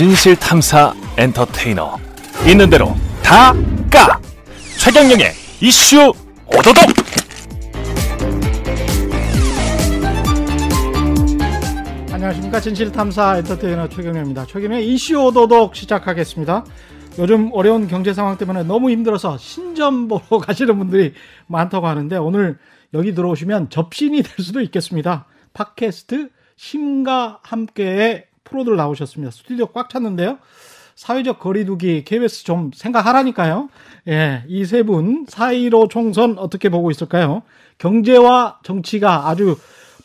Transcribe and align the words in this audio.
진실 0.00 0.34
탐사 0.34 0.94
엔터테이너 1.18 1.98
있는 2.48 2.70
대로 2.70 2.94
다 3.22 3.52
까. 3.92 4.18
최경영의 4.78 5.26
이슈 5.60 6.14
오도독. 6.46 6.74
안녕하십니까 12.10 12.60
진실 12.60 12.90
탐사 12.90 13.36
엔터테이너 13.36 13.90
최경영입니다. 13.90 14.46
최경영의 14.46 14.88
이슈 14.88 15.22
오도독 15.22 15.76
시작하겠습니다. 15.76 16.64
요즘 17.18 17.50
어려운 17.52 17.86
경제 17.86 18.14
상황 18.14 18.38
때문에 18.38 18.62
너무 18.62 18.88
힘들어서 18.88 19.36
신점 19.36 20.08
보러 20.08 20.38
가시는 20.40 20.78
분들이 20.78 21.12
많다고 21.46 21.86
하는데 21.86 22.16
오늘 22.16 22.56
여기 22.94 23.14
들어오시면 23.14 23.68
접신이 23.68 24.22
될 24.22 24.32
수도 24.42 24.62
있겠습니다. 24.62 25.26
팟캐스트 25.52 26.30
심과 26.56 27.40
함께의 27.42 28.29
프로들 28.44 28.76
나오셨습니다. 28.76 29.30
스튜디오 29.30 29.66
꽉 29.66 29.88
찼는데요. 29.90 30.38
사회적 30.96 31.38
거리두기 31.38 32.04
KBS 32.04 32.44
좀 32.44 32.70
생각하라니까요. 32.74 33.68
예, 34.08 34.42
이 34.48 34.62
세 34.64 34.82
분 34.82 35.24
사이로 35.28 35.88
총선 35.88 36.38
어떻게 36.38 36.68
보고 36.68 36.90
있을까요? 36.90 37.42
경제와 37.78 38.58
정치가 38.62 39.28
아주 39.28 39.56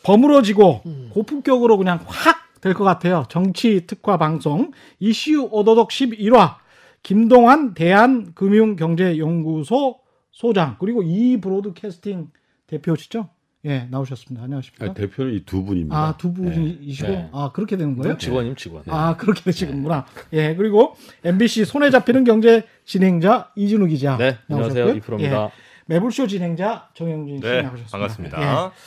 버무러지고 0.02 0.82
고품격으로 1.10 1.76
그냥 1.78 2.00
확 2.06 2.46
될 2.62 2.72
것 2.74 2.84
같아요. 2.84 3.24
정치 3.28 3.86
특화 3.86 4.16
방송 4.16 4.70
이슈 4.98 5.46
오도독 5.52 5.90
11화 5.90 6.56
김동환 7.02 7.74
대한금융경제연구소 7.74 10.00
소장 10.32 10.76
그리고 10.80 11.02
이 11.02 11.38
브로드캐스팅 11.40 12.30
대표시죠? 12.66 13.28
예, 13.66 13.86
나오셨습니다. 13.90 14.44
안녕하십니까? 14.44 14.84
아니, 14.84 14.94
대표는 14.94 15.34
이 15.34 15.44
두 15.44 15.64
분입니다. 15.64 15.96
아, 15.96 16.14
두 16.16 16.32
분이시고 16.32 17.08
네. 17.08 17.28
아, 17.32 17.50
그렇게 17.52 17.76
되는 17.76 17.96
거예요? 17.96 18.16
직원임 18.16 18.54
직원. 18.54 18.82
아, 18.88 19.16
그렇게 19.16 19.42
되시는구나. 19.42 20.06
예, 20.32 20.54
그리고 20.54 20.94
MBC 21.24 21.64
손에 21.64 21.90
잡히는 21.90 22.24
경제 22.24 22.64
진행자 22.84 23.50
이진우 23.56 23.86
기자. 23.86 24.16
네, 24.16 24.38
안녕하세요. 24.48 24.84
나오셨고요. 24.84 24.94
이프로입니다. 24.98 25.42
예, 25.44 25.50
매불쇼 25.86 26.26
진행자 26.28 26.88
정영진 26.94 27.38
씨 27.38 27.42
네, 27.42 27.62
나오셨습니다. 27.62 27.90
반갑습니다. 27.92 28.40
예, 28.40 28.44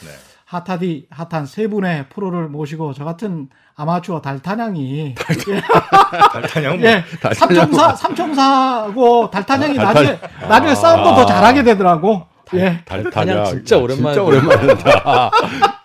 네. 0.07 0.13
핫하디 0.45 1.07
핫한 1.11 1.45
세 1.45 1.67
분의 1.67 2.07
프로를 2.09 2.47
모시고 2.47 2.93
저 2.93 3.03
같은 3.05 3.49
아마추어 3.75 4.19
달타냥이 4.21 5.13
달타냥 6.33 6.81
예, 6.83 7.03
삼총사 7.35 7.95
삼총사고 7.95 9.29
달타냥이 9.29 9.77
나중에 9.77 10.19
나중에 10.49 10.73
싸움도 10.75 11.15
더 11.15 11.25
잘하게 11.25 11.63
되더라고. 11.63 12.25
예. 12.55 12.79
달타냥 12.85 13.45
진짜 13.45 13.77
오랜만에 13.77 14.15
진짜 14.15 14.23
오랜만이다. 14.23 15.31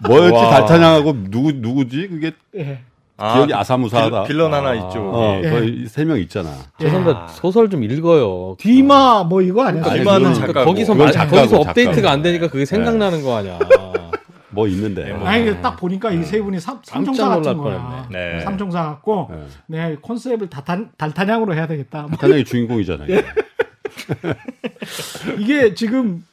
뭐였지 0.09 0.35
와. 0.37 0.51
달타냥하고 0.51 1.17
누구 1.31 1.53
누구지? 1.53 2.09
그게 2.09 2.33
예. 2.57 2.81
기억이 3.17 3.55
아사무사하다. 3.55 4.25
빌, 4.25 4.39
런 4.39 4.53
하나 4.53 4.75
있죠. 4.75 4.99
어, 5.13 5.41
예. 5.45 5.51
거의 5.51 5.87
세명 5.87 6.19
있잖아. 6.21 6.51
저 6.81 6.89
선배 6.91 7.15
소설 7.31 7.71
좀 7.71 7.85
읽어요. 7.85 8.57
디마 8.59 9.25
뭐 9.25 9.41
이거 9.41 9.65
아니야? 9.65 9.85
아니, 9.85 10.01
그거는 10.01 10.19
디마는 10.19 10.35
작가- 10.35 10.47
작가고. 10.49 10.67
거기서 10.71 10.95
말, 10.95 11.13
작가고, 11.13 11.37
거기서 11.37 11.51
작가고. 11.59 11.71
업데이트가 11.71 12.11
안 12.11 12.23
되니까 12.23 12.49
그게 12.49 12.65
생각나는 12.65 13.23
거 13.23 13.37
아니야. 13.37 13.59
뭐 14.51 14.67
있는데. 14.69 15.13
뭐. 15.13 15.27
아니 15.29 15.61
딱 15.63 15.77
보니까 15.77 16.11
이 16.13 16.23
세 16.25 16.41
분이 16.41 16.59
삼, 16.61 16.81
삼총사 16.83 17.29
같은 17.29 17.57
거야. 17.59 18.07
네. 18.11 18.41
삼총사 18.41 18.83
같고 18.85 19.31
네. 19.67 19.89
네 19.91 19.97
컨셉을 20.03 20.49
달타, 20.49 20.79
달타냥으로 20.97 21.55
해야 21.55 21.67
되겠다. 21.67 22.03
뭐 22.03 22.11
달타냥이 22.13 22.45
주인공이잖아요. 22.45 23.09
예. 23.11 23.25
이게 25.39 25.75
지금 25.75 26.25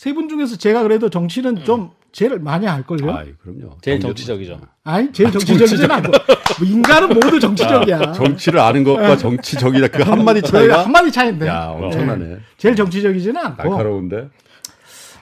세 0.00 0.14
분 0.14 0.30
중에서 0.30 0.56
제가 0.56 0.82
그래도 0.82 1.10
정치는 1.10 1.62
좀 1.64 1.90
제일 2.10 2.38
많이 2.38 2.64
할걸요? 2.64 3.12
아이, 3.14 3.34
그럼요. 3.34 3.76
제일 3.82 4.00
정치적이죠. 4.00 4.58
아니, 4.82 5.12
제일 5.12 5.30
정치적이진 5.30 5.90
않고. 5.90 6.10
뭐 6.10 6.66
인간은 6.66 7.08
모두 7.10 7.38
정치적이야. 7.38 8.12
정치를 8.12 8.60
아는 8.60 8.82
것과 8.82 9.18
정치적이다 9.18 9.88
그 9.88 10.02
한마디 10.02 10.40
차이가 10.40 10.84
한마디 10.86 11.12
차이인데. 11.12 11.46
야, 11.46 11.66
엄청나네. 11.66 12.38
제일 12.56 12.76
정치적이지는 12.76 13.36
않고. 13.36 13.62
날카로운데. 13.62 14.30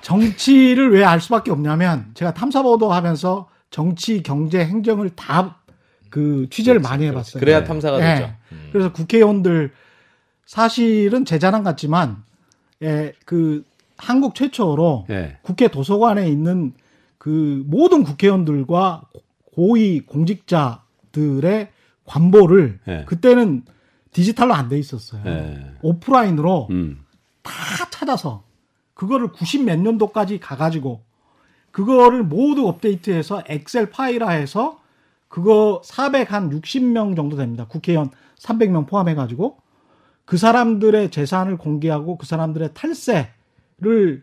정치를 0.02 0.92
왜 0.92 1.02
알 1.02 1.20
수밖에 1.20 1.50
없냐면 1.50 2.12
제가 2.14 2.32
탐사보도 2.34 2.92
하면서 2.92 3.48
정치, 3.70 4.22
경제, 4.22 4.60
행정을 4.64 5.10
다 5.16 5.56
그 6.10 6.46
취재를 6.50 6.80
많이 6.80 7.04
해봤어요. 7.06 7.38
그래야 7.40 7.64
탐사가 7.64 7.98
예. 8.00 8.14
되죠. 8.14 8.32
그래서 8.72 8.92
국회의원들 8.92 9.72
사실은 10.46 11.24
제 11.26 11.38
자랑 11.40 11.64
같지만 11.64 12.22
예, 12.82 13.12
그 13.26 13.62
한국 13.98 14.34
최초로 14.34 15.06
예. 15.10 15.36
국회 15.42 15.68
도서관에 15.68 16.28
있는 16.28 16.72
그 17.18 17.64
모든 17.66 18.04
국회의원들과 18.04 19.02
고위 19.54 20.00
공직자들의 20.00 21.68
관보를 22.04 22.80
예. 22.88 23.04
그때는 23.06 23.64
디지털로 24.12 24.54
안 24.54 24.68
돼 24.68 24.78
있었어요. 24.78 25.22
예. 25.26 25.72
오프라인으로 25.82 26.68
음. 26.70 27.04
다 27.42 27.52
찾아서 27.90 28.44
그거를 28.94 29.28
90 29.32 29.64
몇 29.64 29.78
년도까지 29.78 30.38
가가지고 30.40 31.02
그거를 31.70 32.22
모두 32.22 32.66
업데이트해서 32.68 33.42
엑셀 33.46 33.90
파일화해서 33.90 34.80
그거 35.28 35.82
460명 35.84 37.14
정도 37.14 37.36
됩니다. 37.36 37.66
국회의원 37.68 38.10
300명 38.38 38.86
포함해가지고 38.86 39.58
그 40.24 40.36
사람들의 40.36 41.10
재산을 41.10 41.56
공개하고 41.58 42.16
그 42.16 42.26
사람들의 42.26 42.70
탈세 42.74 43.30
를 43.80 44.22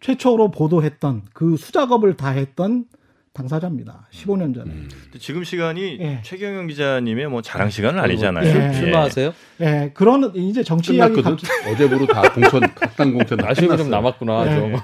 최초로 0.00 0.50
보도했던 0.52 1.22
그 1.32 1.56
수작업을 1.56 2.16
다 2.16 2.30
했던 2.30 2.84
당사자입니다. 3.32 4.06
15년 4.12 4.54
전에. 4.54 4.70
근데 4.70 5.18
지금 5.18 5.42
시간이 5.42 5.96
예. 6.00 6.20
최경영 6.22 6.66
기자님의 6.66 7.28
뭐 7.28 7.40
자랑 7.40 7.70
시간은 7.70 7.98
아니잖아요. 7.98 8.44
예. 8.46 8.68
예. 8.68 8.72
출마하세요? 8.74 9.32
예, 9.62 9.90
그런 9.94 10.30
이제 10.36 10.62
정치 10.62 10.94
이야기 10.94 11.14
끝났거든. 11.14 11.36
갑자기 11.48 11.70
어제부로 11.70 12.06
다 12.06 12.22
공천, 12.30 12.60
각당 12.74 13.12
공천 13.14 13.38
다 13.38 13.48
아쉬움이 13.50 13.76
좀. 13.78 13.88
남았구나. 13.90 14.44
네. 14.44 14.54
좀. 14.56 14.74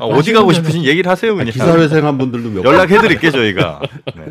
아, 0.00 0.04
어디 0.04 0.32
가고 0.32 0.52
싶으신 0.52 0.84
얘기를 0.84 1.10
하세요 1.10 1.34
그냥. 1.34 1.52
기사회생한 1.52 2.16
분들도 2.18 2.50
몇 2.50 2.62
분. 2.62 2.72
연락해 2.72 3.00
드릴게 3.00 3.30
저희가. 3.32 3.80
네. 4.16 4.26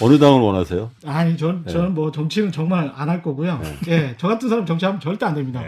어느 0.00 0.18
당을 0.18 0.40
원하세요? 0.40 0.90
아니, 1.04 1.36
전, 1.36 1.64
저는 1.66 1.94
뭐 1.94 2.10
정치는 2.10 2.50
정말 2.52 2.90
안 2.96 3.08
할 3.10 3.22
거고요. 3.22 3.60
예, 3.88 4.14
저 4.16 4.28
같은 4.28 4.48
사람 4.48 4.64
정치하면 4.66 4.98
절대 5.00 5.26
안 5.26 5.34
됩니다. 5.34 5.62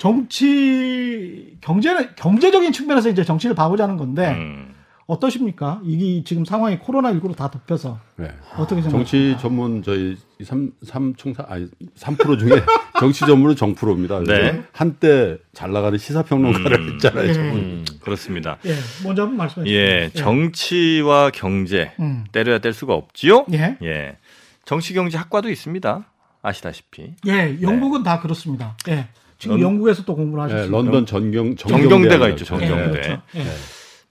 네. 0.00 0.02
정치, 0.02 1.56
경제는, 1.60 2.14
경제적인 2.16 2.72
측면에서 2.72 3.10
이제 3.10 3.22
정치를 3.22 3.54
봐보자는 3.54 3.98
건데, 3.98 4.30
음. 4.30 4.74
어떠십니까? 5.06 5.80
이게 5.84 6.22
지금 6.24 6.44
상황이 6.44 6.78
코로나 6.78 7.12
19로 7.12 7.36
다 7.36 7.50
덮여서. 7.50 7.98
네. 8.16 8.28
어떻게 8.56 8.80
생각하세요? 8.80 8.92
정치 8.92 9.36
전문 9.42 9.82
저희 9.82 10.16
삼 10.44 10.70
삼총사 10.84 11.44
아니 11.48 11.66
3프로 11.98 12.38
중에 12.38 12.50
정치 13.00 13.26
전문은 13.26 13.56
정프로입니다. 13.56 14.20
네. 14.20 14.62
한때 14.72 15.36
잘 15.52 15.72
나가는 15.72 15.98
시사평론가를 15.98 16.78
음. 16.78 16.94
했잖아요. 16.94 17.28
예. 17.28 17.32
음. 17.32 17.84
그렇습니다. 18.02 18.58
예, 18.66 18.74
먼저 19.04 19.22
한번 19.22 19.38
말씀해 19.38 19.66
주세요. 19.66 19.80
예, 19.80 20.10
정치와 20.14 21.30
경제 21.30 21.90
음. 21.98 22.24
때려야 22.30 22.58
뗄 22.60 22.72
수가 22.72 22.94
없지요. 22.94 23.46
예. 23.52 23.78
예, 23.82 24.16
정치 24.64 24.94
경제 24.94 25.18
학과도 25.18 25.50
있습니다. 25.50 26.04
아시다시피 26.40 27.14
예, 27.26 27.58
영국은 27.60 28.04
다 28.04 28.20
그렇습니다. 28.20 28.76
예. 28.88 29.08
지금 29.40 29.56
런- 29.56 29.62
영국에서 29.62 30.04
또 30.04 30.14
공부를 30.14 30.46
네, 30.46 30.52
하셨습니다. 30.52 30.76
런던 30.82 31.06
전경 31.06 31.56
정경대 31.56 32.18
가 32.18 32.28
있죠, 32.28 32.42
예, 32.42 32.46
정경대. 32.46 32.90
그렇죠. 33.00 33.22
예. 33.36 33.44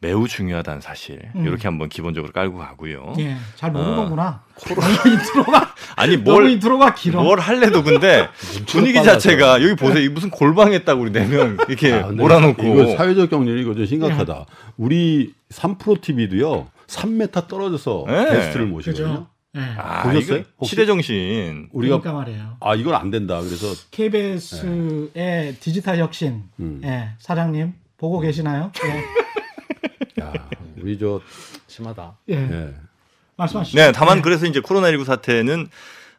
매우 0.02 0.28
중요하다는 0.30 0.80
사실 0.82 1.20
음. 1.36 1.46
이렇게 1.46 1.64
한번 1.68 1.90
기본적으로 1.90 2.32
깔고 2.32 2.58
가고요. 2.58 3.14
예, 3.20 3.36
잘 3.56 3.70
어. 3.70 3.74
모르는구나. 3.74 4.44
코로나 4.56 4.88
intro가, 5.06 5.76
아니 5.98 6.16
너무 6.18 6.32
뭘 6.40 6.50
intro가 6.52 6.94
길어. 6.96 7.22
뭘 7.22 7.40
할래도 7.40 7.84
근데 7.84 8.28
분위기. 8.68 9.04
자체가 9.04 9.62
여기 9.62 9.76
보세요. 9.76 10.00
이 10.04 10.10
무슨 10.10 10.30
골방에다가 10.30 11.02
우리 11.02 11.12
네명 11.12 11.58
이렇게 11.68 11.94
아, 11.94 12.08
몰아놓고 12.08 12.64
이거 12.64 12.96
사회적 12.98 13.30
경륜이 13.30 13.62
이거 13.62 13.74
좀 13.74 13.84
예. 13.84 13.86
심각하다. 13.86 14.46
우리 14.78 15.34
3프로 15.52 16.02
TV도요. 16.02 16.68
3m 16.88 17.48
떨어져서 17.48 18.06
네. 18.08 18.26
게스트를 18.32 18.66
모시거든요. 18.68 19.08
그죠? 19.10 19.28
예. 19.56 19.62
아, 19.78 20.04
보셨어요? 20.04 20.44
시대 20.64 20.86
정신. 20.86 21.70
우리가 21.72 22.00
그러니까 22.00 22.14
말이에요. 22.14 22.58
아 22.60 22.76
이건 22.76 22.94
안 22.96 23.10
된다. 23.10 23.42
그래서 23.42 23.68
KBS의 23.92 25.56
디지털 25.60 25.98
혁신 25.98 26.44
음. 26.60 26.82
예, 26.84 27.10
사장님 27.18 27.74
보고 27.98 28.20
계시나요? 28.20 28.72
야, 30.22 30.34
우리 30.78 31.00
저 31.00 31.20
심하다. 31.68 32.18
예, 32.30 32.36
예. 32.36 32.52
예. 32.52 32.74
말씀하시죠. 33.38 33.78
네, 33.78 33.92
다만 33.92 34.22
그래서 34.22 34.46
이제 34.46 34.60
코로나19 34.60 35.06
사태는 35.06 35.68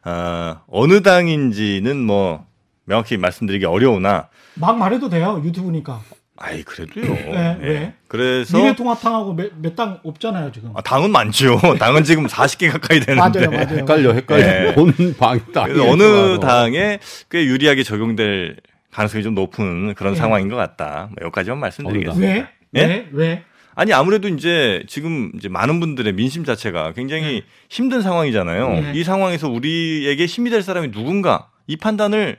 어, 0.03 0.61
어느 0.67 1.01
당인지는 1.01 1.97
뭐 1.97 2.45
명확히 2.83 3.15
말씀드리기 3.17 3.65
어려우나 3.65 4.27
막 4.55 4.77
말해도 4.77 5.07
돼요. 5.09 5.41
유튜브니까. 5.45 6.01
아이 6.43 6.63
그래도요. 6.63 7.05
네, 7.05 7.57
예. 7.61 7.67
왜? 7.67 7.93
그래서 8.07 8.57
미래통합당하고 8.57 9.33
몇 9.61 9.75
당 9.75 9.99
없잖아요 10.03 10.51
지금. 10.51 10.71
아, 10.75 10.81
당은 10.81 11.11
많죠. 11.11 11.59
당은 11.79 12.03
지금 12.03 12.25
40개 12.27 12.71
가까이 12.71 12.99
되는데. 12.99 13.15
맞아요, 13.47 13.51
맞아요. 13.51 13.77
헷갈려, 13.79 14.11
헷갈려. 14.13 14.43
네. 14.69 14.73
본 14.75 14.93
방이 15.17 15.39
딱. 15.53 15.67
그래서 15.67 15.89
어느 15.89 16.39
당에 16.39 16.99
꽤 17.29 17.45
유리하게 17.45 17.83
적용될 17.83 18.57
가능성이 18.91 19.23
좀 19.23 19.35
높은 19.35 19.93
그런 19.93 20.13
예. 20.13 20.17
상황인 20.17 20.49
것 20.49 20.55
같다. 20.55 21.09
뭐 21.11 21.25
여기까지만 21.25 21.59
말씀드리겠습니다. 21.59 22.33
왜? 22.33 22.47
예? 22.75 22.85
왜? 22.85 23.07
왜? 23.11 23.43
아니 23.73 23.93
아무래도 23.93 24.27
이제 24.27 24.83
지금 24.87 25.31
이제 25.37 25.47
많은 25.47 25.79
분들의 25.79 26.11
민심 26.13 26.43
자체가 26.43 26.91
굉장히 26.91 27.43
힘든 27.69 28.01
상황이잖아요. 28.01 28.69
네. 28.69 28.91
이 28.95 29.03
상황에서 29.03 29.47
우리에게 29.49 30.25
힘이 30.25 30.49
될 30.49 30.61
사람이 30.61 30.91
누군가 30.91 31.47
이 31.67 31.77
판단을 31.77 32.37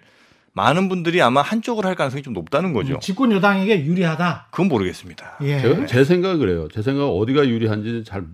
많은 0.54 0.88
분들이 0.88 1.22
아마 1.22 1.40
한쪽으로 1.42 1.88
할 1.88 1.94
가능성이 1.94 2.22
좀 2.22 2.34
높다는 2.34 2.72
거죠. 2.72 2.98
집권 3.00 3.32
여당에게 3.32 3.84
유리하다. 3.84 4.48
그건 4.50 4.68
모르겠습니다. 4.68 5.38
예. 5.42 5.60
제가 5.60 5.86
제 5.86 6.04
생각은 6.04 6.38
그래요. 6.38 6.68
제 6.72 6.82
생각 6.82 7.06
어디가 7.06 7.48
유리한지는 7.48 8.04
잘 8.04 8.24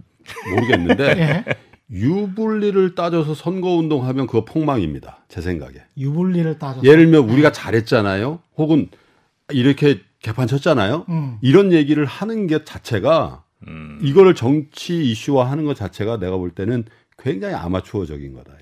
모르겠는데 0.51 1.05
예. 1.19 1.45
유불리를 1.91 2.95
따져서 2.95 3.35
선거 3.35 3.71
운동하면 3.71 4.27
그거 4.27 4.45
폭망입니다. 4.45 5.25
제 5.29 5.41
생각에. 5.41 5.75
유불리를 5.97 6.59
따져. 6.59 6.81
예를 6.83 7.05
들면 7.11 7.29
우리가 7.31 7.53
잘했잖아요. 7.53 8.41
혹은 8.57 8.89
이렇게 9.51 10.01
개판 10.21 10.49
쳤잖아요. 10.49 11.07
음. 11.09 11.39
이런 11.41 11.73
얘기를 11.73 12.05
하는 12.05 12.47
게 12.47 12.65
자체가 12.65 13.45
음. 13.69 13.99
이거를 14.03 14.35
정치 14.35 15.03
이슈화 15.11 15.51
하는 15.51 15.65
것 15.65 15.77
자체가 15.77 16.19
내가 16.19 16.37
볼 16.37 16.51
때는 16.51 16.85
굉장히 17.17 17.55
아마추어적인 17.55 18.35
거다. 18.35 18.53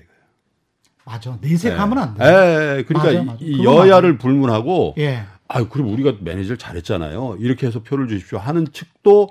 맞아. 1.07 1.37
내색하면 1.41 1.97
안 1.97 2.13
돼. 2.15 2.23
예, 2.25 2.77
예, 2.79 2.83
그러니까 2.83 2.97
맞아, 3.07 3.11
이- 3.11 3.25
맞아. 3.25 3.37
이 3.41 3.63
여야를 3.63 4.17
불문하고 4.17 4.95
예. 4.97 5.21
아유, 5.47 5.67
그럼 5.69 5.93
우리가 5.93 6.13
매니저를 6.19 6.57
잘했잖아요. 6.57 7.37
이렇게 7.39 7.65
해서 7.67 7.81
표를 7.81 8.07
주십시오 8.09 8.37
하는 8.37 8.67
측도 8.73 9.29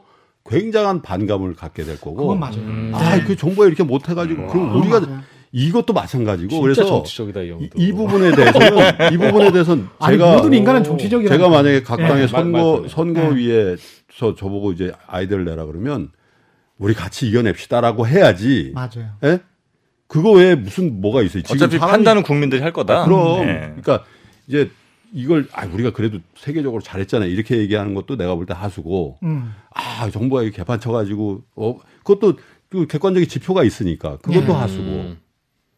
굉장한 0.48 1.02
반감을 1.02 1.54
갖게 1.54 1.84
될 1.84 1.96
거고. 2.00 2.16
그건 2.16 2.40
맞아요. 2.40 2.56
음. 2.56 2.92
아, 2.94 3.22
그 3.24 3.36
정부가 3.36 3.66
이렇게 3.66 3.82
못 3.82 4.08
해가지고 4.08 4.46
그럼 4.46 4.68
그건 4.70 4.80
우리가 4.80 5.00
맞아요. 5.00 5.20
이것도 5.52 5.92
마찬가지고 5.92 6.48
진짜 6.48 6.62
그래서 6.62 6.84
정치적이다 6.86 7.40
이 7.42 7.70
이, 7.76 7.92
부분에 7.92 8.34
대해서는 8.34 8.68
이 9.12 9.16
부분에 9.16 9.52
대해서는 9.52 9.86
아니, 9.98 10.18
제가 10.18 10.36
모든 10.36 10.52
인간은 10.54 10.84
정치적이라. 10.84 11.30
제가 11.36 11.48
만약에 11.48 11.82
각 11.82 11.98
예. 12.00 12.04
당의 12.06 12.22
말- 12.22 12.28
선거 12.28 12.80
말씀해. 12.80 12.88
선거위에서 12.88 14.34
저보고 14.36 14.72
이제 14.72 14.92
아이디어를 15.06 15.44
내라 15.44 15.64
그러면 15.66 16.10
우리 16.78 16.94
같이 16.94 17.28
이겨냅시다라고 17.28 18.06
해야지. 18.06 18.72
맞아요. 18.74 19.10
예? 19.24 19.40
그거 20.08 20.30
외에 20.32 20.54
무슨 20.54 21.00
뭐가 21.00 21.22
있어요? 21.22 21.42
지금 21.42 21.56
어차피 21.56 21.78
상황이- 21.78 21.90
판단은 21.90 22.22
국민들이 22.22 22.62
할 22.62 22.72
거다. 22.72 23.02
아, 23.02 23.04
그럼 23.04 23.46
네. 23.46 23.58
그러니까 23.80 24.04
이제 24.46 24.70
이걸 25.12 25.48
아 25.52 25.66
우리가 25.66 25.92
그래도 25.92 26.18
세계적으로 26.36 26.82
잘했잖아요. 26.82 27.28
이렇게 27.30 27.56
얘기하는 27.58 27.94
것도 27.94 28.16
내가 28.16 28.34
볼 28.34 28.46
때 28.46 28.54
하수고 28.54 29.18
음. 29.22 29.52
아 29.74 30.08
정부가 30.10 30.42
이렇게 30.42 30.58
개판 30.58 30.78
쳐가지고 30.80 31.42
어 31.56 31.78
그것도 32.04 32.38
그 32.68 32.86
객관적인 32.86 33.28
지표가 33.28 33.64
있으니까 33.64 34.18
그것도 34.18 34.52
예. 34.52 34.56
하수고 34.56 34.82
음. 34.82 35.18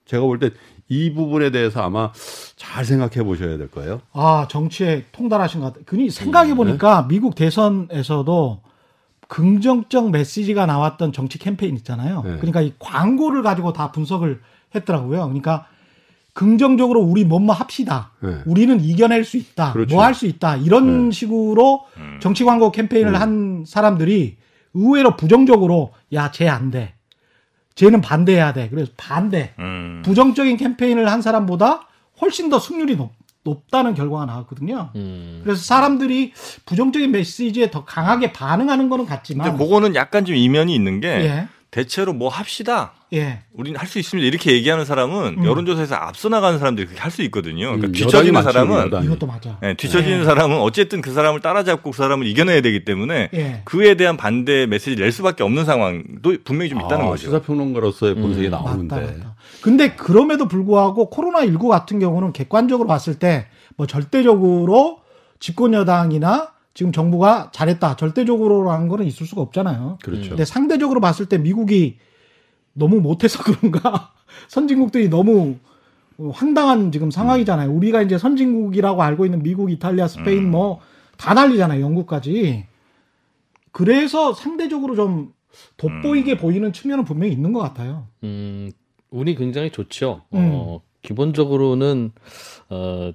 제가 0.07 0.23
볼 0.25 0.39
때 0.39 0.51
이 0.91 1.13
부분에 1.13 1.51
대해서 1.51 1.83
아마 1.83 2.11
잘 2.57 2.83
생각해 2.83 3.23
보셔야 3.23 3.59
될 3.59 3.71
거예요. 3.71 4.01
아, 4.15 4.47
정치에 4.51 5.05
통달하신 5.13 5.61
것 5.61 5.67
같아요. 5.67 5.85
그니 5.85 6.09
생각해 6.09 6.55
보니까 6.55 7.03
네. 7.03 7.09
미국 7.15 7.35
대선에서도 7.35 8.63
긍정적 9.29 10.11
메시지가 10.11 10.67
나왔던 10.67 11.13
정치 11.13 11.39
캠페인 11.39 11.77
있잖아요. 11.77 12.23
네. 12.23 12.37
그러니까 12.37 12.61
이 12.63 12.73
광고를 12.79 13.43
가지고 13.43 13.73
다 13.73 13.93
분석을 13.93 14.41
했더라고요. 14.75 15.21
그러니까 15.27 15.67
긍정적으로 16.33 17.01
우리 17.01 17.25
뭐뭐 17.25 17.53
합시다. 17.53 18.13
네. 18.21 18.43
우리는 18.47 18.81
이겨낼 18.81 19.25
수 19.25 19.37
있다. 19.37 19.73
그렇죠. 19.73 19.95
뭐할 19.95 20.15
수 20.15 20.27
있다. 20.27 20.57
이런 20.57 21.11
식으로 21.11 21.85
음. 21.99 22.19
정치 22.21 22.45
광고 22.45 22.73
캠페인을 22.73 23.15
음. 23.15 23.21
한 23.21 23.65
사람들이 23.67 24.37
의외로 24.75 25.17
부정적으로 25.17 25.93
야, 26.13 26.31
쟤 26.31 26.49
안 26.49 26.71
돼. 26.71 26.95
쟤는 27.75 28.01
반대해야 28.01 28.53
돼. 28.53 28.69
그래서 28.71 28.91
반대. 28.97 29.55
음. 29.59 30.03
부정적인 30.05 30.57
캠페인을 30.57 31.11
한 31.11 31.23
사람보다 31.23 31.87
훨씬 32.21 32.51
더 32.51 32.59
승률이 32.59 32.97
높, 32.97 33.13
높다는 33.49 33.95
결과가 33.95 34.27
나왔거든요. 34.27 34.91
음. 34.97 35.41
그래서 35.43 35.63
사람들이 35.63 36.33
부정적인 36.67 37.11
메시지에 37.11 37.71
더 37.71 37.85
강하게 37.85 38.33
반응하는 38.33 38.89
거는 38.89 39.07
같지만 39.07 39.51
근데 39.51 39.65
그거는 39.65 39.95
약간 39.95 40.25
좀 40.25 40.35
이면이 40.37 40.75
있는 40.75 41.01
게 41.01 41.09
예. 41.09 41.49
대체로 41.71 42.13
뭐 42.15 42.29
합시다. 42.31 42.93
예. 43.13 43.41
우리는 43.55 43.79
할 43.79 43.87
수 43.87 43.99
있습니다. 43.99 44.27
이렇게 44.27 44.53
얘기하는 44.53 44.85
사람은 44.87 45.39
음. 45.39 45.45
여론조사에서 45.45 45.95
앞서 45.97 46.29
나가는 46.31 46.59
사람들이 46.59 46.87
그렇게 46.87 47.01
할 47.03 47.11
수 47.11 47.23
있거든요. 47.25 47.67
그러니까 47.69 47.89
음, 47.89 47.93
뒤처지는 47.93 48.43
사람은 48.43 48.79
여당이. 48.87 49.07
이것도 49.07 49.27
맞아. 49.27 49.59
예, 49.63 49.75
뒤처지는 49.75 50.21
네. 50.21 50.25
사람은 50.25 50.59
어쨌든 50.59 51.01
그 51.03 51.13
사람을 51.13 51.41
따라잡고 51.41 51.91
그 51.91 51.97
사람을 51.97 52.27
이겨내야 52.27 52.61
되기 52.63 52.85
때문에 52.85 53.31
예. 53.35 53.63
그에 53.65 53.95
대한 53.95 54.17
반대 54.17 54.67
메시지를 54.67 55.05
낼 55.05 55.13
수밖에 55.13 55.43
없는 55.43 55.65
상황도 55.67 56.37
분명히 56.45 56.69
좀 56.71 56.81
있다는 56.81 57.05
아, 57.07 57.09
거죠. 57.09 57.27
시사평론가로서의 57.27 58.15
본색이 58.15 58.47
음. 58.49 58.51
나오는데 58.51 58.95
맞다, 58.97 59.13
맞다. 59.13 59.35
근데 59.63 59.95
그럼에도 59.95 60.49
불구하고 60.49 61.11
코로나19 61.11 61.69
같은 61.69 61.99
경우는 61.99 62.33
객관적으로 62.33 62.89
봤을 62.89 63.19
때 63.19 63.47
뭐 63.79 63.87
절대적으로 63.87 65.01
집권 65.39 65.73
여당이나 65.73 66.53
지금 66.75 66.93
정부가 66.93 67.51
잘했다. 67.55 67.97
절대적으로라는 67.97 68.89
거는 68.89 69.07
있을 69.07 69.25
수가 69.25 69.41
없잖아요. 69.41 69.99
그렇죠. 70.03 70.31
근데 70.31 70.45
상대적으로 70.45 71.01
봤을 71.01 71.27
때 71.27 71.39
미국이 71.39 71.99
너무 72.75 73.01
못해서 73.01 73.43
그런가 73.43 74.13
선진국들이 74.49 75.09
너무 75.09 75.57
황당한 76.33 76.91
지금 76.91 77.11
상황이잖아요. 77.13 77.71
우리가 77.71 78.03
이제 78.03 78.19
선진국이라고 78.19 79.01
알고 79.01 79.25
있는 79.25 79.43
미국, 79.45 79.71
이탈리아, 79.71 80.09
스페인 80.09 80.47
음. 80.47 80.51
뭐다 80.51 81.35
난리잖아요. 81.35 81.81
영국까지. 81.81 82.67
그래서 83.71 84.35
상대적으로 84.35 84.97
좀 84.97 85.33
돋보이게 85.77 86.33
음. 86.33 86.39
보이는 86.39 86.73
측면은 86.73 87.05
분명히 87.05 87.33
있는 87.33 87.53
것 87.53 87.61
같아요. 87.61 88.09
음, 88.25 88.73
운이 89.11 89.35
굉장히 89.37 89.71
좋죠. 89.71 90.23
음. 90.35 90.51
어, 90.53 90.81
기본적으로는 91.03 92.13
어, 92.71 93.13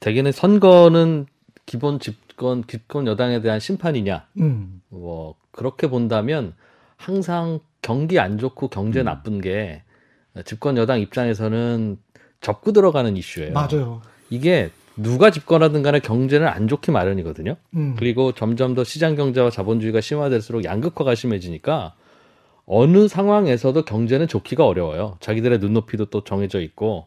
대개는 0.00 0.32
선거는 0.32 1.26
기본 1.66 2.00
집권 2.00 2.66
집권 2.66 3.06
여당에 3.06 3.40
대한 3.40 3.60
심판이냐. 3.60 4.26
음. 4.40 4.80
뭐 4.88 5.34
그렇게 5.50 5.88
본다면 5.88 6.54
항상 6.96 7.60
경기 7.82 8.18
안 8.18 8.38
좋고 8.38 8.68
경제 8.68 9.00
음. 9.00 9.04
나쁜 9.06 9.40
게 9.40 9.82
집권 10.44 10.76
여당 10.76 11.00
입장에서는 11.00 11.98
접고 12.40 12.72
들어가는 12.72 13.16
이슈예요. 13.16 13.52
맞아요. 13.52 14.02
이게 14.30 14.70
누가 14.96 15.30
집권하든 15.30 15.82
간에 15.82 16.00
경제는 16.00 16.46
안 16.48 16.68
좋기 16.68 16.90
마련이거든요. 16.90 17.56
음. 17.74 17.94
그리고 17.98 18.32
점점 18.32 18.74
더 18.74 18.84
시장 18.84 19.14
경제와 19.14 19.50
자본주의가 19.50 20.00
심화될수록 20.00 20.64
양극화가 20.64 21.14
심해지니까 21.14 21.94
어느 22.68 23.08
상황에서도 23.08 23.82
경제는 23.84 24.28
좋기가 24.28 24.66
어려워요. 24.66 25.16
자기들의 25.20 25.58
눈높이도 25.58 26.06
또 26.06 26.22
정해져 26.22 26.60
있고 26.60 27.06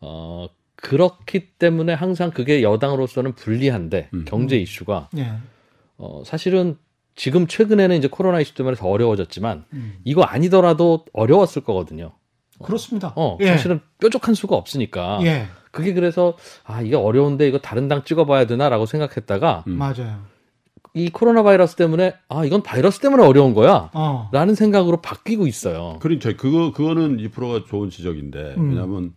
어 0.00 0.48
그렇기 0.74 1.52
때문에 1.58 1.94
항상 1.94 2.30
그게 2.30 2.62
여당으로서는 2.62 3.34
불리한데 3.34 4.10
음. 4.12 4.24
경제 4.26 4.58
이슈가 4.58 5.08
예. 5.16 5.32
어 5.96 6.22
사실은 6.26 6.76
지금 7.14 7.46
최근에는 7.46 7.96
이제 7.96 8.08
코로나 8.08 8.40
이슈 8.40 8.54
때문에 8.54 8.76
더 8.76 8.88
어려워졌지만 8.88 9.64
음. 9.72 9.94
이거 10.04 10.22
아니더라도 10.22 11.04
어려웠을 11.12 11.62
거거든요. 11.62 12.12
그렇습니다. 12.62 13.12
어 13.14 13.38
예. 13.40 13.46
사실은 13.46 13.80
뾰족한 14.00 14.34
수가 14.34 14.56
없으니까 14.56 15.20
예. 15.22 15.46
그게 15.70 15.92
그래서 15.94 16.36
아 16.64 16.82
이게 16.82 16.96
어려운데 16.96 17.46
이거 17.46 17.58
다른 17.58 17.86
당 17.86 18.02
찍어봐야 18.02 18.46
되나라고 18.46 18.86
생각했다가 18.86 19.64
음. 19.68 19.72
맞아요. 19.78 20.35
이 20.96 21.10
코로나 21.10 21.42
바이러스 21.42 21.76
때문에 21.76 22.14
아 22.30 22.46
이건 22.46 22.62
바이러스 22.62 23.00
때문에 23.00 23.22
어려운 23.22 23.52
거야. 23.52 23.90
어. 23.92 24.30
라는 24.32 24.54
생각으로 24.54 25.02
바뀌고 25.02 25.46
있어요. 25.46 25.98
그러니까 26.00 26.32
그거 26.36 26.72
그거는 26.72 27.20
이 27.20 27.28
프로가 27.28 27.66
좋은 27.68 27.90
지적인데 27.90 28.54
음. 28.56 28.70
왜냐하면 28.70 29.12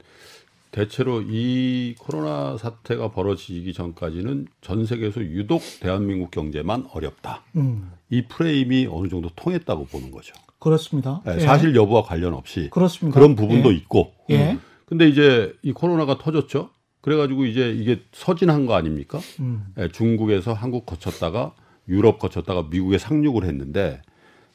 대체로 0.71 1.21
이 1.21 1.95
코로나 1.97 2.57
사태가 2.57 3.11
벌어지기 3.11 3.71
전까지는 3.71 4.47
전 4.59 4.85
세계에서 4.85 5.21
유독 5.21 5.61
대한민국 5.79 6.31
경제만 6.31 6.87
어렵다. 6.93 7.43
음. 7.55 7.93
이 8.09 8.23
프레임이 8.23 8.89
어느 8.91 9.07
정도 9.07 9.29
통했다고 9.37 9.85
보는 9.85 10.11
거죠. 10.11 10.33
그렇습니다. 10.59 11.21
예, 11.27 11.35
예. 11.35 11.39
사실 11.39 11.77
여부와 11.77 12.03
관련 12.03 12.33
없이 12.33 12.69
그렇습니다. 12.71 13.17
그런 13.17 13.37
부분도 13.37 13.71
예. 13.71 13.77
있고. 13.77 14.11
예. 14.31 14.57
근데 14.85 15.07
이제 15.07 15.53
이 15.63 15.71
코로나가 15.71 16.17
터졌죠. 16.17 16.71
그래가지고 16.99 17.45
이제 17.45 17.71
이게 17.71 18.01
서진한 18.11 18.65
거 18.65 18.73
아닙니까? 18.73 19.19
음. 19.39 19.67
예, 19.77 19.87
중국에서 19.87 20.51
한국 20.51 20.85
거쳤다가 20.85 21.53
유럽 21.89 22.19
거쳤다가 22.19 22.67
미국에 22.69 22.97
상륙을 22.97 23.43
했는데 23.45 24.01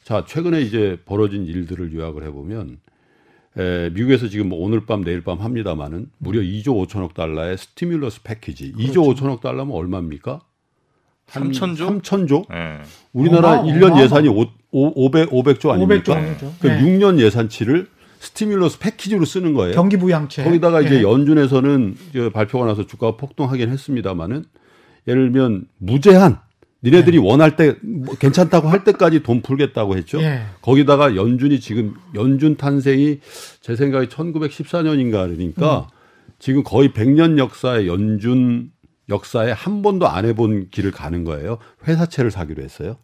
자 0.03 0.23
최근에 0.25 0.61
이제 0.61 0.97
벌어진 1.05 1.45
일들을 1.45 1.93
요약을 1.93 2.23
해보면 2.25 2.77
에, 3.57 3.89
미국에서 3.91 4.27
지금 4.27 4.49
뭐 4.49 4.59
오늘 4.65 4.85
밤 4.85 5.03
내일 5.03 5.21
밤 5.23 5.39
합니다마는 5.39 6.07
무려 6.17 6.41
2조 6.41 6.87
5천억 6.87 7.13
달러의 7.13 7.57
스티뮬러스 7.57 8.21
패키지 8.23 8.73
2조 8.73 9.15
5천억 9.15 9.41
달러면 9.41 9.75
얼마입니까? 9.75 10.41
한 11.27 11.51
3천조? 11.51 12.01
3천조? 12.01 12.45
예. 12.53 12.81
우리나라 13.13 13.61
어마- 13.61 13.63
1년 13.63 13.83
어마어마. 13.85 14.03
예산이 14.03 14.27
5, 14.27 14.45
500, 14.71 15.29
500조 15.31 15.69
아닙니까? 15.71 16.13
500조. 16.15 16.51
그 16.59 16.67
네. 16.67 16.81
6년 16.81 17.19
예산치를 17.19 17.87
스티뮬러스 18.19 18.77
패키지로 18.79 19.25
쓰는 19.25 19.53
거예요. 19.53 19.73
경기 19.73 19.97
부양체. 19.97 20.43
거기다가 20.43 20.81
이제 20.81 20.97
예. 20.97 21.01
연준에서는 21.01 21.95
이제 22.09 22.29
발표가 22.29 22.65
나서 22.67 22.85
주가가 22.85 23.17
폭등하긴 23.17 23.69
했습니다만은 23.69 24.45
예를 25.07 25.31
들면 25.31 25.65
무제한 25.79 26.39
니네들이 26.85 27.17
원할 27.17 27.55
때 27.55 27.75
뭐 27.83 28.15
괜찮다고 28.15 28.67
할 28.69 28.83
때까지 28.83 29.23
돈 29.23 29.41
풀겠다고 29.41 29.97
했죠. 29.97 30.21
예. 30.21 30.41
거기다가 30.61 31.15
연준이 31.15 31.59
지금 31.59 31.95
연준 32.13 32.55
탄생이 32.55 33.19
제 33.61 33.75
생각에 33.75 34.07
1914년인가 34.07 35.27
그러니까 35.33 35.87
지금 36.39 36.63
거의 36.63 36.89
100년 36.89 37.37
역사의 37.37 37.87
연준 37.87 38.71
역사에 39.09 39.51
한 39.51 39.81
번도 39.81 40.07
안 40.07 40.25
해본 40.25 40.69
길을 40.71 40.91
가는 40.91 41.23
거예요. 41.23 41.57
회사채를 41.87 42.31
사기로 42.31 42.63
했어요. 42.63 42.97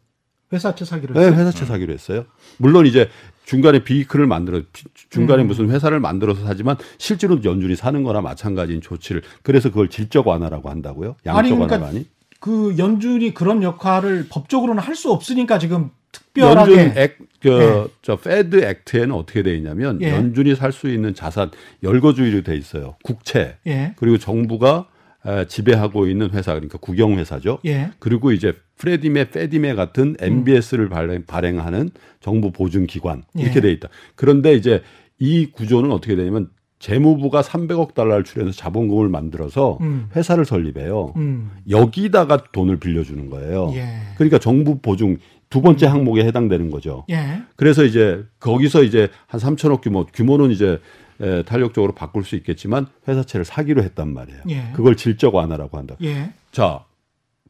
회사채 0.54 0.84
사기로 0.86 1.14
네, 1.14 1.22
했어요. 1.28 1.40
회사채 1.40 1.66
사기로 1.66 1.94
했어요. 1.94 2.26
물론 2.58 2.86
이제 2.86 3.10
중간에 3.46 3.84
vehicle을 3.84 4.28
만들어 4.28 4.62
비- 4.74 4.84
중간에 5.10 5.44
음. 5.44 5.48
무슨 5.48 5.70
회사를 5.70 6.00
만들어서 6.00 6.44
사지만 6.46 6.76
실제로 6.98 7.42
연준이 7.44 7.76
사는 7.76 8.04
거나 8.04 8.22
마찬가지인 8.22 8.82
조치를 8.82 9.22
그래서 9.44 9.70
그걸 9.70 9.90
질적 9.90 10.28
완화라고 10.28 10.70
한다고요? 10.70 11.16
양적 11.26 11.38
아니, 11.40 11.50
그러니까 11.52 11.76
완화가 11.76 11.90
아니? 11.92 12.06
그 12.42 12.76
연준이 12.78 13.34
그런 13.34 13.62
역할을 13.64 14.26
법적으로는 14.30 14.82
할 14.82 14.96
수 14.96 15.12
없으니까 15.12 15.58
지금 15.60 15.92
특별하게 16.12 16.76
연준 16.78 16.98
Act, 16.98 17.18
그, 17.40 17.50
예. 17.50 17.94
저 18.02 18.18
Fed 18.18 18.64
Act에는 18.66 19.14
어떻게 19.14 19.44
돼 19.44 19.56
있냐면 19.56 20.02
예. 20.02 20.10
연준이 20.12 20.56
살 20.56 20.72
수 20.74 20.90
있는 20.90 21.14
자산 21.14 21.52
열거주의로 21.84 22.42
돼 22.42 22.58
있어요. 22.58 22.96
국채 23.04 23.58
예. 23.68 23.94
그리고 23.96 24.18
정부가 24.18 24.88
에, 25.26 25.46
지배하고 25.46 26.08
있는 26.08 26.32
회사 26.32 26.54
그러니까 26.54 26.80
국영 26.80 27.18
회사죠. 27.20 27.60
예. 27.66 27.92
그리고 28.00 28.32
이제 28.32 28.54
Freddie 28.78 29.11
Mac, 29.11 29.30
Fannie 29.30 29.60
Mae 29.60 29.76
같은 29.76 30.16
MBS를 30.20 30.90
발행, 30.90 31.24
발행 31.26 31.60
하는 31.60 31.92
정부 32.20 32.52
보증 32.52 32.88
기관 32.88 33.24
이렇게 33.36 33.58
예. 33.58 33.62
돼 33.62 33.72
있다. 33.72 33.88
그런데 34.16 34.54
이제 34.56 34.82
이 35.20 35.46
구조는 35.46 35.92
어떻게 35.92 36.16
되냐면 36.16 36.50
재무부가 36.82 37.42
300억 37.42 37.94
달러를 37.94 38.24
출연해서 38.24 38.58
자본금을 38.58 39.08
만들어서 39.08 39.78
음. 39.82 40.10
회사를 40.16 40.46
설립해요. 40.46 41.14
음. 41.16 41.52
여기다가 41.70 42.38
돈을 42.52 42.78
빌려주는 42.78 43.30
거예요. 43.30 43.72
예. 43.76 43.88
그러니까 44.16 44.40
정부 44.40 44.80
보증 44.80 45.18
두 45.50 45.62
번째 45.62 45.86
항목에 45.86 46.26
해당되는 46.26 46.72
거죠. 46.72 47.06
예. 47.12 47.44
그래서 47.56 47.84
이제 47.84 48.24
거기서 48.40 48.84
이제 48.84 49.10
한 49.28 49.40
3천억 49.40 49.82
규모 49.82 50.06
규모는 50.06 50.50
이제 50.52 50.80
에, 51.22 51.44
탄력적으로 51.44 51.94
바꿀 51.94 52.24
수 52.24 52.36
있겠지만 52.36 52.88
회사채를 53.08 53.46
사기로 53.46 53.84
했단 53.84 54.12
말이에요. 54.12 54.40
예. 54.50 54.72
그걸 54.74 54.96
질적 54.96 55.36
완화라고 55.36 55.78
한다. 55.78 55.96
예. 56.02 56.34
자, 56.52 56.84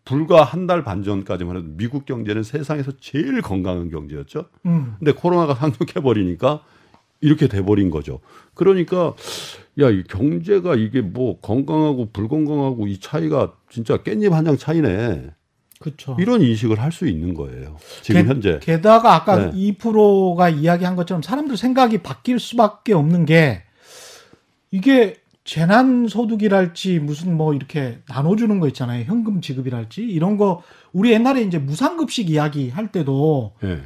불과 0.03 0.43
한 0.43 0.67
달 0.67 0.83
반 0.83 1.03
전까지만 1.03 1.55
해도 1.57 1.67
미국 1.77 2.05
경제는 2.05 2.43
세상에서 2.43 2.91
제일 2.99 3.41
건강한 3.41 3.89
경제였죠. 3.89 4.45
음. 4.65 4.95
근데 4.99 5.13
코로나가 5.13 5.53
상륙해 5.55 6.01
버리니까 6.03 6.63
이렇게 7.21 7.47
돼 7.47 7.61
버린 7.63 7.89
거죠. 7.89 8.19
그러니까 8.53 9.13
야, 9.79 9.89
이 9.89 10.03
경제가 10.03 10.75
이게 10.75 11.01
뭐 11.01 11.39
건강하고 11.39 12.09
불건강하고 12.11 12.87
이 12.87 12.99
차이가 12.99 13.53
진짜 13.69 13.97
깻잎 13.97 14.31
한 14.31 14.43
장 14.45 14.57
차이네. 14.57 15.29
그렇죠. 15.79 16.15
이런 16.19 16.41
인식을 16.41 16.79
할 16.79 16.91
수 16.91 17.07
있는 17.07 17.33
거예요. 17.33 17.77
지금 18.01 18.21
게, 18.23 18.27
현재. 18.27 18.59
게다가 18.61 19.15
아까 19.15 19.49
네. 19.51 19.73
2%가 19.77 20.49
이야기한 20.49 20.95
것처럼 20.95 21.21
사람들 21.23 21.57
생각이 21.57 21.99
바뀔 21.99 22.39
수밖에 22.39 22.93
없는 22.93 23.25
게 23.25 23.63
이게 24.69 25.17
재난 25.43 26.07
소득이랄지 26.07 26.99
무슨 26.99 27.35
뭐 27.35 27.53
이렇게 27.55 27.99
나눠주는 28.07 28.59
거 28.59 28.67
있잖아요. 28.67 29.05
현금 29.05 29.41
지급이랄지 29.41 30.01
이런 30.03 30.37
거 30.37 30.61
우리 30.93 31.11
옛날에 31.13 31.41
이제 31.41 31.57
무상급식 31.57 32.29
이야기 32.29 32.69
할 32.69 32.91
때도 32.91 33.53
예. 33.63 33.81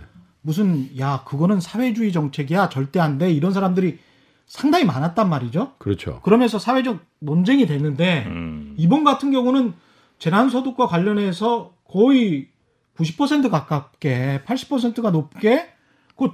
무슨 0.45 0.87
야 0.99 1.23
그거는 1.25 1.59
사회주의 1.59 2.11
정책이야 2.11 2.69
절대 2.69 2.99
안 2.99 3.17
돼 3.17 3.31
이런 3.31 3.51
사람들이 3.51 3.97
상당히 4.45 4.85
많았단 4.85 5.27
말이죠. 5.27 5.73
그렇죠. 5.79 6.21
그러면서 6.21 6.59
사회적 6.59 6.99
논쟁이 7.19 7.65
됐는데 7.65 8.25
음. 8.27 8.75
이번 8.77 9.03
같은 9.03 9.31
경우는 9.31 9.73
재난 10.19 10.49
소득과 10.49 10.85
관련해서 10.85 11.73
거의 11.89 12.49
90% 12.95 13.49
가깝게 13.49 14.41
80%가 14.45 15.09
높게 15.09 15.67
그 16.15 16.29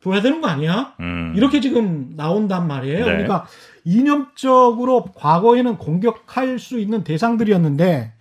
줘야 0.00 0.22
되는 0.22 0.40
거 0.40 0.46
아니야? 0.46 0.94
음. 1.00 1.34
이렇게 1.36 1.60
지금 1.60 2.12
나온단 2.16 2.68
말이에요. 2.68 2.98
네. 3.00 3.04
그러니까 3.04 3.46
이념적으로 3.84 5.06
과거에는 5.16 5.76
공격할 5.76 6.60
수 6.60 6.78
있는 6.78 7.02
대상들이었는데 7.02 8.12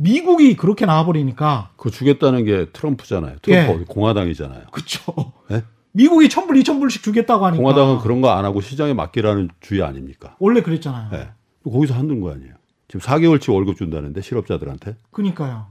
미국이 0.00 0.56
그렇게 0.56 0.86
나와버리니까 0.86 1.70
그거 1.76 1.90
주겠다는 1.90 2.44
게 2.44 2.66
트럼프잖아요. 2.72 3.36
트럼프 3.42 3.80
예. 3.80 3.84
공화당이잖아요. 3.84 4.62
그쵸. 4.70 5.32
네? 5.50 5.62
미국이 5.92 6.28
천불 6.28 6.56
이천 6.58 6.78
불씩 6.78 7.02
주겠다고 7.02 7.44
하니까 7.46 7.60
공화당은 7.60 7.98
그런 7.98 8.20
거 8.20 8.30
안 8.30 8.44
하고 8.44 8.60
시장에 8.60 8.92
맡기라는 8.94 9.48
주의 9.60 9.82
아닙니까? 9.82 10.36
원래 10.38 10.62
그랬잖아요. 10.62 11.10
예. 11.14 11.28
거기서 11.70 11.94
한는 11.94 12.20
거 12.20 12.30
아니에요. 12.32 12.52
지금 12.86 13.00
4개월치 13.00 13.52
월급 13.52 13.76
준다는데 13.76 14.20
실업자들한테. 14.22 14.94
그러니까요. 15.10 15.66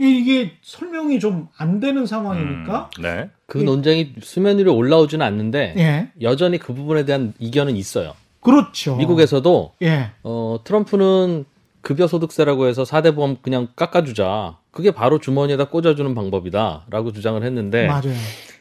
이- 0.00 0.18
이게 0.18 0.52
설명이 0.62 1.18
좀 1.18 1.48
안 1.56 1.80
되는 1.80 2.04
상황이니까 2.06 2.90
음. 2.98 3.02
네. 3.02 3.30
그 3.46 3.58
논쟁이 3.58 4.12
수면 4.20 4.58
위로 4.58 4.76
올라오지는 4.76 5.24
않는데 5.26 5.74
예 5.78 6.10
여전히 6.20 6.58
그 6.58 6.72
부분에 6.74 7.04
대한 7.06 7.32
이견은 7.40 7.74
있어요. 7.76 8.12
그렇죠. 8.40 8.94
미국에서도 8.96 9.72
예 9.82 10.10
어, 10.22 10.58
트럼프는 10.62 11.46
급여 11.88 12.06
소득세라고 12.06 12.66
해서 12.66 12.82
4대 12.82 13.14
보험 13.14 13.38
그냥 13.40 13.68
깎아주자. 13.74 14.58
그게 14.72 14.90
바로 14.90 15.18
주머니에다 15.18 15.70
꽂아주는 15.70 16.14
방법이다라고 16.14 17.12
주장을 17.14 17.42
했는데 17.42 17.86
맞아요. 17.86 18.12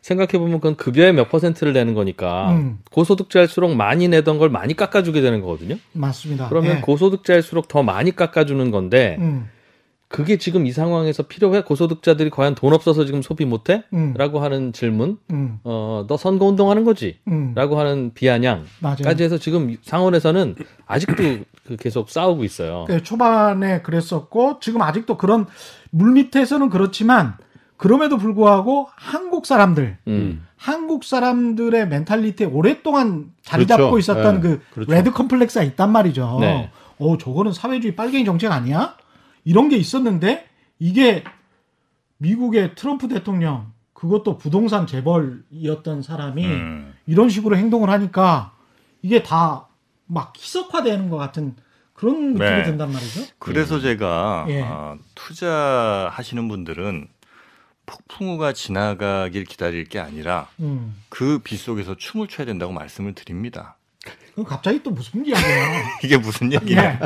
생각해보면 0.02 0.62
그건 0.62 0.78
급여의 0.78 1.12
몇 1.12 1.30
퍼센트를 1.30 1.74
내는 1.74 1.94
거니까 1.94 2.52
음. 2.52 2.80
고소득자일수록 2.90 3.76
많이 3.76 4.08
내던 4.08 4.38
걸 4.38 4.48
많이 4.48 4.76
깎아주게 4.76 5.20
되는 5.20 5.42
거거든요. 5.42 5.76
맞습니다. 5.92 6.48
그러면 6.48 6.78
예. 6.78 6.80
고소득자일수록 6.80 7.68
더 7.68 7.84
많이 7.84 8.16
깎아주는 8.16 8.72
건데 8.72 9.18
음, 9.20 9.50
그게 10.10 10.38
지금 10.38 10.66
이 10.66 10.72
상황에서 10.72 11.24
필요해? 11.24 11.64
고소득자들이 11.64 12.30
과연 12.30 12.56
돈 12.56 12.74
없어서 12.74 13.06
지금 13.06 13.22
소비 13.22 13.46
못해? 13.46 13.84
음, 13.94 14.14
라고 14.18 14.40
하는 14.40 14.72
질문. 14.72 15.18
음, 15.32 15.60
어, 15.66 16.06
너 16.08 16.16
선거 16.16 16.46
운동하는 16.46 16.86
거지? 16.86 17.20
음, 17.28 17.52
라고 17.56 17.78
하는 17.78 18.12
비아냥까지 18.14 19.04
맞아요. 19.04 19.16
해서 19.20 19.38
지금 19.38 19.76
상원에서는 19.82 20.56
아직도 20.86 21.24
그 21.68 21.76
계속 21.78 22.10
싸우고 22.10 22.46
있어요. 22.46 22.86
그 22.88 23.04
초반에 23.04 23.82
그랬었고 23.82 24.60
지금 24.62 24.82
아직도 24.82 25.18
그런 25.18 25.46
물밑에서는 25.92 26.70
그렇지만 26.70 27.36
그럼에도 27.76 28.18
불구하고 28.18 28.88
한국 28.96 29.46
사람들, 29.46 29.98
음. 30.08 30.46
한국 30.56 31.04
사람들의 31.04 31.90
mentality에 31.90 32.48
오랫동안 32.48 33.32
자리 33.44 33.66
그렇죠. 33.66 33.84
잡고 33.84 34.00
있었던 34.00 34.36
네, 34.36 34.42
그 34.42 34.62
그렇죠. 34.74 34.92
레드 34.92 35.12
컴플렉스가 35.12 35.64
있단 35.64 35.92
말이죠. 35.92 36.38
네. 36.40 36.72
어, 36.98 37.18
저거는 37.18 37.52
사회주의 37.52 37.96
빨갱이 37.96 38.26
정책 38.26 38.52
아니야? 38.52 38.96
이런 39.48 39.70
게 39.70 39.78
있었는데 39.78 40.48
이게 40.80 41.24
미국의 42.18 42.76
트럼프 42.76 43.08
대통령 43.08 43.72
그것도 43.94 44.38
부동산 44.38 44.86
재벌이었던 44.86 46.02
사람이 46.02 46.46
음. 46.46 46.94
이런 47.06 47.30
식으로 47.30 47.56
행동을 47.58 47.90
하니까 47.90 48.54
이게 49.02 49.24
다 49.24 49.68
막 50.08 50.34
희석화되는 50.38 51.10
것 51.10 51.18
같은 51.18 51.56
그런 51.94 52.34
느낌이 52.34 52.50
네. 52.50 52.64
든단 52.64 52.92
말이죠. 52.92 53.26
그래서 53.40 53.80
제가 53.80 54.46
예. 54.50 54.62
아, 54.64 54.98
투자하시는 55.16 56.48
분들은 56.48 57.08
폭풍우가 57.86 58.54
지나가길 58.54 59.46
기다릴 59.46 59.86
게 59.86 60.00
아니라 60.00 60.48
음. 60.60 60.96
그 61.10 61.40
빗 61.44 61.58
속에서 61.58 61.96
춤을 61.96 62.28
춰야 62.28 62.46
된다고 62.46 62.72
말씀을 62.74 63.14
드립니다. 63.14 63.77
그럼 64.38 64.46
갑자기 64.46 64.84
또 64.84 64.92
무슨 64.92 65.26
이야기야? 65.26 65.98
이게 66.04 66.16
무슨 66.16 66.54
얘기야? 66.54 66.84
예. 66.84 67.00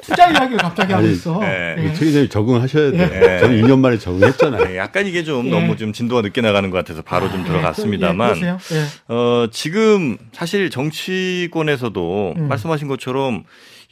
투자 0.00 0.30
이야기를 0.30 0.58
갑자기 0.58 0.92
하고 0.92 1.04
있어. 1.08 1.40
예. 1.42 1.74
예. 1.76 1.92
최 1.92 2.04
기자님 2.04 2.28
적응하셔야 2.28 2.92
돼요. 2.92 3.10
예. 3.12 3.40
저는 3.40 3.60
2년 3.60 3.80
만에 3.80 3.98
적응했잖아요. 3.98 4.64
네, 4.66 4.76
약간 4.76 5.04
이게 5.08 5.24
좀 5.24 5.44
예. 5.46 5.50
너무 5.50 5.76
좀 5.76 5.92
진도가 5.92 6.22
늦게 6.22 6.40
나가는 6.40 6.70
것 6.70 6.78
같아서 6.78 7.02
바로 7.02 7.28
좀 7.32 7.40
예, 7.40 7.44
들어갔습니다만 7.46 8.36
예? 8.42 8.46
예. 8.46 9.12
어, 9.12 9.48
지금 9.50 10.16
사실 10.30 10.70
정치권에서도 10.70 12.34
음. 12.36 12.46
말씀하신 12.46 12.86
것처럼 12.86 13.42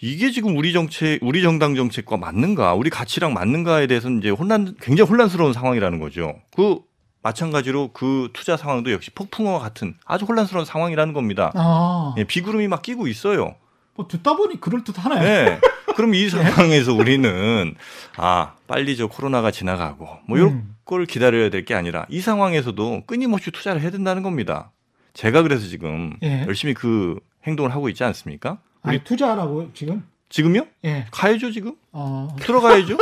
이게 0.01 0.31
지금 0.31 0.57
우리 0.57 0.73
정책, 0.73 1.19
우리 1.23 1.43
정당 1.43 1.75
정책과 1.75 2.19
맞는가, 2.19 2.75
우리 2.75 2.89
가치랑 2.89 3.33
맞는가에 3.35 3.89
대해서는 3.89 4.21
이제 4.21 4.31
혼란, 4.31 4.77
굉장히 4.81 5.09
혼란스러운 5.11 5.53
상황이라는 5.53 5.99
거죠. 5.99 6.37
그 6.55 6.79
마찬가지로 7.23 7.91
그 7.93 8.29
투자 8.33 8.57
상황도 8.57 8.93
역시 8.93 9.11
폭풍우와 9.11 9.59
같은 9.59 9.95
아주 10.05 10.25
혼란스러운 10.25 10.65
상황이라는 10.65 11.13
겁니다. 11.13 11.53
아, 11.55 12.15
예, 12.19 12.25
비구름이 12.25 12.69
막 12.69 12.83
끼고 12.83 13.09
있어요. 13.09 13.55
뭐 13.95 14.07
듣다 14.09 14.37
보니 14.37 14.61
그럴 14.61 14.83
듯하네. 14.85 15.21
네. 15.21 15.61
그럼 15.97 16.15
이 16.15 16.29
상황에서 16.31 16.95
우리는 16.95 17.75
아 18.17 18.55
빨리 18.67 18.97
저 18.97 19.07
코로나가 19.09 19.51
지나가고 19.51 20.09
뭐 20.27 20.39
이런 20.39 20.51
음. 20.51 20.77
걸 20.85 21.05
기다려야 21.05 21.51
될 21.51 21.65
게 21.65 21.75
아니라 21.75 22.07
이 22.09 22.21
상황에서도 22.21 23.03
끊임없이 23.07 23.51
투자를 23.51 23.83
해야 23.83 23.91
된다는 23.91 24.23
겁니다. 24.23 24.71
제가 25.13 25.43
그래서 25.43 25.67
지금 25.67 26.17
예. 26.23 26.45
열심히 26.47 26.73
그 26.73 27.19
행동을 27.47 27.73
하고 27.75 27.89
있지 27.89 28.03
않습니까? 28.05 28.59
우리 28.85 28.91
아니 28.97 29.05
투자하라고 29.05 29.71
지금? 29.75 30.05
지금요? 30.31 30.65
예. 30.85 31.07
가야죠 31.11 31.51
지금? 31.51 31.75
어. 31.93 32.29
들어가야죠. 32.41 32.97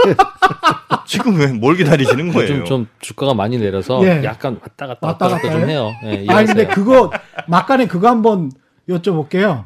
지금 1.06 1.38
왜 1.38 1.52
뭘 1.52 1.76
기다리시는 1.76 2.32
거예요? 2.32 2.50
요즘 2.52 2.64
좀 2.64 2.86
주가가 3.00 3.34
많이 3.34 3.58
내려서 3.58 4.02
예. 4.04 4.22
약간 4.24 4.58
왔다 4.60 4.86
갔다 4.86 5.06
왔다 5.06 5.26
왔다 5.26 5.28
갔다 5.28 5.48
갔다 5.48 5.60
좀 5.60 5.68
해요? 5.70 5.92
예, 6.04 6.26
아니 6.28 6.46
근데. 6.46 6.66
그거 6.66 7.10
막간에 7.46 7.86
그거 7.86 8.08
한번 8.08 8.50
여쭤볼게요. 8.88 9.64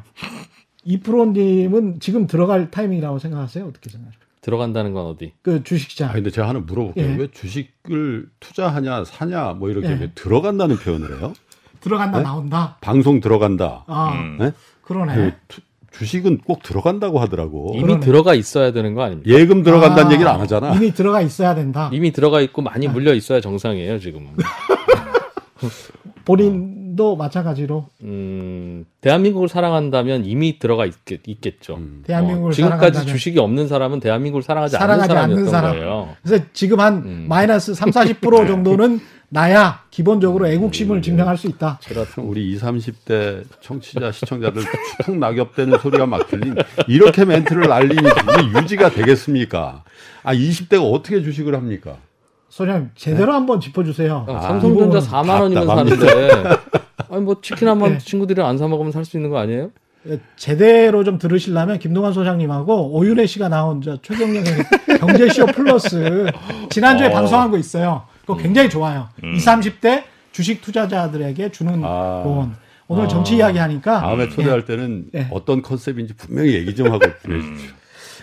이프로님은 0.85 1.99
지금 1.99 2.27
들어갈 2.27 2.69
타이밍이라고 2.69 3.19
생각하세요? 3.19 3.65
어떻게 3.65 3.89
생각하세요? 3.89 4.21
들어간다는 4.41 4.91
건 4.93 5.05
어디? 5.05 5.31
그 5.41 5.63
주식시장. 5.63 6.09
아 6.09 6.13
근데 6.13 6.29
제가 6.29 6.49
하나 6.49 6.59
물어볼게요. 6.59 7.11
예. 7.11 7.15
왜 7.15 7.27
주식을 7.31 8.27
투자하냐 8.41 9.05
사냐 9.05 9.53
뭐 9.53 9.69
이렇게 9.69 9.87
예. 9.89 9.93
왜 9.93 10.11
들어간다는 10.13 10.75
표현을 10.77 11.17
해요? 11.19 11.33
들어간다 11.79 12.17
네? 12.17 12.23
나온다. 12.25 12.77
방송 12.81 13.21
들어간다. 13.21 13.85
아 13.87 14.11
음. 14.13 14.37
네? 14.39 14.51
그러네. 14.81 15.15
그 15.15 15.31
투- 15.47 15.61
주식은 15.93 16.39
꼭 16.39 16.63
들어간다고 16.63 17.19
하더라고. 17.19 17.71
이미 17.75 17.83
그러네. 17.83 17.99
들어가 18.01 18.33
있어야 18.33 18.71
되는 18.71 18.93
거 18.95 19.03
아닙니까? 19.03 19.29
예금 19.29 19.63
들어간다는 19.63 20.09
아, 20.09 20.13
얘기를 20.13 20.29
안 20.29 20.39
하잖아. 20.41 20.73
이미 20.75 20.91
들어가 20.93 21.21
있어야 21.21 21.53
된다. 21.55 21.89
이미 21.93 22.11
들어가 22.11 22.41
있고 22.41 22.61
많이 22.61 22.87
물려 22.87 23.13
있어야 23.13 23.39
정상이에요 23.41 23.99
지금. 23.99 24.27
본인도 26.25 27.15
마찬가지로 27.17 27.87
음, 28.03 28.85
대한민국을 29.01 29.49
사랑한다면 29.49 30.25
이미 30.25 30.57
들어가 30.57 30.85
있겠, 30.85 31.19
있겠죠. 31.27 31.75
음. 31.75 32.03
대한민국을 32.07 32.51
어, 32.51 32.53
지금까지 32.53 32.79
사랑한다면. 32.79 33.07
주식이 33.07 33.39
없는 33.39 33.67
사람은 33.67 33.99
대한민국을 33.99 34.41
사랑하지, 34.41 34.77
사랑하지 34.77 35.11
않는 35.11 35.23
않는 35.23 35.45
사람이었던 35.45 35.51
사람. 35.51 35.75
거예요. 35.75 36.15
그래서 36.23 36.43
지금 36.53 36.79
한 36.79 36.95
음. 37.05 37.25
마이너스 37.27 37.73
3, 37.73 37.89
40% 37.89 38.47
정도는 38.47 38.99
나야 39.37 39.81
기본적으로 39.89 40.47
애국심을 40.47 41.01
증명할 41.01 41.37
수 41.39 41.47
있다. 41.47 41.79
그렇죠. 41.87 42.21
우리 42.21 42.51
20, 42.51 42.61
30대 42.63 43.43
청취자, 43.61 44.11
시청자들 44.11 44.61
축 45.03 45.17
낙엽되는 45.17 45.79
소리가 45.79 46.05
막 46.05 46.27
들린 46.27 46.53
이렇게 46.87 47.25
멘트를 47.25 47.67
날리니 47.67 48.07
유지가 48.61 48.91
되겠습니까? 48.91 49.83
아, 50.21 50.35
20대가 50.35 50.83
어떻게 50.93 51.23
주식을 51.23 51.55
합니까? 51.55 51.95
소장님 52.49 52.91
제대로 52.95 53.33
한번 53.33 53.59
짚어주세요. 53.59 54.25
형, 54.27 54.37
아, 54.37 54.41
삼성전자 54.41 54.99
이 54.99 55.01
4만 55.01 55.41
원이면. 55.41 55.65
사는데 55.65 56.43
아니 57.09 57.21
뭐 57.23 57.41
치킨 57.41 57.67
한번 57.67 57.93
네. 57.93 57.97
친구들이랑 57.97 58.47
안 58.47 58.57
사 58.59 58.67
먹으면 58.67 58.91
살 58.91 59.03
수 59.03 59.17
있는 59.17 59.31
거 59.31 59.39
아니에요? 59.39 59.71
제대로 60.35 61.03
좀 61.03 61.17
들으시려면 61.17 61.79
김동환 61.79 62.13
소장님하고 62.13 62.91
오윤혜 62.91 63.25
씨가 63.25 63.49
나온 63.49 63.81
저 63.81 63.97
최경영의 64.01 64.43
경제쇼 64.99 65.47
플러스 65.47 66.27
지난주에 66.69 67.07
어. 67.07 67.11
방송한 67.11 67.49
거 67.49 67.57
있어요. 67.57 68.03
그거 68.25 68.37
굉장히 68.37 68.69
좋아요. 68.69 69.09
20, 69.21 69.45
30대 69.47 70.03
주식 70.31 70.61
투자자들에게 70.61 71.51
주는 71.51 71.81
아. 71.83 72.21
조언. 72.23 72.55
오늘 72.87 73.05
아. 73.05 73.07
정치 73.07 73.35
이야기 73.37 73.57
하니까 73.57 74.01
다음에 74.01 74.29
초대할 74.29 74.65
때는 74.65 75.05
예. 75.15 75.27
어떤 75.31 75.61
컨셉인지 75.61 76.15
분명히 76.15 76.53
얘기 76.53 76.75
좀 76.75 76.91
하고 76.91 77.05
해주십시오. 77.05 77.69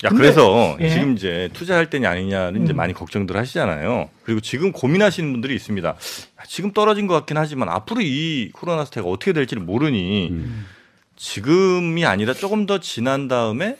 야, 0.04 0.08
근데- 0.08 0.16
그래서 0.22 0.76
예. 0.80 0.88
지금 0.90 1.14
이제 1.16 1.48
투자할 1.52 1.90
때냐 1.90 2.10
아니냐는 2.10 2.64
이제 2.64 2.72
음. 2.72 2.76
많이 2.76 2.92
걱정들 2.94 3.36
하시잖아요. 3.36 4.08
그리고 4.22 4.40
지금 4.40 4.72
고민하시는 4.72 5.30
분들이 5.32 5.54
있습니다. 5.54 5.88
야, 5.88 5.94
지금 6.46 6.72
떨어진 6.72 7.06
것 7.06 7.14
같긴 7.14 7.36
하지만 7.36 7.68
앞으로 7.68 8.00
이 8.02 8.50
코로나 8.52 8.84
사태가 8.84 9.06
어떻게 9.08 9.32
될지를 9.32 9.62
모르니 9.62 10.28
음. 10.30 10.66
지금이 11.16 12.04
아니라 12.06 12.32
조금 12.32 12.64
더 12.66 12.80
지난 12.80 13.28
다음에 13.28 13.76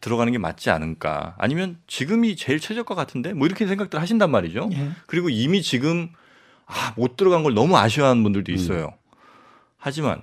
들어가는 0.00 0.32
게 0.32 0.38
맞지 0.38 0.70
않을까. 0.70 1.34
아니면 1.38 1.78
지금이 1.86 2.36
제일 2.36 2.60
최저가 2.60 2.94
같은데 2.94 3.32
뭐 3.32 3.46
이렇게 3.46 3.66
생각들 3.66 4.00
하신단 4.00 4.30
말이죠. 4.30 4.70
예. 4.72 4.90
그리고 5.06 5.28
이미 5.28 5.62
지금 5.62 6.10
아, 6.66 6.92
못 6.96 7.16
들어간 7.16 7.42
걸 7.42 7.54
너무 7.54 7.76
아쉬워하는 7.76 8.22
분들도 8.22 8.52
있어요. 8.52 8.94
하지만 9.76 10.22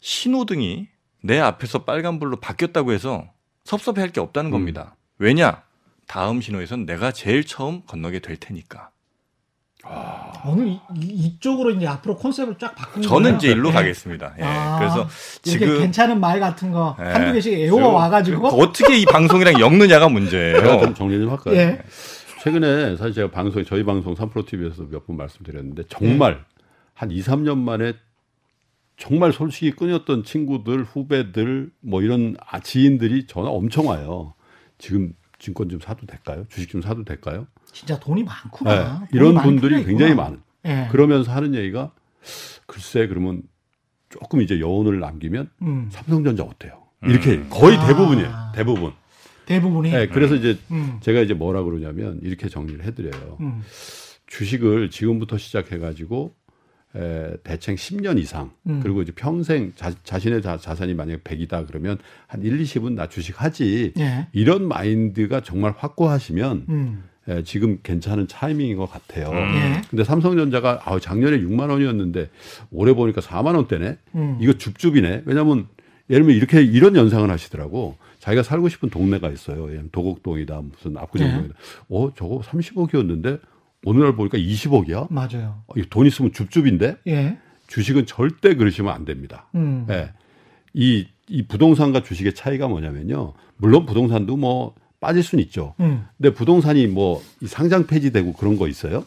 신호등이 0.00 0.88
내 1.22 1.38
앞에서 1.38 1.84
빨간불로 1.84 2.40
바뀌었다고 2.40 2.92
해서 2.92 3.30
섭섭해할 3.64 4.10
게 4.10 4.20
없다는 4.20 4.50
음. 4.50 4.52
겁니다. 4.52 4.96
왜냐? 5.18 5.62
다음 6.06 6.40
신호에선 6.40 6.86
내가 6.86 7.12
제일 7.12 7.44
처음 7.44 7.82
건너게 7.86 8.18
될 8.18 8.36
테니까. 8.36 8.90
오늘 10.44 10.68
이, 10.68 10.80
이- 10.96 11.06
이쪽으로 11.26 11.70
이제 11.70 11.86
앞으로 11.86 12.16
컨셉을 12.16 12.56
쫙 12.58 12.74
바꾼 12.74 13.00
저는 13.02 13.22
거예요. 13.22 13.36
이제 13.36 13.48
일로 13.52 13.68
예. 13.68 13.72
가겠습니다. 13.72 14.34
예. 14.40 14.42
아, 14.42 14.78
그래서 14.78 15.08
지금 15.42 15.78
괜찮은 15.78 16.18
말 16.18 16.40
같은 16.40 16.72
거 16.72 16.96
예. 17.00 17.04
한두 17.04 17.32
개씩 17.34 17.52
애워 17.54 17.92
와가지고 17.92 18.48
어떻게 18.48 18.98
이 18.98 19.04
방송이랑 19.04 19.60
엮느냐가 19.60 20.06
제가 20.06 20.08
문제예요. 20.08 20.80
좀 20.80 20.94
정리 20.94 21.18
좀 21.20 21.30
할까요? 21.30 21.54
예. 21.54 21.82
최근에 22.42 22.96
사실 22.96 23.14
제가 23.14 23.30
방송 23.30 23.62
저희 23.64 23.84
방송 23.84 24.14
3프로 24.14 24.44
TV에서 24.44 24.82
몇 24.90 25.06
번 25.06 25.16
말씀드렸는데 25.16 25.84
정말 25.88 26.44
한 26.94 27.10
2, 27.12 27.20
3년 27.22 27.58
만에 27.58 27.92
정말 28.96 29.32
솔직히 29.32 29.70
끊였던 29.70 30.24
친구들, 30.24 30.82
후배들 30.84 31.70
뭐 31.80 32.02
이런 32.02 32.36
아, 32.50 32.58
지인들이 32.60 33.26
전화 33.28 33.48
엄청 33.48 33.86
와요. 33.88 34.34
지금 34.78 35.12
증권 35.38 35.68
좀 35.68 35.78
사도 35.80 36.04
될까요? 36.06 36.44
주식 36.48 36.68
좀 36.68 36.82
사도 36.82 37.04
될까요? 37.04 37.46
진짜 37.72 37.98
돈이 37.98 38.22
많구나. 38.24 38.74
네, 38.74 38.84
돈이 38.84 39.08
이런 39.12 39.42
분들이. 39.42 39.84
굉장히 39.84 40.14
많은. 40.14 40.40
예. 40.64 40.88
그러면서 40.90 41.32
하는 41.32 41.54
얘기가 41.54 41.92
글쎄 42.66 43.06
그러면 43.08 43.42
조금 44.10 44.42
이제 44.42 44.60
여운을 44.60 45.00
남기면 45.00 45.50
음, 45.62 45.88
삼성전자 45.90 46.44
어때요? 46.44 46.82
이렇게 47.04 47.42
거의 47.48 47.76
아. 47.76 47.86
대부분이에요. 47.86 48.52
대부분. 48.54 48.92
대부분이. 49.46 49.90
네, 49.90 50.06
그래서 50.06 50.36
이제 50.36 50.56
음, 50.70 50.98
제가 51.00 51.20
이제 51.20 51.34
뭐라 51.34 51.62
그러냐면 51.64 52.20
이렇게 52.22 52.48
정리를 52.48 52.84
해드려요. 52.84 53.38
음, 53.40 53.62
주식을 54.28 54.90
지금부터 54.90 55.36
시작해가지고 55.36 56.32
에, 56.94 57.36
대충 57.42 57.74
10년 57.74 58.18
이상 58.18 58.52
음. 58.68 58.80
그리고 58.82 59.02
이제 59.02 59.10
평생 59.12 59.72
자, 59.74 59.90
자신의 60.04 60.42
자, 60.42 60.58
자산이 60.58 60.94
만약에 60.94 61.22
100이다 61.22 61.66
그러면 61.66 61.98
한 62.28 62.42
1, 62.42 62.56
20은 62.62 62.92
나 62.92 63.08
주식 63.08 63.42
하지 63.42 63.92
예. 63.98 64.28
이런 64.32 64.68
마인드가 64.68 65.40
정말 65.40 65.74
확고하시면 65.76 67.02
음, 67.28 67.32
에, 67.32 67.42
지금 67.44 67.78
괜찮은 67.82 68.26
타이밍인 68.26 68.76
것 68.76 68.90
같아요. 68.90 69.30
음. 69.30 69.54
예. 69.54 69.82
근데 69.88 70.04
삼성전자가 70.04 70.82
아, 70.84 70.98
작년에 70.98 71.38
6만 71.38 71.70
원이었는데 71.70 72.30
올해 72.70 72.94
보니까 72.94 73.20
4만 73.20 73.54
원대네. 73.56 73.98
음. 74.14 74.38
이거 74.40 74.52
줍줍이네. 74.54 75.22
왜냐면 75.26 75.66
예를 76.10 76.24
들면 76.24 76.36
이렇게 76.36 76.62
이런 76.62 76.96
연상을 76.96 77.28
하시더라고. 77.30 77.96
자기가 78.18 78.42
살고 78.42 78.68
싶은 78.68 78.90
동네가 78.90 79.30
있어요. 79.30 79.68
도곡동이다 79.90 80.60
무슨 80.62 80.96
압구정동이다. 80.96 81.54
어 81.88 82.12
저거 82.14 82.40
30억이었는데 82.40 83.40
오늘날 83.84 84.14
보니까 84.14 84.38
20억이야. 84.38 85.12
맞아요. 85.12 85.62
어, 85.66 85.72
이거 85.76 85.86
돈 85.90 86.06
있으면 86.06 86.32
줍줍인데 86.32 86.98
예. 87.08 87.38
주식은 87.66 88.06
절대 88.06 88.54
그러시면 88.54 88.92
안 88.92 89.04
됩니다. 89.04 89.46
음. 89.54 89.86
예. 89.90 90.12
이, 90.74 91.06
이 91.28 91.42
부동산과 91.46 92.02
주식의 92.02 92.34
차이가 92.34 92.68
뭐냐면요. 92.68 93.34
물론 93.56 93.86
부동산도 93.86 94.36
뭐 94.36 94.74
빠질 95.02 95.22
수는 95.22 95.44
있죠. 95.44 95.74
음. 95.80 96.06
근데 96.16 96.32
부동산이 96.32 96.86
뭐이 96.86 97.20
상장 97.46 97.86
폐지되고 97.86 98.32
그런 98.34 98.56
거 98.56 98.68
있어요? 98.68 99.04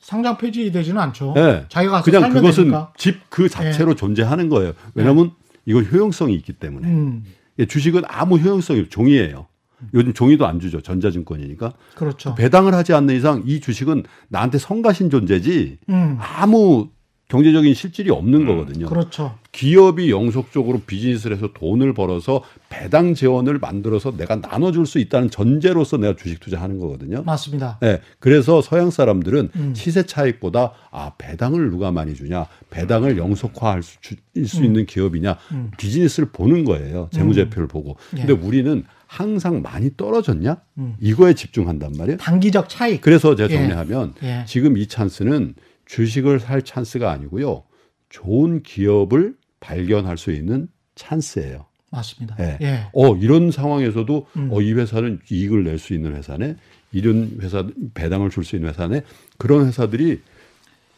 상장 0.00 0.38
폐지되지는 0.38 0.98
않죠. 1.00 1.32
네. 1.36 1.66
자기가 1.68 2.00
그냥 2.02 2.32
그것은. 2.32 2.72
집 2.96 3.20
그 3.28 3.48
자체로 3.48 3.94
존재하는 3.94 4.48
거예요. 4.48 4.72
왜냐하면 4.94 5.32
이건 5.66 5.84
효용성이 5.84 6.34
있기 6.36 6.54
때문에. 6.54 6.88
음, 6.88 7.24
예, 7.58 7.66
주식은 7.66 8.02
아무 8.08 8.38
효용성이 8.38 8.80
없- 8.80 8.90
종이에요. 8.90 9.46
요즘 9.94 10.12
종이도 10.14 10.46
안 10.46 10.60
주죠. 10.60 10.80
전자증권이니까. 10.80 11.72
그렇죠. 11.96 12.34
배당을 12.36 12.72
하지 12.74 12.92
않는 12.94 13.16
이상 13.16 13.42
이 13.46 13.60
주식은 13.60 14.04
나한테 14.28 14.58
성가신 14.58 15.10
존재지 15.10 15.78
음, 15.88 16.18
아무 16.20 16.88
경제적인 17.36 17.72
실질이 17.72 18.10
없는 18.10 18.44
거거든요. 18.44 18.86
그렇죠. 18.86 19.38
기업이 19.52 20.10
영속적으로 20.10 20.82
비즈니스를 20.86 21.36
해서 21.36 21.48
돈을 21.54 21.94
벌어서 21.94 22.42
배당 22.68 23.14
재원을 23.14 23.58
만들어서 23.58 24.14
내가 24.14 24.36
나눠줄 24.36 24.84
수 24.84 24.98
있다는 24.98 25.30
전제로서 25.30 25.96
내가 25.96 26.14
주식 26.14 26.40
투자하는 26.40 26.78
거거든요. 26.78 27.22
맞습니다. 27.22 27.78
네, 27.80 28.00
그래서 28.18 28.60
서양 28.60 28.90
사람들은 28.90 29.48
음. 29.56 29.72
시세 29.74 30.04
차익보다 30.04 30.72
아 30.90 31.12
배당을 31.16 31.70
누가 31.70 31.90
많이 31.90 32.14
주냐, 32.14 32.46
배당을 32.68 33.16
영속화할 33.16 33.82
수, 33.82 33.96
주- 34.02 34.16
수 34.44 34.62
있는 34.62 34.84
기업이냐 34.84 35.36
음. 35.52 35.70
비즈니스를 35.78 36.28
보는 36.32 36.66
거예요. 36.66 37.08
재무제표를 37.12 37.66
보고. 37.66 37.96
예. 38.18 38.26
근데 38.26 38.34
우리는 38.34 38.84
항상 39.06 39.62
많이 39.62 39.90
떨어졌냐 39.96 40.56
음. 40.78 40.96
이거에 41.00 41.32
집중한단 41.32 41.92
말이에요. 41.96 42.18
단기적 42.18 42.68
차익. 42.68 43.00
그래서 43.00 43.34
제가 43.36 43.50
예. 43.50 43.56
정리하면 43.56 44.12
예. 44.22 44.44
지금 44.46 44.76
이 44.76 44.86
찬스는 44.86 45.54
주식을 45.96 46.40
살 46.40 46.62
찬스가 46.62 47.12
아니고요, 47.12 47.64
좋은 48.08 48.62
기업을 48.62 49.34
발견할 49.60 50.16
수 50.16 50.32
있는 50.32 50.68
찬스예요. 50.94 51.66
맞습니다. 51.90 52.34
예. 52.40 52.56
예. 52.62 52.86
어 52.94 53.14
이런 53.16 53.50
상황에서도 53.50 54.26
음. 54.36 54.48
어, 54.50 54.62
이 54.62 54.72
회사는 54.72 55.20
이익을 55.30 55.64
낼 55.64 55.78
수 55.78 55.92
있는 55.92 56.16
회사네 56.16 56.56
이런 56.92 57.36
회사 57.42 57.66
배당을 57.92 58.30
줄 58.30 58.42
수 58.44 58.56
있는 58.56 58.70
회사네 58.70 59.02
그런 59.36 59.66
회사들이 59.66 60.22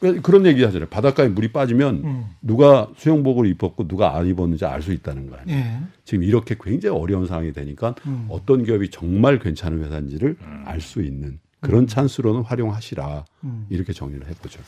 왜 0.01 0.13
그런 0.21 0.47
얘기 0.47 0.63
하잖아요 0.63 0.89
바닷가에 0.89 1.27
물이 1.27 1.51
빠지면 1.51 1.95
음. 2.05 2.25
누가 2.41 2.89
수영복을 2.97 3.47
입었고 3.49 3.89
누가 3.89 4.17
안 4.17 4.29
입었는지 4.29 4.65
알 4.65 4.81
수 4.83 4.93
있다는 4.93 5.29
거 5.29 5.37
아니에요 5.39 5.59
예. 5.59 5.79
지금 6.05 6.23
이렇게 6.23 6.55
굉장히 6.61 6.97
어려운 6.97 7.27
상황이 7.27 7.53
되니까 7.53 7.97
음. 8.07 8.27
어떤 8.29 8.63
기업이 8.63 8.91
정말 8.91 9.41
괜찮은 9.41 9.83
회사인지를 9.83 10.37
알 10.65 10.81
수 10.81 11.03
있는 11.03 11.41
그런 11.67 11.87
찬스로는 11.87 12.43
활용하시라 12.43 13.25
음. 13.45 13.67
이렇게 13.71 13.93
정리를 13.93 14.27
해보죠 14.29 14.61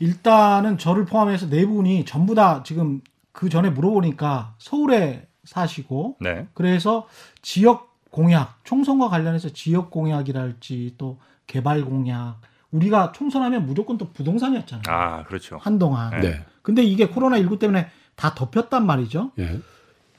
일단은 0.00 0.78
저를 0.78 1.04
포함해서 1.04 1.48
네 1.48 1.66
분이 1.66 2.04
전부 2.04 2.34
다 2.34 2.62
지금 2.62 3.00
그 3.32 3.48
전에 3.48 3.70
물어보니까 3.70 4.54
서울에 4.58 5.28
사시고 5.44 6.16
네. 6.20 6.46
그래서 6.54 7.06
지역 7.42 7.88
공약, 8.10 8.58
총선과 8.64 9.08
관련해서 9.08 9.50
지역 9.50 9.90
공약이랄지 9.90 10.94
또 10.98 11.18
개발 11.46 11.84
공약 11.84 12.40
우리가 12.70 13.12
총선하면 13.12 13.66
무조건 13.66 13.96
또 13.98 14.10
부동산이었잖아요. 14.12 14.82
아, 14.88 15.24
그렇죠. 15.24 15.58
한동안. 15.60 16.20
네. 16.20 16.44
근데 16.62 16.82
이게 16.82 17.08
코로나 17.08 17.38
19 17.38 17.58
때문에 17.58 17.88
다 18.14 18.34
덮였단 18.34 18.84
말이죠. 18.84 19.32
예. 19.38 19.58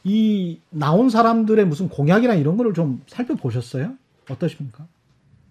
이 0.03 0.59
나온 0.69 1.09
사람들의 1.09 1.65
무슨 1.65 1.89
공약이나 1.89 2.33
이런 2.35 2.57
거를 2.57 2.73
좀 2.73 3.03
살펴보셨어요? 3.07 3.93
어떠십니까? 4.29 4.87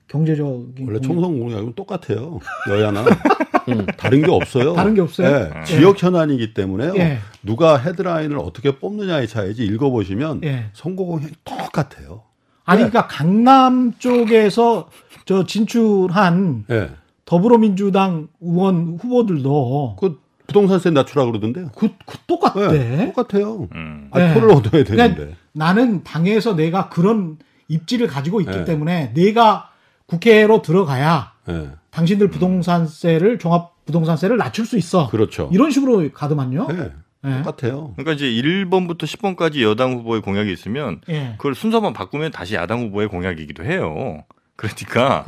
경제적인 0.08 0.74
원래 0.86 0.98
공약. 0.98 1.02
총선 1.02 1.38
공약은 1.38 1.72
똑같아요 1.74 2.40
여야나 2.68 3.04
음. 3.68 3.86
다른 3.98 4.22
게 4.22 4.30
없어요. 4.30 4.72
다른 4.72 4.94
게 4.94 5.02
없어요? 5.02 5.28
예, 5.28 5.64
지역 5.64 6.02
현안이기 6.02 6.54
때문에요. 6.54 6.94
예. 6.96 7.18
누가 7.42 7.76
헤드라인을 7.76 8.38
어떻게 8.38 8.78
뽑느냐의 8.78 9.28
차이지 9.28 9.62
읽어보시면 9.64 10.40
예. 10.44 10.70
선거 10.72 11.04
공약이 11.04 11.34
똑같아요. 11.44 12.22
아니 12.64 12.78
그러니까 12.78 13.06
강남 13.06 13.92
쪽에서 13.98 14.88
저 15.26 15.44
진출한 15.44 16.64
예. 16.70 16.90
더불어민주당 17.26 18.28
의원 18.40 18.96
후보들도 18.98 19.96
그 20.00 20.18
부동산세 20.46 20.90
낮추라 20.90 21.26
그러던데요. 21.26 21.68
그, 21.76 21.90
그 22.06 22.16
똑같대. 22.26 23.02
예, 23.02 23.12
똑같아요. 23.12 23.68
음. 23.74 24.08
아, 24.12 24.18
네. 24.18 24.32
표를 24.32 24.50
얻어야 24.50 24.82
되는데. 24.82 25.14
그러니까 25.14 25.36
나는 25.52 26.02
당에서 26.04 26.56
내가 26.56 26.88
그런 26.88 27.36
입지를 27.68 28.06
가지고 28.06 28.40
있기 28.40 28.56
네. 28.56 28.64
때문에 28.64 29.12
내가 29.12 29.70
국회로 30.08 30.62
들어가야 30.62 31.32
예, 31.48 31.70
당신들 31.90 32.28
부동산세를 32.28 33.38
종합 33.38 33.84
부동산세를 33.86 34.36
낮출 34.36 34.66
수 34.66 34.76
있어. 34.76 35.08
그렇죠. 35.08 35.48
이런 35.52 35.70
식으로 35.70 36.10
가더만요. 36.12 36.68
예, 36.72 36.90
예. 37.28 37.42
똑같아요. 37.42 37.94
그러니까 37.96 38.12
이제 38.12 38.26
1번부터 38.26 39.02
10번까지 39.04 39.62
여당 39.62 39.92
후보의 39.94 40.20
공약이 40.22 40.52
있으면 40.52 41.00
예. 41.08 41.34
그걸 41.36 41.54
순서만 41.54 41.92
바꾸면 41.92 42.32
다시 42.32 42.54
야당 42.54 42.80
후보의 42.80 43.08
공약이기도 43.08 43.64
해요. 43.64 44.24
그러니까 44.56 45.24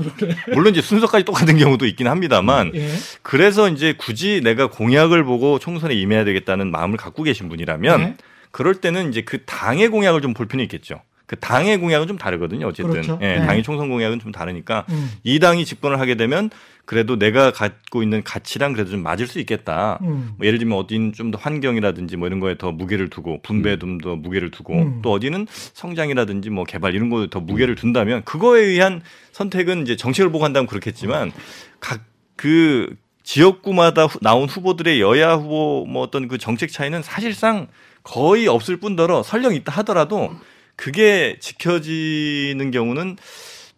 물론 0.52 0.72
이제 0.72 0.82
순서까지 0.82 1.24
똑같은 1.24 1.56
경우도 1.56 1.86
있긴 1.86 2.08
합니다만 2.08 2.72
예. 2.74 2.88
그래서 3.22 3.68
이제 3.68 3.94
굳이 3.96 4.40
내가 4.42 4.68
공약을 4.68 5.24
보고 5.24 5.58
총선에 5.58 5.94
임해야 5.94 6.24
되겠다는 6.24 6.70
마음을 6.70 6.96
갖고 6.96 7.22
계신 7.22 7.48
분이라면 7.48 8.00
네. 8.00 8.16
그럴 8.50 8.74
때는 8.74 9.10
이제 9.10 9.22
그 9.22 9.44
당의 9.44 9.88
공약을 9.88 10.20
좀 10.20 10.34
볼 10.34 10.46
필요는 10.46 10.64
있겠죠. 10.64 11.00
그 11.30 11.36
당의 11.36 11.78
공약은 11.78 12.08
좀 12.08 12.18
다르거든요. 12.18 12.66
어쨌든 12.66 12.90
그렇죠. 12.90 13.16
예, 13.22 13.36
네. 13.38 13.46
당의 13.46 13.62
총선 13.62 13.88
공약은 13.88 14.18
좀 14.18 14.32
다르니까 14.32 14.84
음. 14.88 15.12
이 15.22 15.38
당이 15.38 15.64
집권을 15.64 16.00
하게 16.00 16.16
되면 16.16 16.50
그래도 16.86 17.20
내가 17.20 17.52
갖고 17.52 18.02
있는 18.02 18.24
가치랑 18.24 18.72
그래도 18.72 18.90
좀 18.90 19.04
맞을 19.04 19.28
수 19.28 19.38
있겠다. 19.38 20.00
음. 20.02 20.32
뭐 20.38 20.44
예를 20.44 20.58
들면 20.58 20.76
어디는 20.76 21.12
좀 21.12 21.30
더 21.30 21.38
환경이라든지 21.38 22.16
뭐 22.16 22.26
이런 22.26 22.40
거에 22.40 22.58
더 22.58 22.72
무게를 22.72 23.10
두고 23.10 23.42
분배에 23.42 23.78
좀 23.78 23.98
더 23.98 24.16
무게를 24.16 24.50
두고 24.50 24.74
음. 24.74 25.02
또 25.02 25.12
어디는 25.12 25.46
성장이라든지 25.50 26.50
뭐 26.50 26.64
개발 26.64 26.96
이런 26.96 27.10
거에 27.10 27.28
더 27.30 27.38
무게를 27.38 27.76
둔다면 27.76 28.24
그거에 28.24 28.62
의한 28.64 29.00
선택은 29.30 29.82
이제 29.82 29.94
정책을 29.94 30.32
보고 30.32 30.44
한다면 30.44 30.66
그렇겠지만 30.66 31.30
각그 31.78 32.96
지역구마다 33.22 34.06
후- 34.06 34.18
나온 34.20 34.48
후보들의 34.48 35.00
여야 35.00 35.34
후보 35.34 35.86
뭐 35.88 36.02
어떤 36.02 36.26
그 36.26 36.38
정책 36.38 36.72
차이는 36.72 37.02
사실상 37.02 37.68
거의 38.02 38.48
없을 38.48 38.78
뿐더러 38.78 39.22
설령 39.22 39.54
있다 39.54 39.70
하더라도 39.78 40.32
그게 40.80 41.36
지켜지는 41.40 42.70
경우는 42.70 43.16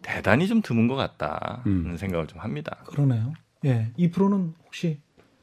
대단히 0.01 0.47
좀 0.47 0.61
드문 0.61 0.87
것 0.87 0.95
같다는 0.95 1.61
음. 1.65 1.97
생각을 1.97 2.27
좀 2.27 2.39
합니다. 2.39 2.77
그러네요. 2.85 3.33
예. 3.65 3.91
2%는 3.99 4.53
혹시 4.65 4.99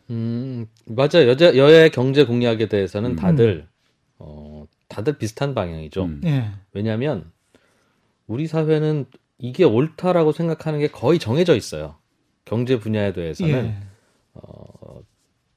음, 0.08 0.66
맞아. 0.86 1.26
여자 1.28 1.54
여야의 1.54 1.90
경제 1.90 2.24
공약에 2.24 2.66
대해서는 2.66 3.14
다들 3.14 3.68
어, 4.18 4.64
다들 4.88 5.18
비슷한 5.18 5.54
방향이죠. 5.54 6.04
음. 6.04 6.22
예. 6.24 6.50
왜냐하면 6.72 7.30
우리 8.26 8.46
사회는 8.46 9.04
이게 9.36 9.64
옳다라고 9.64 10.32
생각하는 10.32 10.78
게 10.78 10.88
거의 10.88 11.18
정해져 11.18 11.54
있어요. 11.56 11.96
경제 12.46 12.78
분야에 12.78 13.12
대해서는. 13.12 13.66
예. 13.66 13.76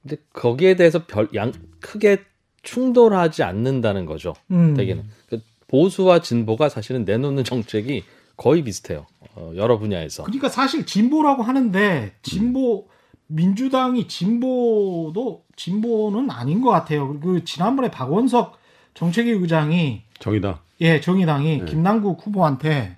근데 0.01 0.17
거기에 0.33 0.75
대해서 0.75 1.05
별 1.05 1.29
양 1.33 1.53
크게 1.79 2.17
충돌하지 2.63 3.43
않는다는 3.43 4.05
거죠. 4.05 4.33
음. 4.51 4.73
대개는 4.73 5.03
그 5.27 5.41
보수와 5.67 6.19
진보가 6.19 6.69
사실은 6.69 7.05
내놓는 7.05 7.43
정책이 7.43 8.03
거의 8.37 8.63
비슷해요. 8.63 9.05
어, 9.35 9.51
여러 9.55 9.77
분야에서. 9.77 10.23
그러니까 10.23 10.49
사실 10.49 10.85
진보라고 10.85 11.43
하는데 11.43 12.13
진보 12.21 12.87
민주당이 13.27 14.07
진보도 14.07 15.43
진보는 15.55 16.29
아닌 16.29 16.61
것 16.61 16.69
같아요. 16.69 17.19
그 17.19 17.43
지난번에 17.43 17.89
박원석 17.89 18.57
정책위 18.93 19.31
의장이 19.31 20.03
정의당. 20.19 20.59
예 20.81 20.99
정의당이 20.99 21.59
네. 21.59 21.65
김남국 21.65 22.25
후보한테 22.25 22.97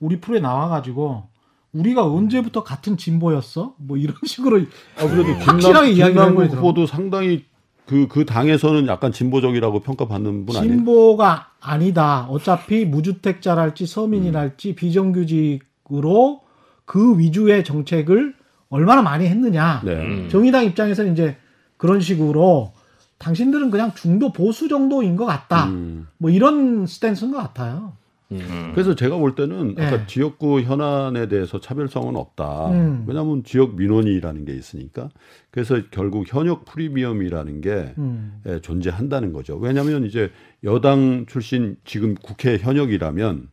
우리 0.00 0.20
프로에 0.20 0.40
나와가지고 0.40 1.28
우리가 1.72 2.04
언제부터 2.06 2.64
같은 2.64 2.96
진보였어? 2.96 3.74
뭐 3.76 3.96
이런 3.96 4.16
식으로 4.24 4.60
아, 4.96 5.06
그래도 5.06 5.34
확실하게 5.34 5.54
김남, 5.64 5.86
이야기를 5.86 6.12
김남국. 6.12 6.56
후보도 6.58 6.86
상당히 6.86 7.44
그, 7.88 8.06
그 8.06 8.26
당에서는 8.26 8.86
약간 8.86 9.12
진보적이라고 9.12 9.80
평가받는 9.80 10.44
분 10.44 10.56
아니에요? 10.56 10.74
진보가 10.74 11.52
아니다. 11.58 12.26
어차피 12.28 12.84
무주택자랄지 12.84 13.86
서민이랄지 13.86 14.74
비정규직으로 14.74 16.42
그 16.84 17.18
위주의 17.18 17.64
정책을 17.64 18.34
얼마나 18.68 19.00
많이 19.00 19.26
했느냐. 19.26 19.80
네. 19.84 19.92
음. 19.92 20.28
정의당 20.30 20.66
입장에서는 20.66 21.14
이제 21.14 21.36
그런 21.78 22.02
식으로 22.02 22.74
당신들은 23.16 23.70
그냥 23.70 23.94
중도 23.94 24.32
보수 24.32 24.68
정도인 24.68 25.16
것 25.16 25.24
같다. 25.24 25.68
음. 25.68 26.08
뭐 26.18 26.30
이런 26.30 26.86
스탠스인 26.86 27.32
것 27.32 27.38
같아요. 27.38 27.94
음. 28.32 28.38
음. 28.40 28.70
그래서 28.74 28.94
제가 28.94 29.16
볼 29.16 29.34
때는 29.34 29.74
네. 29.74 29.86
아까 29.86 30.06
지역구 30.06 30.60
현안에 30.60 31.28
대해서 31.28 31.60
차별성은 31.60 32.16
없다. 32.16 32.70
음. 32.70 33.04
왜냐하면 33.06 33.42
지역 33.42 33.76
민원이라는 33.76 34.44
게 34.44 34.54
있으니까. 34.54 35.08
그래서 35.50 35.80
결국 35.90 36.32
현역 36.32 36.64
프리미엄이라는 36.66 37.60
게 37.60 37.94
음. 37.98 38.40
예, 38.46 38.60
존재한다는 38.60 39.32
거죠. 39.32 39.56
왜냐하면 39.56 40.04
이제 40.04 40.30
여당 40.64 41.24
출신 41.26 41.76
지금 41.84 42.14
국회 42.14 42.58
현역이라면 42.58 43.48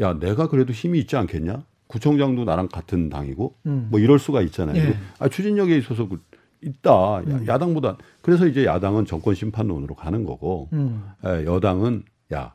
야 0.00 0.18
내가 0.18 0.48
그래도 0.48 0.72
힘이 0.72 1.00
있지 1.00 1.16
않겠냐? 1.16 1.64
구청장도 1.88 2.44
나랑 2.44 2.68
같은 2.68 3.08
당이고 3.08 3.56
음. 3.66 3.88
뭐 3.90 3.98
이럴 3.98 4.18
수가 4.18 4.42
있잖아요. 4.42 4.76
예. 4.76 4.94
아, 5.18 5.28
추진력에 5.28 5.76
있어서 5.78 6.06
그 6.06 6.22
있다. 6.62 7.20
음. 7.20 7.46
야, 7.48 7.58
당보다 7.58 7.96
그래서 8.20 8.46
이제 8.46 8.64
야당은 8.64 9.06
정권 9.06 9.34
심판론으로 9.34 9.94
가는 9.94 10.24
거고 10.24 10.68
음. 10.72 11.02
예, 11.26 11.44
여당은 11.44 12.04
야 12.32 12.54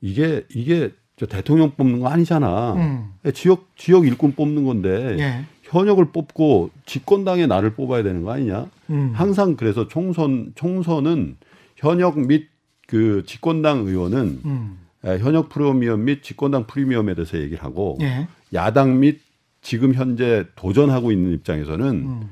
이게 0.00 0.44
이게 0.54 0.92
저 1.16 1.26
대통령 1.26 1.72
뽑는 1.72 2.00
거 2.00 2.08
아니잖아. 2.08 2.74
음. 2.74 3.12
예, 3.24 3.32
지역 3.32 3.66
지역 3.76 4.06
일꾼 4.06 4.32
뽑는 4.32 4.64
건데 4.64 5.16
예. 5.18 5.44
현역을 5.64 6.12
뽑고 6.12 6.70
집권당의 6.86 7.48
나를 7.48 7.74
뽑아야 7.74 8.02
되는 8.02 8.22
거 8.22 8.32
아니냐? 8.32 8.66
음. 8.90 9.12
항상 9.14 9.56
그래서 9.56 9.88
총선 9.88 10.52
총선은 10.54 11.36
현역 11.76 12.18
및 12.18 12.48
그 12.86 13.22
집권당 13.26 13.86
의원은 13.86 14.40
음. 14.44 14.78
예, 15.06 15.18
현역 15.18 15.48
프리미엄 15.48 16.04
및 16.04 16.22
집권당 16.22 16.66
프리미엄에 16.66 17.14
대해서 17.14 17.38
얘기를 17.38 17.62
하고 17.62 17.98
예. 18.00 18.28
야당 18.54 19.00
및 19.00 19.20
지금 19.60 19.92
현재 19.94 20.46
도전하고 20.56 21.12
있는 21.12 21.32
입장에서는 21.32 21.86
음. 21.86 22.30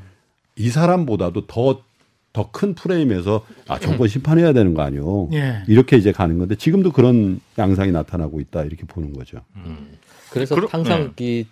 이 0.57 0.71
사람보다도 0.71 1.47
더 1.47 1.83
더 2.37 2.51
큰 2.53 2.75
프레임에서 2.75 3.47
아 3.67 3.79
정권 3.79 4.09
심판해야 4.09 4.53
되는 4.53 4.75
거 4.75 4.83
아니요? 4.83 5.31
예. 5.33 5.63
이렇게 5.69 5.97
이제 5.97 6.13
가는 6.13 6.37
건데 6.39 6.55
지금도 6.55 6.93
그런 6.93 7.41
양상이 7.57 7.93
나타나고 7.93 8.41
있다 8.41 8.65
이렇게 8.65 8.85
보는 8.87 9.15
거죠. 9.15 9.41
그래서 10.31 10.55
그러- 10.55 10.69
항상 10.71 11.15
이 11.19 11.47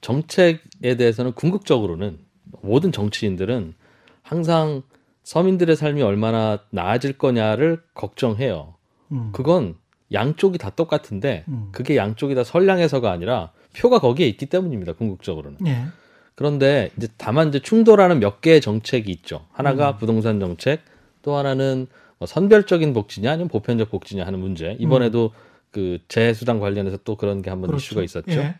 정책에 0.00 0.96
대해서는 0.96 1.32
궁극적으로는 1.32 2.18
모든 2.62 2.92
정치인들은 2.92 3.74
항상 4.22 4.82
서민들의 5.24 5.74
삶이 5.76 6.02
얼마나 6.02 6.60
나아질 6.70 7.18
거냐를 7.18 7.80
걱정해요. 7.94 8.74
음. 9.10 9.30
그건 9.32 9.74
양쪽이 10.12 10.58
다 10.58 10.70
똑같은데 10.70 11.44
음. 11.48 11.68
그게 11.72 11.96
양쪽이 11.96 12.34
다 12.36 12.44
선량해서가 12.44 13.10
아니라 13.10 13.50
표가 13.76 13.98
거기에 13.98 14.26
있기 14.28 14.46
때문입니다. 14.46 14.92
궁극적으로는. 14.92 15.58
예. 15.66 15.84
그런데 16.34 16.90
이제 16.96 17.08
다만 17.18 17.48
이제 17.48 17.58
충돌하는 17.58 18.20
몇 18.20 18.40
개의 18.40 18.60
정책이 18.60 19.10
있죠. 19.10 19.46
하나가 19.52 19.90
음. 19.90 19.96
부동산 19.98 20.40
정책, 20.40 20.80
또 21.22 21.36
하나는 21.36 21.86
뭐 22.18 22.26
선별적인 22.26 22.92
복지냐 22.94 23.32
아니면 23.32 23.48
보편적 23.48 23.90
복지냐 23.90 24.24
하는 24.24 24.38
문제. 24.38 24.76
이번에도 24.78 25.32
그 25.70 25.98
재수당 26.08 26.60
관련해서 26.60 26.98
또 27.04 27.16
그런 27.16 27.42
게 27.42 27.50
한번 27.50 27.68
음. 27.68 27.72
그렇죠. 27.72 27.84
이슈가 27.84 28.02
있었죠. 28.02 28.40
예. 28.40 28.54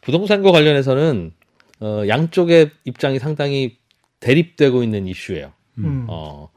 부동산과 0.00 0.52
관련해서는 0.52 1.32
어, 1.80 2.02
양쪽의 2.08 2.70
입장이 2.84 3.18
상당히 3.18 3.78
대립되고 4.20 4.82
있는 4.82 5.06
이슈예요. 5.06 5.52
음. 5.78 6.06
어, 6.08 6.50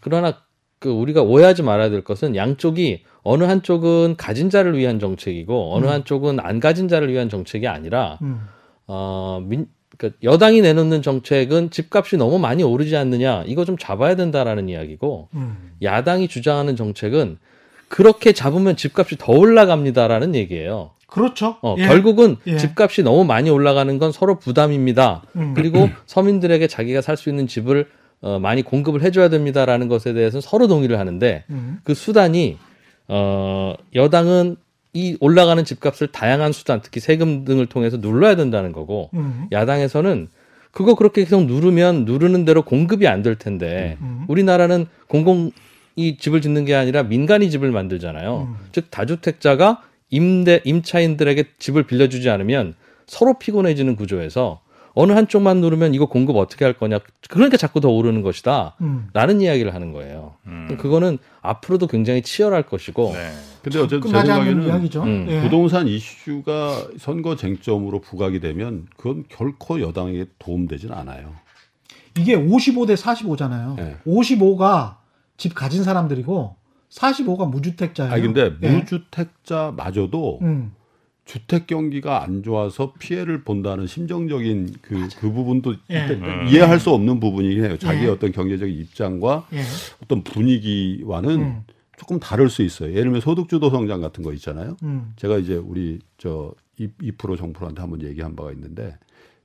그러나 0.00 0.40
그 0.78 0.90
우리가 0.90 1.22
오해하지 1.22 1.62
말아야 1.62 1.90
될 1.90 2.04
것은 2.04 2.36
양쪽이 2.36 3.04
어느 3.22 3.44
한쪽은 3.44 4.16
가진 4.16 4.50
자를 4.50 4.76
위한 4.78 4.98
정책이고 4.98 5.74
어느 5.74 5.86
음. 5.86 5.90
한쪽은 5.90 6.40
안 6.40 6.60
가진 6.60 6.88
자를 6.88 7.12
위한 7.12 7.28
정책이 7.28 7.66
아니라 7.66 8.18
음. 8.22 8.46
어, 8.86 9.42
민, 9.44 9.66
그러니까 9.96 10.18
여당이 10.22 10.60
내놓는 10.60 11.02
정책은 11.02 11.70
집값이 11.70 12.16
너무 12.16 12.38
많이 12.38 12.62
오르지 12.62 12.96
않느냐 12.96 13.44
이거 13.46 13.64
좀 13.64 13.76
잡아야 13.78 14.14
된다라는 14.16 14.68
이야기고 14.68 15.28
음. 15.34 15.72
야당이 15.82 16.28
주장하는 16.28 16.76
정책은 16.76 17.38
그렇게 17.88 18.32
잡으면 18.32 18.76
집값이 18.76 19.16
더 19.18 19.32
올라갑니다라는 19.32 20.34
얘기예요. 20.34 20.90
그렇죠. 21.06 21.56
어, 21.62 21.76
예. 21.78 21.86
결국은 21.86 22.36
예. 22.46 22.56
집값이 22.58 23.02
너무 23.02 23.24
많이 23.24 23.48
올라가는 23.48 23.96
건 23.98 24.10
서로 24.12 24.38
부담입니다. 24.38 25.22
음. 25.36 25.54
그리고 25.54 25.88
서민들에게 26.06 26.66
자기가 26.66 27.00
살 27.00 27.16
수 27.16 27.28
있는 27.30 27.46
집을 27.46 27.88
어, 28.22 28.38
많이 28.40 28.62
공급을 28.62 29.02
해줘야 29.02 29.28
됩니다라는 29.28 29.88
것에 29.88 30.12
대해서는 30.14 30.40
서로 30.40 30.66
동의를 30.66 30.98
하는데 30.98 31.44
음. 31.50 31.78
그 31.84 31.94
수단이 31.94 32.58
어, 33.08 33.74
여당은 33.94 34.56
이 34.96 35.16
올라가는 35.20 35.62
집값을 35.62 36.06
다양한 36.08 36.52
수단, 36.52 36.80
특히 36.82 37.00
세금 37.00 37.44
등을 37.44 37.66
통해서 37.66 37.98
눌러야 37.98 38.34
된다는 38.34 38.72
거고 38.72 39.10
음. 39.12 39.46
야당에서는 39.52 40.28
그거 40.70 40.94
그렇게 40.94 41.22
계속 41.24 41.44
누르면 41.44 42.06
누르는 42.06 42.46
대로 42.46 42.62
공급이 42.62 43.06
안 43.06 43.22
될 43.22 43.34
텐데 43.36 43.98
음. 44.00 44.24
우리나라는 44.28 44.86
공공 45.08 45.50
이 45.96 46.16
집을 46.16 46.40
짓는 46.40 46.64
게 46.64 46.74
아니라 46.74 47.02
민간이 47.02 47.50
집을 47.50 47.70
만들잖아요. 47.72 48.48
음. 48.48 48.56
즉 48.72 48.90
다주택자가 48.90 49.82
임대 50.08 50.60
임차인들에게 50.64 51.44
집을 51.58 51.82
빌려주지 51.82 52.30
않으면 52.30 52.74
서로 53.06 53.38
피곤해지는 53.38 53.96
구조에서 53.96 54.60
어느 54.98 55.12
한쪽만 55.12 55.60
누르면 55.60 55.92
이거 55.92 56.06
공급 56.06 56.36
어떻게 56.36 56.64
할 56.64 56.72
거냐. 56.72 57.00
그러니까 57.28 57.58
자꾸 57.58 57.80
더 57.82 57.90
오르는 57.90 58.22
것이다. 58.22 58.76
음. 58.80 59.08
라는 59.12 59.42
이야기를 59.42 59.74
하는 59.74 59.92
거예요. 59.92 60.34
음. 60.46 60.74
그거는 60.80 61.18
앞으로도 61.42 61.86
굉장히 61.86 62.22
치열할 62.22 62.62
것이고 62.62 63.12
네. 63.12 63.30
근데 63.62 63.78
어쨌든 63.78 64.10
제 64.10 64.18
생각에는 64.20 64.66
이야기죠. 64.66 65.02
음, 65.02 65.26
예. 65.28 65.42
부동산 65.42 65.86
이슈가 65.86 66.88
선거 66.98 67.36
쟁점으로 67.36 68.00
부각이 68.00 68.40
되면 68.40 68.86
그건 68.96 69.24
결코 69.28 69.82
여당에게 69.82 70.26
도움되진 70.38 70.90
않아요. 70.92 71.34
이게 72.18 72.34
55대 72.34 72.96
45잖아요. 72.96 73.76
네. 73.76 73.96
55가 74.06 74.96
집 75.36 75.54
가진 75.54 75.84
사람들이고 75.84 76.56
45가 76.90 77.50
무주택자예요. 77.50 78.12
아니 78.14 78.22
근데 78.22 78.50
예. 78.62 78.70
무주택자마저도 78.70 80.38
음. 80.40 80.72
주택 81.26 81.66
경기가 81.66 82.22
안 82.22 82.44
좋아서 82.44 82.94
피해를 82.98 83.42
본다는 83.42 83.88
심정적인 83.88 84.76
그, 84.80 85.08
그 85.18 85.30
부분도 85.32 85.74
예. 85.90 86.06
음. 86.06 86.46
이해할 86.48 86.78
수 86.78 86.90
없는 86.90 87.18
부분이긴 87.18 87.64
해요. 87.64 87.76
자기의 87.76 88.06
예. 88.06 88.10
어떤 88.10 88.30
경제적인 88.30 88.74
입장과 88.74 89.48
예. 89.52 89.62
어떤 90.02 90.22
분위기와는 90.22 91.30
음. 91.40 91.62
조금 91.98 92.20
다를 92.20 92.48
수 92.48 92.62
있어요. 92.62 92.90
예를 92.90 93.04
들면 93.04 93.20
소득주도 93.20 93.70
성장 93.70 94.00
같은 94.00 94.22
거 94.22 94.32
있잖아요. 94.34 94.76
음. 94.84 95.12
제가 95.16 95.38
이제 95.38 95.56
우리 95.56 95.98
저 96.16 96.54
2프로 96.78 97.36
정프로한테 97.36 97.80
한번 97.80 98.02
얘기한 98.02 98.36
바가 98.36 98.52
있는데 98.52 98.96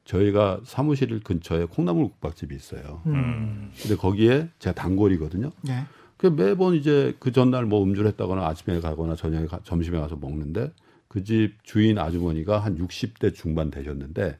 저희가 0.05 0.61
사무실 0.63 1.19
근처에 1.21 1.65
콩나물 1.65 2.09
국밥집이 2.09 2.55
있어요. 2.55 3.01
음. 3.07 3.71
근데 3.81 3.95
거기에 3.95 4.49
제가 4.59 4.75
단골이거든요. 4.75 5.49
예. 5.69 5.85
그 6.17 6.27
매번 6.27 6.75
이제 6.75 7.15
그 7.19 7.31
전날 7.31 7.65
뭐 7.65 7.83
음주를 7.83 8.07
했다거나 8.09 8.45
아침에 8.45 8.79
가거나 8.79 9.15
저녁에 9.15 9.47
가, 9.47 9.59
점심에 9.63 9.99
가서 9.99 10.15
먹는데 10.17 10.71
그 11.11 11.23
집 11.25 11.55
주인 11.63 11.97
아주머니가 11.99 12.59
한 12.59 12.77
60대 12.77 13.35
중반 13.35 13.69
되셨는데 13.69 14.37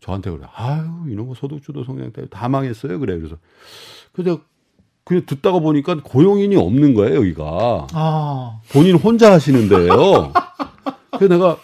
저한테 0.00 0.30
그래. 0.30 0.42
아유, 0.54 0.84
이런 1.08 1.26
거 1.26 1.34
소득주도 1.34 1.82
성장 1.84 2.12
때문에 2.12 2.28
다 2.28 2.46
망했어요. 2.48 3.00
그래. 3.00 3.16
그래서 3.18 3.36
그래서 4.12 4.40
그 5.04 5.24
듣다가 5.24 5.60
보니까 5.60 6.02
고용인이 6.02 6.56
없는 6.56 6.92
거예요, 6.94 7.16
여기가. 7.20 7.86
아. 7.92 8.60
본인 8.70 8.96
혼자 8.96 9.32
하시는데요. 9.32 10.32
그래서 11.16 11.34
내가 11.34 11.56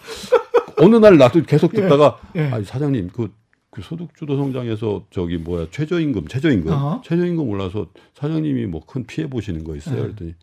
어느 0.78 0.96
날 0.96 1.18
나도 1.18 1.42
계속 1.42 1.72
듣다가 1.72 2.18
예. 2.34 2.46
아니 2.48 2.64
사장님 2.64 3.10
그, 3.12 3.32
그 3.70 3.82
소득주도 3.82 4.36
성장에서 4.38 5.04
저기 5.10 5.36
뭐야 5.36 5.66
최저임금 5.70 6.28
최저임금 6.28 6.72
어허. 6.72 7.02
최저임금 7.04 7.46
올라서 7.48 7.86
사장님이 8.14 8.66
뭐 8.66 8.80
큰 8.86 9.04
피해 9.06 9.28
보시는 9.28 9.64
거 9.64 9.76
있어요 9.76 9.98
예. 9.98 10.02
그랬더니 10.02 10.34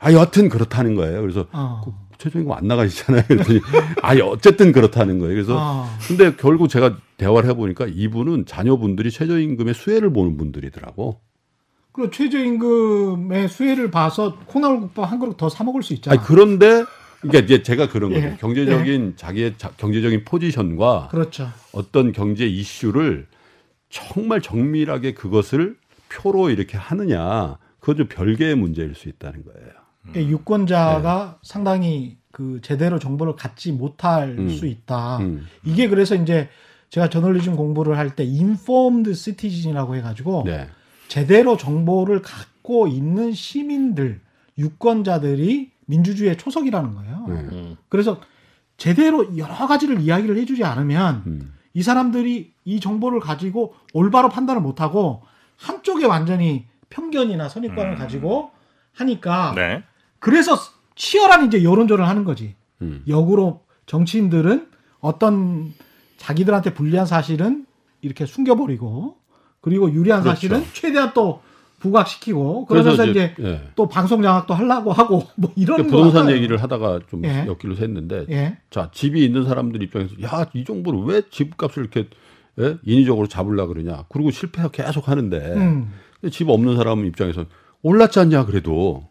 아 0.00 0.12
여하튼 0.12 0.48
그렇다는 0.48 0.94
거예요 0.96 1.20
그래서 1.20 1.46
어. 1.52 1.82
그 1.84 1.92
최저임금 2.18 2.52
안 2.52 2.66
나가시잖아요 2.66 3.22
그랬더니 3.28 3.60
아니 4.02 4.20
어쨌든 4.20 4.72
그렇다는 4.72 5.18
거예요 5.18 5.34
그래서 5.34 5.56
아. 5.58 5.98
근데 6.06 6.34
결국 6.36 6.68
제가 6.68 6.96
대화를 7.16 7.48
해보니까 7.50 7.86
이분은 7.88 8.46
자녀분들이 8.46 9.10
최저임금의 9.10 9.74
수혜를 9.74 10.12
보는 10.12 10.36
분들이더라고 10.36 11.20
그 11.92 12.10
최저임금의 12.10 13.48
수혜를 13.48 13.90
봐서 13.90 14.36
콩나물국밥 14.46 15.10
한 15.10 15.18
그릇 15.18 15.36
더 15.36 15.48
사 15.48 15.64
먹을 15.64 15.82
수 15.82 15.94
있잖아. 15.94 16.16
아니 16.16 16.24
그런데 16.26 16.84
그러니까 17.20 17.44
이제 17.44 17.62
제가 17.64 17.88
그런 17.88 18.12
예. 18.12 18.20
거죠 18.22 18.36
경제적인 18.36 19.14
자기의 19.16 19.54
자- 19.58 19.72
경제적인 19.76 20.24
포지션과 20.24 21.08
그렇죠. 21.10 21.48
어떤 21.72 22.12
경제 22.12 22.46
이슈를 22.46 23.26
정말 23.90 24.40
정밀하게 24.40 25.14
그것을 25.14 25.76
표로 26.08 26.50
이렇게 26.50 26.76
하느냐 26.76 27.56
그건 27.80 27.96
좀 27.96 28.06
별개의 28.08 28.54
문제일 28.54 28.94
수 28.94 29.08
있다는 29.08 29.42
거예요. 29.44 29.70
그러니까 30.12 30.32
유권자가 30.32 31.38
상당히 31.42 32.16
그 32.30 32.60
제대로 32.62 32.98
정보를 32.98 33.36
갖지 33.36 33.72
못할 33.72 34.36
음. 34.38 34.48
수 34.48 34.66
있다. 34.66 35.18
음. 35.18 35.46
이게 35.64 35.88
그래서 35.88 36.14
이제 36.14 36.48
제가 36.90 37.10
저널리즘 37.10 37.56
공부를 37.56 37.98
할 37.98 38.10
때 38.10 38.24
인포음드 38.24 39.12
시티즌이라고 39.14 39.96
해가지고 39.96 40.44
네. 40.46 40.68
제대로 41.08 41.56
정보를 41.56 42.22
갖고 42.22 42.86
있는 42.86 43.32
시민들, 43.32 44.20
유권자들이 44.58 45.70
민주주의의 45.86 46.36
초석이라는 46.36 46.94
거예요. 46.94 47.24
네. 47.28 47.34
음. 47.34 47.76
그래서 47.88 48.20
제대로 48.76 49.36
여러 49.36 49.66
가지를 49.66 50.00
이야기를 50.00 50.36
해주지 50.38 50.64
않으면 50.64 51.22
음. 51.26 51.54
이 51.74 51.82
사람들이 51.82 52.52
이 52.64 52.80
정보를 52.80 53.20
가지고 53.20 53.74
올바로 53.92 54.28
판단을 54.28 54.60
못하고 54.62 55.22
한쪽에 55.56 56.06
완전히 56.06 56.66
편견이나 56.90 57.48
선입관을 57.48 57.92
음. 57.92 57.96
가지고 57.98 58.50
하니까 58.94 59.52
네. 59.54 59.82
그래서 60.18 60.56
치열한 60.94 61.46
이제 61.46 61.62
여론전을 61.62 62.06
하는 62.06 62.24
거지. 62.24 62.54
음. 62.82 63.02
역으로 63.08 63.62
정치인들은 63.86 64.68
어떤 65.00 65.72
자기들한테 66.16 66.74
불리한 66.74 67.06
사실은 67.06 67.66
이렇게 68.02 68.26
숨겨버리고 68.26 69.16
그리고 69.60 69.90
유리한 69.92 70.22
그렇죠. 70.22 70.34
사실은 70.36 70.64
최대한 70.72 71.12
또 71.14 71.40
부각시키고 71.80 72.66
그러면서 72.66 73.06
이제, 73.06 73.34
예. 73.38 73.62
또 73.76 73.88
방송 73.88 74.20
장악도 74.20 74.52
하려고 74.52 74.90
하고 74.92 75.22
뭐 75.36 75.52
이런 75.54 75.76
그러니까 75.76 75.90
거 75.92 75.96
부동산 75.98 76.22
같아요. 76.22 76.36
얘기를 76.36 76.60
하다가 76.60 77.00
좀 77.08 77.24
예. 77.24 77.46
엮기로 77.46 77.76
했는데 77.76 78.26
예. 78.30 78.58
자 78.70 78.90
집이 78.92 79.24
있는 79.24 79.44
사람들 79.44 79.80
입장에서 79.82 80.14
야 80.22 80.46
이 80.54 80.64
정보를 80.64 81.00
왜 81.04 81.22
집값을 81.30 81.82
이렇게 81.84 82.08
예? 82.58 82.76
인위적으로 82.82 83.28
잡으려 83.28 83.68
그러냐 83.68 84.04
그리고 84.08 84.32
실패 84.32 84.62
계속 84.72 85.08
하는데 85.08 85.36
음. 85.54 85.92
집 86.32 86.48
없는 86.48 86.76
사람 86.76 87.04
입장에서 87.06 87.44
올랐지 87.82 88.18
않냐 88.18 88.44
그래도 88.46 89.06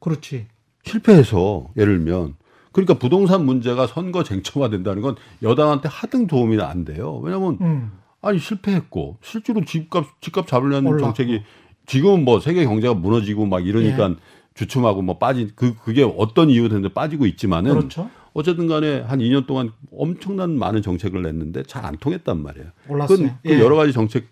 그렇지. 0.00 0.46
실패해서 0.84 1.68
예를 1.76 1.98
들면 1.98 2.34
그러니까 2.72 2.94
부동산 2.94 3.44
문제가 3.44 3.86
선거 3.86 4.22
쟁점화 4.24 4.68
된다는 4.70 5.02
건 5.02 5.16
여당한테 5.42 5.88
하등 5.88 6.26
도움이 6.26 6.60
안 6.60 6.84
돼요. 6.84 7.18
왜냐하면 7.22 7.58
음. 7.60 7.92
아니 8.22 8.38
실패했고 8.38 9.18
실제로 9.22 9.64
집값 9.64 10.06
집값 10.20 10.46
잡으려는 10.46 10.86
올랐고. 10.90 11.04
정책이 11.06 11.42
지금은 11.86 12.24
뭐 12.24 12.40
세계 12.40 12.64
경제가 12.64 12.94
무너지고 12.94 13.46
막 13.46 13.66
이러니까 13.66 14.10
예. 14.10 14.14
주춤하고 14.54 15.02
뭐 15.02 15.18
빠진 15.18 15.50
그 15.54 15.74
그게 15.76 16.02
어떤 16.02 16.50
이유든지 16.50 16.90
빠지고 16.90 17.26
있지만은 17.26 17.72
그렇죠. 17.74 18.10
어쨌든 18.32 18.68
간에 18.68 19.00
한 19.00 19.18
2년 19.18 19.46
동안 19.46 19.72
엄청난 19.92 20.56
많은 20.56 20.82
정책을 20.82 21.22
냈는데 21.22 21.64
잘 21.64 21.84
안 21.84 21.96
통했단 21.96 22.40
말이에요. 22.40 22.68
올랐어요. 22.88 23.16
그건 23.18 23.36
그 23.42 23.50
예. 23.50 23.58
여러 23.58 23.74
가지 23.76 23.92
정책 23.92 24.28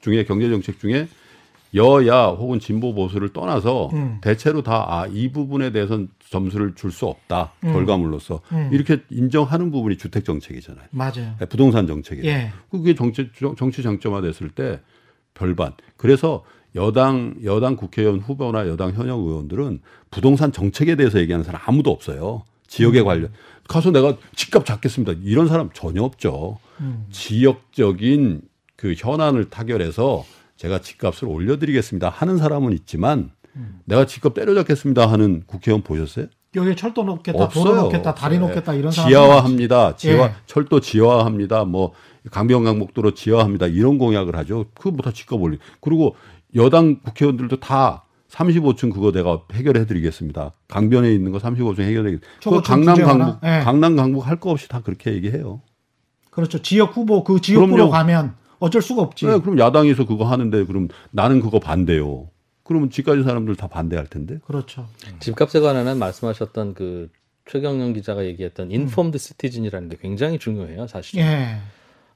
중에 0.00 0.24
경제 0.24 0.48
정책 0.48 0.78
중에 0.80 1.08
여야 1.74 2.26
혹은 2.28 2.58
진보 2.60 2.94
보수를 2.94 3.32
떠나서 3.32 3.90
음. 3.92 4.18
대체로 4.22 4.62
다 4.62 4.86
아 4.88 5.06
이 5.06 5.30
부분에 5.30 5.70
대해서는 5.72 6.08
점수를 6.30 6.74
줄 6.74 6.90
수 6.90 7.06
없다 7.06 7.52
음. 7.64 7.72
결과물로서 7.72 8.40
음. 8.52 8.70
이렇게 8.72 9.02
인정하는 9.10 9.70
부분이 9.70 9.98
주택 9.98 10.24
정책이잖아요. 10.24 10.86
맞아요. 10.90 11.34
부동산 11.50 11.86
정책이에요. 11.86 12.26
예. 12.26 12.52
그게 12.70 12.94
정치 12.94 13.28
정치 13.56 13.82
정점화됐을 13.82 14.50
때 14.50 14.80
별반. 15.34 15.72
그래서 15.96 16.42
여당 16.74 17.34
여당 17.44 17.76
국회의원 17.76 18.18
후보나 18.20 18.66
여당 18.68 18.92
현역 18.92 19.18
의원들은 19.20 19.80
부동산 20.10 20.52
정책에 20.52 20.96
대해서 20.96 21.18
얘기하는 21.20 21.44
사람 21.44 21.60
아무도 21.66 21.90
없어요. 21.90 22.44
지역에 22.66 23.02
관련 23.02 23.30
가서 23.68 23.90
내가 23.90 24.16
집값 24.34 24.64
잡겠습니다. 24.66 25.14
이런 25.24 25.48
사람 25.48 25.70
전혀 25.72 26.02
없죠. 26.02 26.58
음. 26.80 27.06
지역적인 27.10 28.42
그 28.76 28.94
현안을 28.96 29.50
타결해서 29.50 30.24
제가 30.58 30.80
집값을 30.80 31.26
올려드리겠습니다 31.28 32.08
하는 32.10 32.36
사람은 32.36 32.72
있지만 32.74 33.30
음. 33.56 33.80
내가 33.86 34.04
집값 34.06 34.34
때려잡겠습니다 34.34 35.10
하는 35.10 35.42
국회의원 35.46 35.82
보셨어요? 35.82 36.26
여기 36.56 36.74
철도 36.74 37.04
놓겠다, 37.04 37.44
없어요. 37.44 37.64
도로 37.64 37.82
놓겠다, 37.82 38.14
다리 38.14 38.38
네. 38.38 38.46
놓겠다 38.46 38.74
이런 38.74 38.90
사람 38.90 39.08
지하화합니다. 39.10 39.96
지하 39.96 40.24
예. 40.26 40.32
철도 40.46 40.80
지하화합니다. 40.80 41.64
뭐 41.64 41.92
강변 42.30 42.64
강북도로 42.64 43.12
지하화합니다. 43.14 43.66
이런 43.66 43.98
공약을 43.98 44.34
하죠. 44.36 44.64
그거 44.74 44.90
뭐다 44.90 45.12
집값 45.12 45.40
올리. 45.40 45.58
그리고 45.80 46.16
여당 46.56 47.00
국회의원들도 47.00 47.60
다 47.60 48.04
35층 48.30 48.92
그거 48.92 49.12
내가 49.12 49.42
해결해 49.52 49.86
드리겠습니다. 49.86 50.52
강변에 50.68 51.12
있는 51.12 51.32
거 51.32 51.38
35층 51.38 51.80
해결해 51.82 52.10
드리겠습니다. 52.10 52.26
저거 52.40 52.56
그좀 52.62 52.84
강남? 52.84 52.96
강북 53.06 53.38
예. 53.44 53.60
강남 53.62 53.96
강북 53.96 54.26
할 54.26 54.36
거 54.40 54.50
없이 54.50 54.68
다 54.68 54.80
그렇게 54.82 55.12
얘기해요. 55.14 55.60
그렇죠. 56.30 56.60
지역 56.62 56.96
후보 56.96 57.24
그 57.24 57.40
지역구로 57.40 57.70
그럼요. 57.74 57.90
가면 57.90 58.34
어쩔 58.60 58.82
수가 58.82 59.02
없지. 59.02 59.26
네, 59.26 59.38
그럼 59.38 59.58
야당에서 59.58 60.06
그거 60.06 60.24
하는데 60.24 60.64
그럼 60.64 60.88
나는 61.10 61.40
그거 61.40 61.58
반대요. 61.60 62.28
그러면 62.64 62.90
집 62.90 63.06
가진 63.06 63.24
사람들 63.24 63.56
다 63.56 63.66
반대할 63.66 64.06
텐데. 64.06 64.38
그렇죠. 64.44 64.86
집값에 65.20 65.60
관한은 65.60 65.98
말씀하셨던 65.98 66.74
그 66.74 67.10
최경영 67.46 67.94
기자가 67.94 68.26
얘기했던 68.26 68.70
인폼드 68.70 69.16
시티즌이라는 69.16 69.88
게 69.88 69.96
굉장히 70.00 70.38
중요해요, 70.38 70.86
사실. 70.86 71.20
예. 71.20 71.56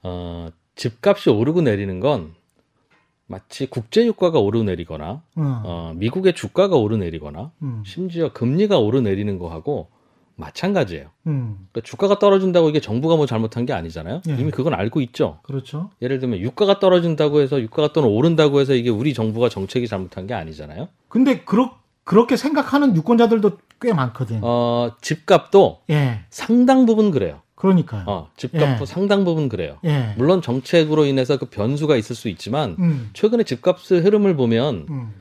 어, 0.02 0.50
집값이 0.74 1.30
오르고 1.30 1.62
내리는 1.62 2.00
건 2.00 2.34
마치 3.26 3.66
국제 3.66 4.04
유가가 4.04 4.40
오르내리거나 4.40 5.08
어. 5.08 5.22
어, 5.36 5.92
미국의 5.96 6.34
주가가 6.34 6.76
오르내리거나 6.76 7.50
음. 7.62 7.82
심지어 7.86 8.32
금리가 8.32 8.78
오르내리는 8.78 9.38
거하고 9.38 9.88
마찬가지예요. 10.36 11.08
음. 11.26 11.68
그러니까 11.70 11.80
주가가 11.82 12.18
떨어진다고 12.18 12.68
이게 12.68 12.80
정부가 12.80 13.16
뭐 13.16 13.26
잘못한 13.26 13.66
게 13.66 13.72
아니잖아요. 13.72 14.22
예. 14.28 14.32
이미 14.32 14.50
그건 14.50 14.74
알고 14.74 15.00
있죠. 15.02 15.38
그렇죠. 15.42 15.90
예를 16.00 16.18
들면 16.18 16.40
유가가 16.40 16.78
떨어진다고 16.78 17.40
해서 17.40 17.60
유가가 17.60 17.92
또는 17.92 18.08
오른다고 18.08 18.60
해서 18.60 18.74
이게 18.74 18.90
우리 18.90 19.14
정부가 19.14 19.48
정책이 19.48 19.86
잘못한 19.88 20.26
게 20.26 20.34
아니잖아요. 20.34 20.88
근데 21.08 21.40
그렇 21.40 21.70
그렇게 22.04 22.36
생각하는 22.36 22.96
유권자들도 22.96 23.58
꽤 23.80 23.92
많거든. 23.92 24.40
어, 24.42 24.92
집값도 25.00 25.82
예. 25.90 26.20
상당 26.30 26.86
부분 26.86 27.10
그래요. 27.10 27.42
그러니까요. 27.54 28.04
어, 28.06 28.30
집값도 28.36 28.82
예. 28.82 28.86
상당 28.86 29.24
부분 29.24 29.48
그래요. 29.48 29.78
예. 29.84 30.14
물론 30.16 30.42
정책으로 30.42 31.04
인해서 31.04 31.38
그 31.38 31.46
변수가 31.46 31.96
있을 31.96 32.16
수 32.16 32.28
있지만 32.28 32.76
음. 32.80 33.10
최근에 33.12 33.44
집값의 33.44 34.00
흐름을 34.00 34.34
보면 34.34 34.86
음. 34.90 35.14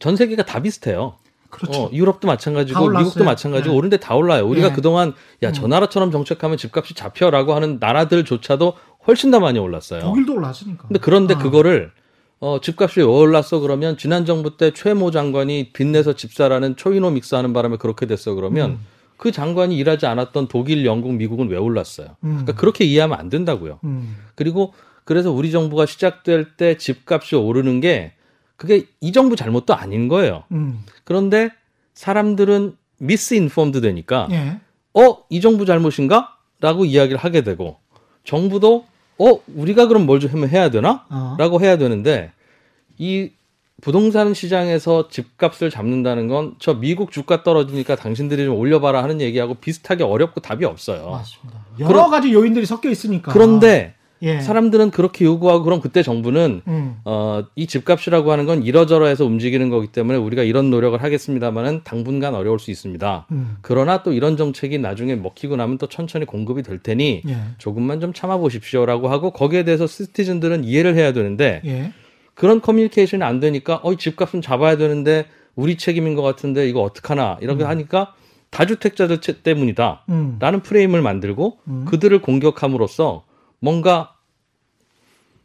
전 0.00 0.16
세계가 0.16 0.44
다 0.44 0.60
비슷해요. 0.60 1.14
그렇죠. 1.50 1.84
어, 1.84 1.90
유럽도 1.92 2.20
다 2.20 2.28
마찬가지고. 2.28 2.90
미국도 2.90 3.24
마찬가지고 3.24 3.72
네. 3.72 3.76
오른데 3.78 3.96
다 3.98 4.14
올라요. 4.14 4.46
우리가 4.46 4.68
네. 4.68 4.74
그동안 4.74 5.12
야 5.42 5.52
저 5.52 5.66
나라처럼 5.66 6.10
정책하면 6.10 6.56
집값이 6.56 6.94
잡혀라고 6.94 7.54
하는 7.54 7.78
나라들조차도 7.80 8.74
훨씬 9.06 9.30
더 9.30 9.40
많이 9.40 9.58
올랐어요. 9.58 10.00
독일도 10.00 10.34
올랐으니까. 10.34 10.88
근데 10.88 11.00
그런데 11.00 11.34
아. 11.34 11.38
그거를 11.38 11.92
어, 12.38 12.58
집값이 12.62 13.00
왜 13.00 13.04
올랐어 13.06 13.60
그러면 13.60 13.98
지난 13.98 14.24
정부 14.24 14.56
때 14.56 14.70
최모 14.72 15.10
장관이 15.10 15.72
빚내서 15.72 16.14
집사라는 16.14 16.76
초이노 16.76 17.10
믹스 17.10 17.34
하는 17.34 17.52
바람에 17.52 17.76
그렇게 17.76 18.06
됐어 18.06 18.34
그러면 18.34 18.78
그 19.18 19.30
장관이 19.32 19.76
일하지 19.76 20.06
않았던 20.06 20.48
독일, 20.48 20.86
영국, 20.86 21.12
미국은 21.14 21.48
왜 21.50 21.58
올랐어요? 21.58 22.16
음. 22.24 22.30
그러니까 22.40 22.54
그렇게 22.54 22.84
이해하면 22.86 23.18
안 23.18 23.28
된다고요. 23.28 23.80
음. 23.84 24.16
그리고 24.34 24.72
그래서 25.04 25.30
우리 25.30 25.50
정부가 25.50 25.84
시작될 25.84 26.56
때 26.56 26.76
집값이 26.78 27.36
오르는 27.36 27.80
게 27.80 28.14
그게 28.60 28.84
이 29.00 29.10
정부 29.10 29.36
잘못도 29.36 29.74
아닌 29.74 30.06
거예요. 30.08 30.44
음. 30.52 30.84
그런데 31.04 31.48
사람들은 31.94 32.76
미스인폼드 32.98 33.80
되니까 33.80 34.28
예. 34.32 34.58
어, 34.92 35.16
이 35.30 35.40
정부 35.40 35.64
잘못인가? 35.64 36.36
라고 36.60 36.84
이야기를 36.84 37.16
하게 37.16 37.40
되고 37.42 37.78
정부도 38.24 38.84
어, 39.18 39.40
우리가 39.54 39.86
그럼 39.86 40.04
뭘 40.04 40.20
좀 40.20 40.46
해야 40.46 40.68
되나? 40.70 41.06
어. 41.08 41.36
라고 41.38 41.58
해야 41.62 41.78
되는데 41.78 42.32
이 42.98 43.30
부동산 43.80 44.34
시장에서 44.34 45.08
집값을 45.08 45.70
잡는다는 45.70 46.28
건 46.28 46.54
저 46.58 46.74
미국 46.74 47.12
주가 47.12 47.42
떨어지니까 47.42 47.96
당신들이 47.96 48.44
좀 48.44 48.56
올려봐라 48.58 49.02
하는 49.02 49.22
얘기하고 49.22 49.54
비슷하게 49.54 50.04
어렵고 50.04 50.42
답이 50.42 50.66
없어요. 50.66 51.08
맞습니다. 51.12 51.64
여러 51.78 51.88
그런- 51.88 52.10
가지 52.10 52.30
요인들이 52.34 52.66
섞여 52.66 52.90
있으니까. 52.90 53.32
그런데 53.32 53.94
예. 54.22 54.40
사람들은 54.40 54.90
그렇게 54.90 55.24
요구하고 55.24 55.64
그럼 55.64 55.80
그때 55.80 56.02
정부는 56.02 56.62
음. 56.68 56.96
어, 57.04 57.44
이 57.56 57.66
집값이라고 57.66 58.32
하는 58.32 58.46
건 58.46 58.62
이러저러해서 58.62 59.24
움직이는 59.24 59.70
거기 59.70 59.86
때문에 59.88 60.18
우리가 60.18 60.42
이런 60.42 60.70
노력을 60.70 61.02
하겠습니다만은 61.02 61.80
당분간 61.84 62.34
어려울 62.34 62.58
수 62.58 62.70
있습니다. 62.70 63.26
음. 63.32 63.56
그러나 63.62 64.02
또 64.02 64.12
이런 64.12 64.36
정책이 64.36 64.78
나중에 64.78 65.14
먹히고 65.16 65.56
나면 65.56 65.78
또 65.78 65.86
천천히 65.86 66.26
공급이 66.26 66.62
될 66.62 66.78
테니 66.78 67.22
예. 67.28 67.36
조금만 67.58 68.00
좀 68.00 68.12
참아 68.12 68.36
보십시오라고 68.38 69.08
하고 69.08 69.30
거기에 69.30 69.64
대해서 69.64 69.86
시티즌들은 69.86 70.64
이해를 70.64 70.94
해야 70.96 71.12
되는데 71.12 71.62
예. 71.64 71.92
그런 72.34 72.60
커뮤니케이션이 72.60 73.22
안 73.22 73.40
되니까 73.40 73.80
어 73.82 73.94
집값은 73.96 74.42
잡아야 74.42 74.76
되는데 74.76 75.26
우리 75.56 75.76
책임인 75.76 76.14
것 76.14 76.22
같은데 76.22 76.68
이거 76.68 76.80
어떡하나 76.82 77.38
이렇게 77.40 77.64
하니까 77.64 78.14
다주택자들 78.50 79.20
채- 79.20 79.42
때문이다. 79.42 80.04
음. 80.08 80.36
라는 80.40 80.60
프레임을 80.60 81.02
만들고 81.02 81.58
음. 81.68 81.84
그들을 81.88 82.20
공격함으로써 82.20 83.24
뭔가 83.60 84.14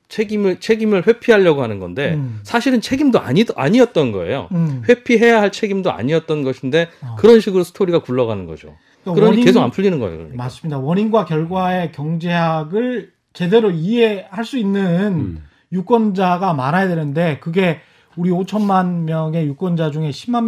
책임을 0.08 0.60
책임을 0.60 1.08
회피하려고 1.08 1.64
하는 1.64 1.80
건데 1.80 2.14
음. 2.14 2.40
사실은 2.44 2.80
책임도 2.80 3.20
아니 3.20 3.44
아니었던 3.56 4.12
거예요. 4.12 4.48
음. 4.52 4.84
회피해야 4.88 5.42
할 5.42 5.52
책임도 5.52 5.92
아니었던 5.92 6.44
것인데 6.44 6.90
어. 7.02 7.16
그런 7.18 7.40
식으로 7.40 7.64
스토리가 7.64 8.00
굴러가는 8.00 8.46
거죠. 8.46 8.76
그러니까 9.04 9.14
그러니 9.22 9.32
원인- 9.38 9.46
계속 9.46 9.62
안 9.64 9.72
풀리는 9.72 10.00
거예요. 10.00 10.16
그러니까. 10.18 10.38
맞습니다. 10.44 10.80
원인과 10.80 11.26
결과의 11.26 11.92
경제학을 11.92 13.14
제대로 13.34 13.72
이해할 13.72 14.46
수 14.46 14.58
있는 14.58 15.14
음. 15.14 15.44
유권자가 15.72 16.54
많아야 16.54 16.88
되는데 16.88 17.40
그게 17.40 17.80
우리 18.16 18.30
5천만 18.30 19.04
명의 19.04 19.46
유권자 19.48 19.92
중에 19.92 20.12
10만 20.12 20.46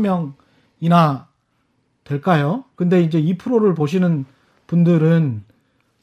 명이나 0.80 1.28
될까요? 2.06 2.64
근데 2.76 3.02
이제 3.02 3.22
2%를 3.22 3.74
보시는 3.76 4.26
분들은 4.68 5.44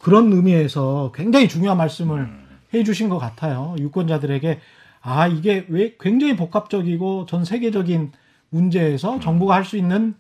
그런 0.05 0.31
의미에서 0.31 1.13
굉장히 1.15 1.49
중요한 1.49 1.79
말씀을 1.79 2.29
해 2.75 2.85
주신 2.85 3.09
것 3.09 3.17
같아요. 3.17 3.75
유권자들에게 3.79 4.61
아, 5.01 5.27
이게 5.27 5.65
왜 5.71 5.95
굉장히 5.99 6.37
복합적이고 6.37 7.25
전 7.27 7.47
세계적인 7.47 8.13
문제에서 8.51 9.19
정부가 9.21 9.55
할 9.55 9.65
수 9.65 9.79
있는 9.79 10.15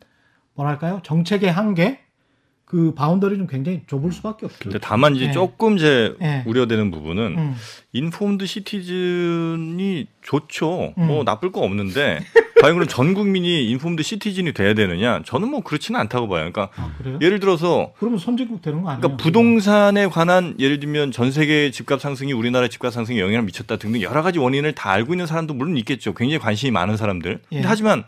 뭐랄까요? 0.54 1.00
정책의 1.02 1.52
한계 1.52 2.00
그 2.64 2.94
boundary 2.94 3.36
좀 3.36 3.46
굉장히 3.46 3.82
좁을 3.86 4.10
수밖에 4.10 4.46
없죠. 4.46 4.58
근데 4.58 4.78
다만 4.78 5.16
이제 5.16 5.26
예. 5.26 5.32
조금 5.32 5.76
제 5.76 6.16
예. 6.22 6.42
우려되는 6.46 6.90
부분은 6.90 7.22
음. 7.36 7.54
informed 7.92 8.46
citizen이 8.46 10.06
좋죠. 10.22 10.94
음. 10.96 11.06
뭐 11.06 11.24
나쁠 11.24 11.52
거 11.52 11.60
없는데 11.60 12.20
과연 12.64 12.76
그럼 12.76 12.88
전 12.88 13.12
국민이 13.12 13.68
informed 13.68 14.02
citizen이 14.02 14.54
돼야 14.54 14.72
되느냐? 14.72 15.20
저는 15.26 15.48
뭐 15.48 15.60
그렇지는 15.60 16.00
않다고 16.00 16.28
봐요. 16.28 16.50
그러니까 16.50 16.70
아? 16.76 16.94
예를 17.20 17.38
들어서 17.38 17.92
그러면 17.98 18.18
선진국 18.18 18.62
되는 18.62 18.80
거 18.80 18.88
아니에요? 18.88 19.00
그러니까 19.02 19.22
부동산에 19.22 20.06
관한 20.06 20.54
예를 20.58 20.80
들면 20.80 21.12
전 21.12 21.30
세계 21.30 21.70
집값 21.70 22.00
상승이 22.00 22.32
우리나라 22.32 22.68
집값 22.68 22.94
상승에 22.94 23.20
영향을 23.20 23.42
미쳤다 23.42 23.76
등등 23.76 24.00
여러 24.00 24.22
가지 24.22 24.38
원인을 24.38 24.72
다 24.72 24.90
알고 24.92 25.12
있는 25.12 25.26
사람도 25.26 25.52
물론 25.52 25.76
있겠죠. 25.76 26.14
굉장히 26.14 26.38
관심이 26.38 26.70
많은 26.70 26.96
사람들. 26.96 27.40
예. 27.52 27.60
하지만 27.62 28.04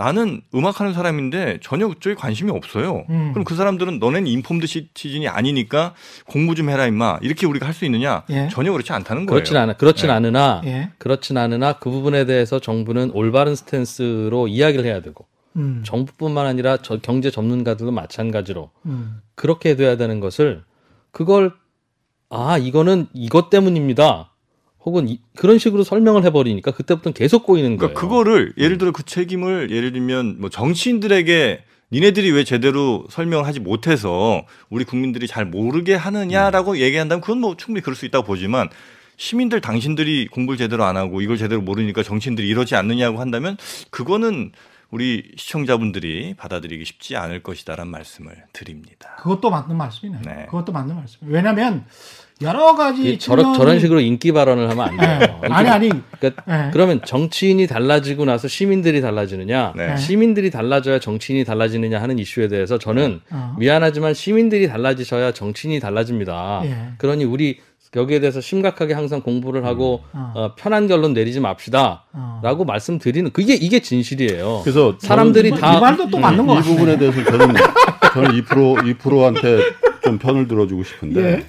나는 0.00 0.42
음악하는 0.54 0.92
사람인데 0.92 1.58
전혀 1.62 1.88
그쪽에 1.88 2.14
관심이 2.14 2.50
없어요. 2.50 3.06
음. 3.08 3.30
그럼 3.32 3.44
그 3.44 3.54
사람들은 3.54 3.98
너네는 3.98 4.26
informed 4.26 4.66
citizen이 4.66 5.26
아니니까 5.26 5.94
공부 6.26 6.54
좀 6.54 6.68
해라 6.68 6.86
임마. 6.86 7.18
이렇게 7.22 7.46
우리가 7.46 7.66
할 7.66 7.72
수 7.72 7.84
있느냐? 7.86 8.22
예. 8.30 8.48
전혀 8.50 8.72
그렇지 8.72 8.92
않다는 8.92 9.24
거예요. 9.26 9.36
그렇진 9.36 9.56
않아. 9.56 9.72
그렇진 9.74 10.08
네. 10.08 10.12
않으나 10.12 10.62
예. 10.66 10.90
그렇진 10.98 11.36
않으나 11.38 11.74
그 11.74 11.90
부분에 11.90 12.26
대해서 12.26 12.58
정부는 12.58 13.10
올바른 13.12 13.54
스탠스로 13.56 14.48
이야기를 14.48 14.84
해야 14.84 15.00
되고 15.00 15.26
음. 15.56 15.82
정부뿐만 15.84 16.46
아니라 16.46 16.76
저 16.78 16.98
경제 16.98 17.30
전문가들도 17.30 17.90
마찬가지로 17.90 18.70
음. 18.84 19.20
그렇게 19.34 19.76
돼야 19.76 19.96
되는 19.96 20.20
것을 20.20 20.62
그걸 21.10 21.52
아 22.28 22.58
이거는 22.58 23.06
이것 23.14 23.48
때문입니다. 23.48 24.30
혹은 24.86 25.08
이- 25.08 25.20
그런 25.34 25.58
식으로 25.58 25.82
설명을 25.82 26.24
해버리니까 26.24 26.70
그때부터는 26.70 27.12
계속 27.12 27.44
꼬이는 27.44 27.76
거예요. 27.76 27.92
그러니까 27.92 28.00
그거를 28.00 28.52
예를 28.56 28.78
들어 28.78 28.92
그 28.92 29.02
책임을 29.02 29.70
예를 29.72 29.92
들면 29.92 30.36
뭐 30.40 30.48
정치인들에게 30.48 31.64
니네들이 31.92 32.30
왜 32.30 32.44
제대로 32.44 33.04
설명을 33.10 33.46
하지 33.46 33.58
못해서 33.60 34.44
우리 34.70 34.84
국민들이 34.84 35.26
잘 35.26 35.44
모르게 35.44 35.94
하느냐라고 35.94 36.72
음. 36.72 36.76
얘기한다면 36.78 37.20
그건 37.20 37.40
뭐 37.40 37.56
충분히 37.56 37.82
그럴 37.82 37.96
수 37.96 38.06
있다고 38.06 38.24
보지만 38.26 38.68
시민들 39.16 39.60
당신들이 39.60 40.28
공부를 40.28 40.56
제대로 40.58 40.84
안 40.84 40.96
하고 40.96 41.20
이걸 41.20 41.36
제대로 41.36 41.60
모르니까 41.62 42.02
정치인들이 42.02 42.46
이러지 42.48 42.76
않느냐고 42.76 43.20
한다면 43.20 43.56
그거는 43.90 44.52
우리 44.90 45.32
시청자분들이 45.36 46.34
받아들이기 46.36 46.84
쉽지 46.84 47.16
않을 47.16 47.42
것이다라는 47.42 47.90
말씀을 47.90 48.36
드립니다. 48.52 49.16
그것도 49.18 49.50
맞는 49.50 49.76
말씀이네요. 49.76 50.22
네. 50.24 50.46
그것도 50.46 50.70
맞는 50.72 50.94
말씀. 50.94 51.18
왜냐하면 51.22 51.84
여러 52.42 52.74
가지 52.74 53.12
이 53.14 53.18
저런 53.18 53.46
측면이- 53.46 53.56
저런 53.56 53.80
식으로 53.80 54.00
인기 54.00 54.30
발언을 54.30 54.68
하면 54.68 54.88
안 54.88 54.96
돼요. 54.98 55.40
예. 55.42 55.48
아니 55.52 55.68
아니. 55.70 55.88
그러니까 56.20 56.42
예. 56.66 56.70
그러면 56.70 57.00
정치인이 57.02 57.66
달라지고 57.66 58.26
나서 58.26 58.46
시민들이 58.46 59.00
달라지느냐, 59.00 59.72
네. 59.74 59.96
시민들이 59.96 60.50
달라져야 60.50 60.98
정치인이 61.00 61.44
달라지느냐 61.44 62.00
하는 62.00 62.18
이슈에 62.18 62.48
대해서 62.48 62.78
저는 62.78 63.20
어. 63.30 63.54
미안하지만 63.58 64.12
시민들이 64.12 64.68
달라지셔야 64.68 65.32
정치인이 65.32 65.80
달라집니다. 65.80 66.60
예. 66.64 66.76
그러니 66.98 67.24
우리 67.24 67.58
여기에 67.94 68.20
대해서 68.20 68.42
심각하게 68.42 68.92
항상 68.92 69.22
공부를 69.22 69.64
하고 69.64 70.02
어. 70.12 70.32
어, 70.34 70.54
편한 70.56 70.88
결론 70.88 71.14
내리지 71.14 71.40
맙시다. 71.40 72.04
어. 72.12 72.40
라고 72.42 72.66
말씀드리는 72.66 73.30
그게 73.30 73.54
이게 73.54 73.80
진실이에요. 73.80 74.60
그래서 74.62 74.94
사람들이 74.98 75.48
이, 75.48 75.52
다이 75.52 75.80
말도 75.80 76.10
또 76.10 76.18
맞는 76.18 76.44
이것 76.44 76.54
같아요. 76.56 76.74
부분에 76.74 76.98
대해서 76.98 77.24
저는 77.24 77.54
저는 78.12 78.30
2% 78.42 78.98
2%한테 78.98 79.60
좀 80.04 80.18
편을 80.18 80.46
들어주고 80.48 80.84
싶은데 80.84 81.20
예. 81.32 81.46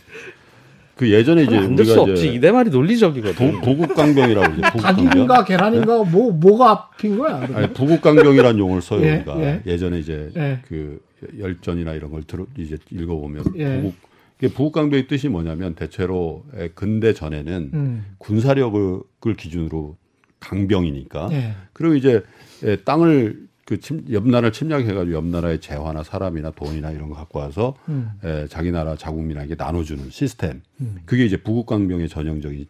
그 0.97 1.11
예전에 1.11 1.43
이제 1.43 1.55
안될수 1.57 1.91
우리가 1.91 2.01
없지. 2.11 2.27
이제 2.27 2.35
이내 2.35 2.51
말이 2.51 2.69
논리적이거든. 2.71 3.33
부, 3.35 3.61
부국강병이라고 3.61 4.53
이제 4.53 4.61
부국강병. 4.71 5.05
닭인가 5.05 5.45
계란인가 5.45 6.03
뭐 6.03 6.31
뭐가 6.31 6.71
앞인 6.71 7.17
거야? 7.19 7.35
아니, 7.53 7.71
부국강병이라는 7.73 8.59
용어를 8.59 8.81
써요 8.81 9.01
예, 9.03 9.15
우리가 9.17 9.39
예. 9.39 9.61
예전에 9.65 9.99
이제 9.99 10.29
예. 10.35 10.59
그 10.67 10.99
열전이나 11.39 11.93
이런 11.93 12.11
걸 12.11 12.23
들어 12.23 12.45
이제 12.57 12.77
읽어보면 12.91 13.43
예. 13.57 13.75
부국 13.77 13.93
이게 14.39 14.47
부국강병의 14.53 15.07
뜻이 15.07 15.29
뭐냐면 15.29 15.75
대체로 15.75 16.43
에, 16.55 16.69
근대 16.69 17.13
전에는 17.13 17.71
음. 17.73 18.05
군사력을 18.17 19.01
기준으로 19.37 19.97
강병이니까 20.39 21.29
예. 21.31 21.53
그리고 21.73 21.95
이제 21.95 22.23
에, 22.63 22.75
땅을 22.77 23.46
그 23.67 23.81
침, 23.81 24.05
옆 24.11 24.25
나라를 24.25 24.53
침략해가지고 24.53 25.11
옆 25.11 25.25
나라의 25.25 25.59
재화나 25.59 26.01
사람이나 26.01 26.51
돈이나 26.51 26.91
이런 26.91 27.09
거 27.09 27.15
갖고 27.15 27.39
와서 27.39 27.75
음. 27.89 28.11
에, 28.23 28.47
자기 28.47 28.71
나라 28.71 28.95
자국민에게 28.95 29.55
나눠주는 29.55 30.09
시스템. 30.09 30.61
음. 30.79 30.99
그게 31.05 31.25
이제 31.25 31.35
부국강병의 31.35 32.07
전형적인 32.07 32.65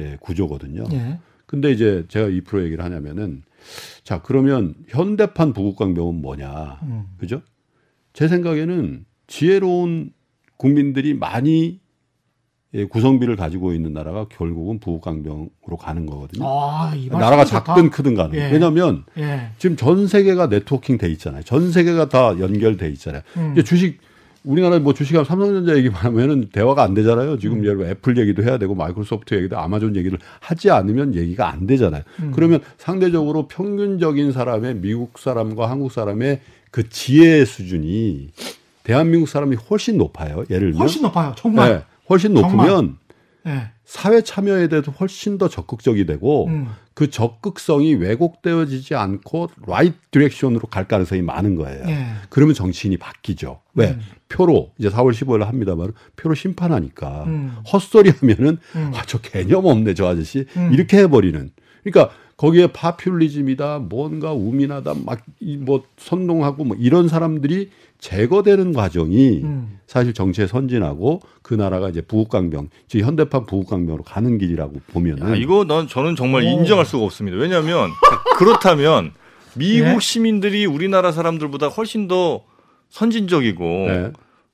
예, 0.00 0.16
구조거든요. 0.18 0.86
예. 0.90 1.20
근데 1.46 1.70
이제 1.70 2.04
제가 2.08 2.26
2% 2.26 2.64
얘기를 2.64 2.84
하냐면은 2.84 3.44
자 4.02 4.22
그러면 4.22 4.74
현대판 4.88 5.52
부국강병은 5.52 6.20
뭐냐, 6.20 6.80
음. 6.82 7.04
그죠? 7.18 7.42
제 8.12 8.26
생각에는 8.26 9.04
지혜로운 9.28 10.12
국민들이 10.56 11.14
많이 11.14 11.78
예, 11.78 11.78
구성비를 12.90 13.34
가지고 13.36 13.72
있는 13.72 13.92
나라가 13.92 14.26
결국은 14.28 14.78
부국 14.78 15.02
강병으로 15.02 15.76
가는 15.78 16.06
거거든요. 16.06 16.44
아, 16.46 16.92
이 16.94 17.08
나라가. 17.08 17.44
작든 17.44 17.90
크든 17.90 18.14
간에. 18.14 18.38
예. 18.38 18.52
왜냐하면 18.52 19.04
예. 19.18 19.48
지금 19.58 19.76
전 19.76 20.06
세계가 20.06 20.46
네트워킹 20.46 20.98
돼 20.98 21.08
있잖아요. 21.10 21.42
전 21.42 21.72
세계가 21.72 22.08
다 22.08 22.38
연결돼 22.38 22.88
있잖아요. 22.90 23.22
음. 23.36 23.52
이제 23.52 23.64
주식 23.64 23.98
우리나라 24.44 24.78
뭐 24.78 24.94
주식하면 24.94 25.24
삼성전자 25.24 25.76
얘기만 25.76 26.00
하면은 26.00 26.48
대화가 26.52 26.82
안 26.84 26.94
되잖아요. 26.94 27.38
지금 27.38 27.58
음. 27.58 27.64
예를 27.64 27.78
들어 27.78 27.88
애플 27.88 28.16
얘기도 28.16 28.42
해야 28.44 28.56
되고 28.56 28.74
마이크로소프트 28.74 29.34
얘기도 29.34 29.58
아마존 29.58 29.96
얘기를 29.96 30.18
하지 30.38 30.70
않으면 30.70 31.14
얘기가 31.16 31.50
안 31.50 31.66
되잖아요. 31.66 32.02
음. 32.22 32.32
그러면 32.32 32.60
상대적으로 32.78 33.48
평균적인 33.48 34.32
사람의 34.32 34.76
미국 34.76 35.18
사람과 35.18 35.68
한국 35.68 35.90
사람의 35.90 36.40
그 36.70 36.88
지혜 36.88 37.44
수준이 37.44 38.30
대한민국 38.84 39.28
사람이 39.28 39.56
훨씬 39.68 39.98
높아요. 39.98 40.44
예를 40.48 40.70
들면 40.70 40.78
훨씬 40.78 41.02
높아요. 41.02 41.34
정말. 41.36 41.68
네, 41.68 41.82
훨씬. 42.10 42.34
높으면 42.34 42.98
예. 43.46 43.70
사회 43.84 44.20
참여에 44.20 44.68
대해서 44.68 44.92
훨씬 44.92 45.38
더 45.38 45.48
적극적이 45.48 46.06
되고 46.06 46.46
음. 46.46 46.68
그 46.94 47.10
적극성이 47.10 47.94
왜곡되어지지 47.94 48.94
않고 48.94 49.48
right 49.66 49.96
direction으로 50.10 50.68
갈 50.68 50.86
가능성이 50.86 51.22
많은 51.22 51.56
거예요. 51.56 51.84
예. 51.88 52.06
그러면 52.28 52.54
정치인이 52.54 52.98
바뀌죠. 52.98 53.62
왜? 53.74 53.92
음. 53.92 54.00
표로 54.28 54.72
이제 54.78 54.90
4월 54.90 55.12
15일 55.12 55.44
합니다만 55.44 55.92
표로 56.16 56.34
심판하니까 56.34 57.24
음. 57.24 57.56
헛소리 57.72 58.10
하면은 58.10 58.58
음. 58.76 58.92
아, 58.94 59.02
저 59.06 59.18
개념 59.18 59.64
없네 59.66 59.94
저 59.94 60.06
아저씨 60.06 60.46
음. 60.56 60.70
이렇게 60.72 60.98
해버리는. 60.98 61.50
그러니까 61.82 62.14
거기에 62.40 62.68
파퓰리즘이다 62.68 63.80
뭔가 63.80 64.32
우민하다 64.32 64.94
막 65.04 65.20
뭐 65.60 65.84
선동하고 65.98 66.64
뭐 66.64 66.76
이런 66.80 67.06
사람들이 67.08 67.68
제거되는 67.98 68.72
과정이 68.72 69.42
음. 69.42 69.78
사실 69.86 70.14
정치에 70.14 70.46
선진하고 70.46 71.20
그 71.42 71.52
나라가 71.52 71.90
이제 71.90 72.00
부국강병, 72.00 72.70
즉 72.88 73.00
현대판 73.00 73.44
부국강병으로 73.44 74.02
가는 74.04 74.38
길이라고 74.38 74.80
보면은 74.92 75.30
야, 75.30 75.34
이거 75.34 75.64
난 75.64 75.86
저는 75.86 76.16
정말 76.16 76.42
오. 76.42 76.46
인정할 76.46 76.86
수가 76.86 77.04
없습니다. 77.04 77.36
왜냐하면 77.36 77.90
그렇다면 78.38 79.12
미국 79.54 79.86
예? 79.86 79.98
시민들이 80.00 80.64
우리나라 80.64 81.12
사람들보다 81.12 81.68
훨씬 81.68 82.08
더 82.08 82.44
선진적이고 82.88 83.64
네. 83.64 84.12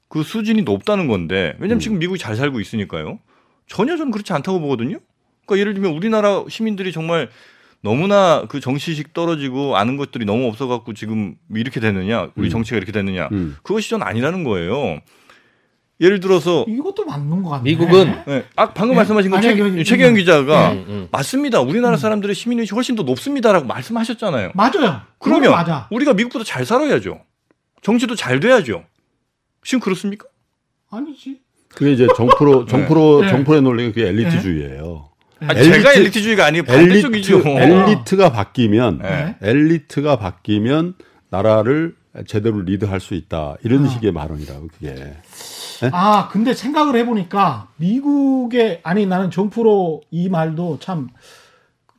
그 0.09 0.25
수준이 0.25 0.63
높다는 0.63 1.07
건데 1.07 1.55
왜냐면 1.59 1.79
음. 1.79 1.81
지금 1.81 1.99
미국이 2.01 2.19
잘 2.19 2.35
살고 2.35 2.59
있으니까요. 2.59 3.21
전혀 3.69 3.97
저는 3.97 4.11
그렇지 4.11 4.33
않다고 4.33 4.59
보거든요. 4.61 4.99
그러니까 5.45 5.61
예를 5.61 5.75
들면 5.75 5.93
우리나라 5.93 6.45
시민들이 6.49 6.91
정말 6.91 7.29
너무나 7.83 8.45
그 8.49 8.61
정치식 8.61 9.13
떨어지고 9.13 9.77
아는 9.77 9.97
것들이 9.97 10.25
너무 10.25 10.47
없어갖고 10.49 10.95
지금 10.95 11.37
이렇게 11.55 11.81
됐느냐, 11.81 12.31
우리 12.37 12.49
음. 12.49 12.51
정치가 12.51 12.77
이렇게 12.77 12.93
됐느냐, 12.93 13.29
음. 13.33 13.57
그것이 13.63 13.91
전 13.91 14.03
아니라는 14.03 14.45
거예요. 14.45 15.01
예를 16.01 16.21
들어서 16.21 16.65
이것도 16.69 17.07
맞는 17.07 17.43
것 17.43 17.51
같네. 17.51 17.63
미국은 17.63 18.23
네, 18.27 18.45
아, 18.55 18.71
방금 18.75 18.95
예? 18.95 18.97
말씀하신 18.97 19.31
건 19.31 19.41
최, 19.41 19.85
최경 19.85 20.15
기자가 20.15 20.73
음, 20.73 20.85
음. 20.89 21.09
맞습니다. 21.11 21.61
우리나라 21.63 21.97
사람들의 21.97 22.35
시민의식이 22.35 22.75
훨씬 22.75 22.97
더 22.97 23.03
높습니다라고 23.03 23.67
말씀하셨잖아요. 23.67 24.53
맞아요. 24.55 25.01
그러면 25.19 25.53
맞아. 25.53 25.89
우리가 25.91 26.13
미국보다 26.13 26.45
잘 26.45 26.67
살아야죠. 26.67 27.21
정치도 27.81 28.15
잘 28.15 28.41
돼야죠. 28.41 28.85
지금 29.65 29.81
그렇습니까? 29.81 30.27
아니지. 30.91 31.41
그게 31.69 31.93
이제 31.93 32.07
정프로 32.15 32.67
정프로 32.67 33.23
네. 33.23 33.29
정프로의 33.29 33.63
논리가 33.63 33.95
그게 33.95 34.09
엘리트주의예요. 34.09 35.09
네. 35.41 35.47
아, 35.49 35.53
엘리트- 35.55 35.73
제가 35.73 35.93
엘리트주의가 35.95 36.47
아니고 36.47 36.73
엘리트 36.73 37.03
반대쪽이죠. 37.11 37.43
엘리트가 37.47 38.31
바뀌면 38.33 38.99
네. 39.03 39.37
엘리트가 39.43 40.17
바뀌면 40.19 40.95
나라를 41.31 41.95
제대로 42.27 42.61
리드할 42.63 43.01
수 43.01 43.15
있다 43.15 43.57
이런 43.63 43.85
아. 43.85 43.89
식의 43.89 44.13
발언이라고 44.15 44.69
그게. 44.69 45.15
아, 45.93 46.29
근데 46.33 46.55
생각을 46.55 46.97
해보니까 46.97 47.69
미국의 47.77 48.81
아니 48.83 49.05
나는 49.05 49.31
존프로 49.31 50.01
이 50.11 50.31
말도 50.31 50.79
참 50.81 51.09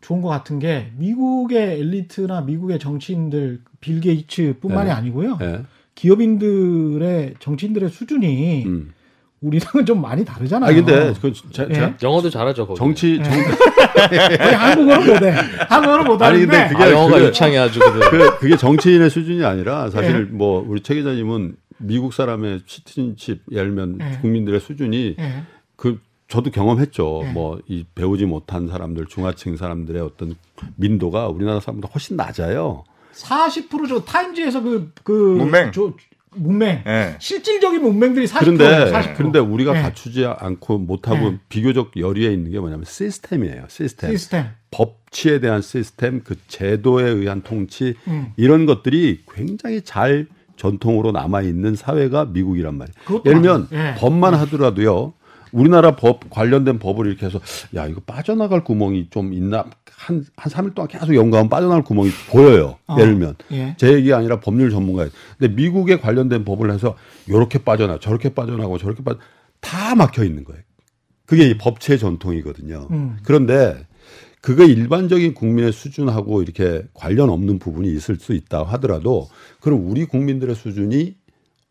좋은 0.01 0.21
것 0.21 0.29
같은 0.29 0.57
게 0.57 0.91
미국의 0.97 1.79
엘리트나 1.81 2.41
미국의 2.41 2.79
정치인들 2.79 3.61
빌 3.79 3.99
게이츠뿐만이 4.01 4.87
네. 4.89 4.95
아니고요. 4.95 5.37
예. 5.41 5.61
기업인들의 5.93 7.35
정치인들의 7.39 7.89
수준이 7.89 8.65
음. 8.65 8.93
우리랑은 9.41 9.85
좀 9.85 10.01
많이 10.01 10.25
다르잖아요. 10.25 10.69
아 10.71 10.73
근데 10.73 11.13
그 11.21 11.31
제, 11.51 11.67
예? 11.69 11.73
제 11.73 11.93
영어도 12.01 12.29
잘하죠. 12.29 12.65
거기. 12.65 12.77
정치 12.77 13.17
정 13.23 13.31
거의 13.33 14.55
한국어는 14.55 15.13
못해. 15.13 15.29
한국어는 15.69 16.05
못하는데. 16.05 16.25
아니, 16.25 16.39
근데 16.39 16.67
그게- 16.73 16.83
아, 16.83 16.91
영어가 16.91 17.13
그게- 17.15 17.27
유창해 17.27 17.57
아주. 17.59 17.79
그, 17.79 18.39
그게 18.39 18.57
정치인의 18.57 19.09
수준이 19.11 19.43
아니라 19.45 19.89
사실 19.91 20.27
예. 20.31 20.33
뭐 20.35 20.65
우리 20.67 20.81
최 20.81 20.95
기자님은 20.95 21.55
미국 21.77 22.13
사람의 22.13 22.61
시티즌십 22.65 23.43
예를 23.51 23.75
들면 23.75 23.99
예. 24.01 24.17
국민들의 24.21 24.59
수준이 24.59 25.15
예. 25.19 25.43
그 25.75 25.99
저도 26.27 26.49
경험했죠. 26.49 27.21
예. 27.25 27.31
뭐이 27.31 27.85
배우지 27.93 28.25
못한 28.25 28.67
사람들 28.67 29.05
중하층 29.05 29.55
사람들의 29.55 30.01
어떤 30.01 30.33
민도가 30.77 31.27
우리나라 31.27 31.59
사람보다 31.59 31.91
훨씬 31.93 32.17
낮아요. 32.17 32.83
40%저 33.13 34.01
타임즈에서 34.03 34.61
그, 34.61 34.91
그. 35.03 35.11
문맹. 35.11 35.71
저, 35.73 35.93
문맹. 36.37 36.83
예. 36.87 37.15
실질적인 37.19 37.81
문맹들이 37.81 38.27
40%예요. 38.27 38.57
그런데 38.57 38.91
40%. 38.91 39.15
그런데 39.15 39.39
우리가 39.39 39.77
예. 39.77 39.81
갖추지 39.81 40.25
않고 40.25 40.77
못하고 40.79 41.27
예. 41.27 41.37
비교적 41.49 41.91
열의에 41.97 42.31
있는 42.31 42.51
게 42.51 42.59
뭐냐면 42.59 42.85
시스템이에요. 42.85 43.65
시스템. 43.67 44.11
시스템. 44.11 44.45
법치에 44.71 45.39
대한 45.39 45.61
시스템, 45.61 46.21
그 46.23 46.35
제도에 46.47 47.09
의한 47.09 47.41
통치 47.41 47.95
음. 48.07 48.33
이런 48.37 48.65
것들이 48.65 49.21
굉장히 49.33 49.81
잘 49.81 50.27
전통으로 50.57 51.11
남아 51.11 51.41
있는 51.41 51.75
사회가 51.75 52.25
미국이란 52.25 52.75
말이에요. 52.77 53.21
예를 53.25 53.41
들면. 53.41 53.67
법만 53.97 54.33
하더라도요. 54.33 55.13
우리나라 55.51 55.95
법 55.95 56.29
관련된 56.29 56.79
법을 56.79 57.07
이렇게 57.07 57.25
해서 57.25 57.39
야 57.75 57.87
이거 57.87 58.01
빠져나갈 58.05 58.63
구멍이 58.63 59.07
좀 59.09 59.33
있나 59.33 59.65
한 59.97 60.23
한 60.35 60.51
3일 60.51 60.75
동안 60.75 60.87
계속 60.87 61.15
연구하면 61.15 61.49
빠져나갈 61.49 61.83
구멍이 61.83 62.11
보여요. 62.29 62.77
어. 62.85 62.97
예를 62.99 63.13
들면 63.13 63.35
예. 63.51 63.75
제 63.77 63.93
얘기가 63.93 64.17
아니라 64.17 64.39
법률 64.39 64.69
전문가예요. 64.69 65.09
근데 65.37 65.53
미국에 65.55 65.97
관련된 65.97 66.45
법을 66.45 66.71
해서 66.71 66.95
요렇게 67.27 67.59
빠져나 67.59 67.99
저렇게 67.99 68.29
빠져나고 68.29 68.77
저렇게 68.77 69.03
빠져 69.03 69.19
다 69.59 69.95
막혀 69.95 70.23
있는 70.23 70.43
거예요. 70.43 70.61
그게 71.25 71.49
이 71.49 71.57
법체 71.57 71.97
전통이거든요. 71.97 72.87
음. 72.91 73.17
그런데 73.23 73.75
그거 74.39 74.63
일반적인 74.63 75.33
국민의 75.33 75.73
수준하고 75.73 76.43
이렇게 76.43 76.83
관련 76.93 77.31
없는 77.31 77.57
부분이 77.57 77.91
있을 77.91 78.17
수 78.17 78.33
있다 78.33 78.63
하더라도 78.63 79.27
그럼 79.59 79.89
우리 79.89 80.05
국민들의 80.05 80.55
수준이 80.55 81.15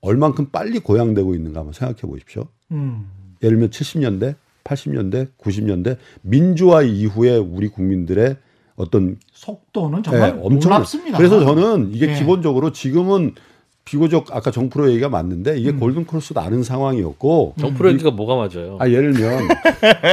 얼만큼 0.01 0.51
빨리 0.51 0.81
고양되고 0.81 1.35
있는가 1.37 1.61
한번 1.61 1.73
생각해 1.73 2.01
보십시오. 2.01 2.49
음. 2.73 3.07
예를 3.43 3.57
들면 3.57 3.71
70년대, 3.71 4.35
80년대, 4.67 5.29
90년대 5.39 5.97
민주화 6.23 6.83
이후에 6.83 7.37
우리 7.37 7.69
국민들의 7.69 8.37
어떤 8.75 9.17
속도는 9.33 10.03
정말 10.03 10.35
예, 10.37 10.41
엄청 10.43 10.73
놀랍습니다. 10.73 11.17
그래서 11.17 11.45
저는 11.45 11.91
이게 11.93 12.11
예. 12.11 12.15
기본적으로 12.15 12.73
지금은 12.73 13.35
비교적 13.87 14.35
아까 14.35 14.51
정프로 14.51 14.91
얘기가 14.91 15.09
맞는데 15.09 15.59
이게 15.59 15.71
음. 15.71 15.79
골든 15.79 16.07
크로스도 16.07 16.41
아는 16.41 16.65
상황이었고 16.65 17.55
정프로 17.57 17.89
얘기가 17.93 18.11
뭐가 18.11 18.35
맞아요? 18.35 18.77
아 18.81 18.91
예를 18.91 19.13
들면 19.13 19.49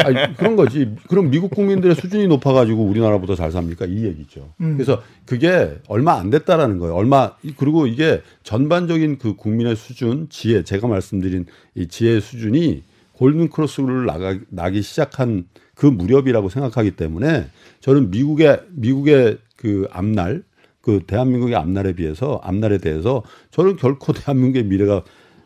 아니, 0.06 0.38
그런 0.38 0.56
거지. 0.56 0.96
그럼 1.10 1.32
미국 1.32 1.50
국민들의 1.50 1.96
수준이 1.96 2.28
높아가지고 2.28 2.84
우리나라보다 2.84 3.34
잘 3.34 3.52
삽니까? 3.52 3.86
이 3.88 4.06
얘기죠. 4.06 4.54
음. 4.62 4.76
그래서 4.78 5.02
그게 5.26 5.76
얼마 5.88 6.14
안 6.14 6.30
됐다라는 6.30 6.78
거예요. 6.78 6.94
얼마 6.94 7.32
그리고 7.58 7.88
이게 7.88 8.22
전반적인 8.44 9.18
그 9.18 9.36
국민의 9.36 9.76
수준, 9.76 10.28
지혜, 10.30 10.64
제가 10.64 10.88
말씀드린 10.88 11.48
이 11.74 11.88
지혜 11.88 12.20
수준이 12.20 12.84
골든 13.14 13.50
크로스를 13.50 14.06
나가 14.06 14.38
나기 14.50 14.82
시작한 14.82 15.46
그 15.76 15.86
무렵이라고 15.86 16.50
생각하기 16.50 16.92
때문에 16.92 17.48
저는 17.80 18.12
미국의 18.12 18.62
미국의 18.70 19.38
그 19.56 19.88
앞날 19.92 20.44
그 20.82 21.02
대한민국의 21.08 21.56
앞날에 21.56 21.94
비해서 21.94 22.40
앞날에 22.44 22.78
대해서 22.78 23.24
저는 23.52 23.78
결코 23.78 24.14
대한민국의 24.14 24.66
미래가 24.66 25.04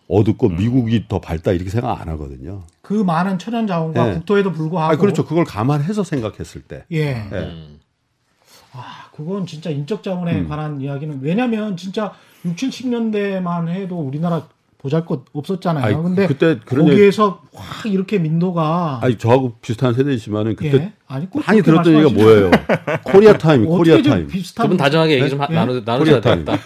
어둡고 0.09 0.49
미국이 0.49 1.05
더 1.07 1.19
밝다 1.19 1.51
이렇게 1.51 1.69
생각 1.69 1.99
안 2.01 2.07
하거든요. 2.09 2.63
그 2.81 2.93
많은 2.93 3.37
천연 3.37 3.67
자원과 3.67 4.09
예. 4.09 4.13
국토에도 4.15 4.53
불구하고 4.53 4.93
아, 4.93 4.95
그렇죠. 4.95 5.25
그걸 5.25 5.43
감안해서 5.43 6.03
생각했을 6.03 6.61
때. 6.61 6.85
예. 6.91 7.27
예. 7.31 7.35
음. 7.35 7.79
아, 8.71 9.09
그건 9.13 9.45
진짜 9.45 9.69
인적 9.69 10.03
자원에 10.03 10.39
음. 10.39 10.47
관한 10.47 10.79
이야기는 10.79 11.19
왜냐면 11.21 11.75
진짜 11.75 12.13
6, 12.45 12.55
70년대만 12.55 13.67
해도 13.67 13.99
우리나라 13.99 14.47
보잘것 14.79 15.25
없었잖아요. 15.33 15.83
아니, 15.85 15.95
근데 16.03 16.27
그때 16.27 16.59
그런 16.65 16.85
거기에서 16.87 17.41
확 17.53 17.85
이렇게 17.91 18.19
민도가 18.19 18.99
아니 19.01 19.17
저하고 19.17 19.53
비슷한 19.61 19.93
세대이지만은 19.93 20.55
그때 20.55 20.75
예. 20.77 20.93
아니 21.07 21.27
꼭 21.29 21.43
많이 21.45 21.61
들었던 21.61 21.93
얘기가 21.93 22.09
뭐예요? 22.11 22.51
Korea 23.03 23.33
time, 23.37 23.65
Korea 23.65 24.01
좀 24.01 24.11
time. 24.13 24.27
비슷한 24.27 24.65
두분 24.65 24.77
다정하게 24.77 25.19
얘기 25.19 25.29
좀 25.29 25.41
하- 25.41 25.47
예? 25.49 25.55
Korea 25.97 26.21
time. 26.21 26.45
되겠다. 26.45 26.57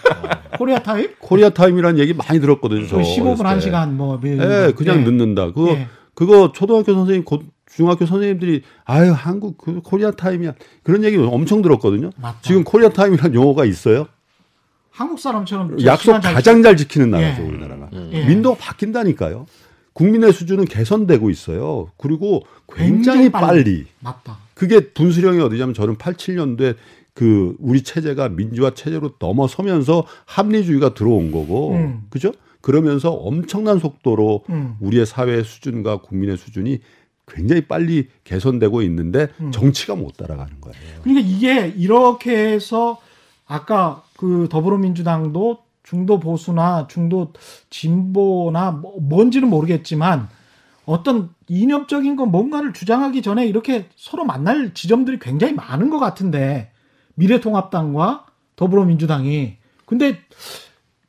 Korea 0.58 0.78
time? 0.80 1.08
Korea 1.18 1.48
time이라는 1.48 1.98
얘기 1.98 2.12
많이 2.12 2.38
들었거든요. 2.40 2.86
저 2.86 2.96
거의 2.96 3.06
15분 3.06 3.40
어렸을 3.40 3.70
때. 3.70 3.70
1시간 3.70 3.90
뭐 3.92 4.20
예. 4.24 4.30
예, 4.68 4.72
그냥 4.76 5.04
늦는다. 5.04 5.46
그거 5.46 5.70
예. 5.70 5.88
그거 6.14 6.52
초등학교 6.52 6.92
선생님, 6.92 7.24
고, 7.24 7.42
중학교 7.74 8.04
선생님들이 8.04 8.62
아유 8.84 9.14
한국 9.16 9.56
그 9.56 9.80
Korea 9.80 10.10
time이야 10.10 10.52
그런 10.82 11.02
얘기 11.04 11.16
엄청 11.16 11.62
들었거든요. 11.62 12.10
맞다. 12.16 12.38
지금 12.42 12.62
코리아 12.64 12.90
타임이라는 12.90 13.34
용어가 13.34 13.64
있어요? 13.64 14.06
한국 14.92 15.18
사람처럼 15.18 15.82
약속 15.84 16.02
시간 16.02 16.20
잘 16.20 16.34
가장 16.34 16.62
잘 16.62 16.76
지키는 16.76 17.10
나라죠 17.10 17.42
예. 17.42 17.46
우리나라가. 17.46 17.88
예. 18.12 18.26
민도가 18.26 18.56
바뀐다니까요. 18.58 19.46
국민의 19.94 20.32
수준은 20.32 20.66
개선되고 20.66 21.30
있어요. 21.30 21.90
그리고 21.96 22.44
굉장히 22.68 22.92
굉장히 22.92 23.30
빨리. 23.30 23.46
빨리. 23.46 23.86
맞다. 24.00 24.38
그게 24.54 24.92
분수령이 24.92 25.40
어디냐면 25.40 25.74
저는 25.74 25.96
87년도에 25.96 26.76
그 27.14 27.56
우리 27.58 27.82
체제가 27.82 28.30
민주화 28.30 28.70
체제로 28.70 29.12
넘어서면서 29.18 30.06
합리주의가 30.24 30.94
들어온 30.94 31.30
거고, 31.30 31.72
음. 31.72 32.02
그죠? 32.08 32.32
그러면서 32.62 33.10
엄청난 33.10 33.78
속도로 33.78 34.44
음. 34.48 34.76
우리의 34.80 35.04
사회 35.04 35.42
수준과 35.42 35.98
국민의 35.98 36.38
수준이 36.38 36.80
굉장히 37.26 37.62
빨리 37.62 38.08
개선되고 38.24 38.82
있는데 38.82 39.28
음. 39.40 39.50
정치가 39.52 39.94
못 39.94 40.16
따라가는 40.16 40.60
거예요. 40.60 41.00
그러니까 41.02 41.28
이게 41.28 41.72
이렇게 41.76 42.52
해서 42.52 42.98
아까 43.46 44.02
그 44.22 44.48
더불어민주당도 44.48 45.64
중도 45.82 46.20
보수나 46.20 46.86
중도 46.86 47.32
진보나 47.70 48.70
뭐- 48.70 49.00
뭔지는 49.00 49.50
모르겠지만 49.50 50.28
어떤 50.86 51.30
이념적인 51.48 52.14
건 52.14 52.30
뭔가를 52.30 52.72
주장하기 52.72 53.20
전에 53.20 53.44
이렇게 53.46 53.88
서로 53.96 54.24
만날 54.24 54.74
지점들이 54.74 55.18
굉장히 55.18 55.54
많은 55.54 55.90
것 55.90 55.98
같은데 55.98 56.70
미래통합당과 57.14 58.26
더불어민주당이. 58.54 59.56
근데 59.86 60.20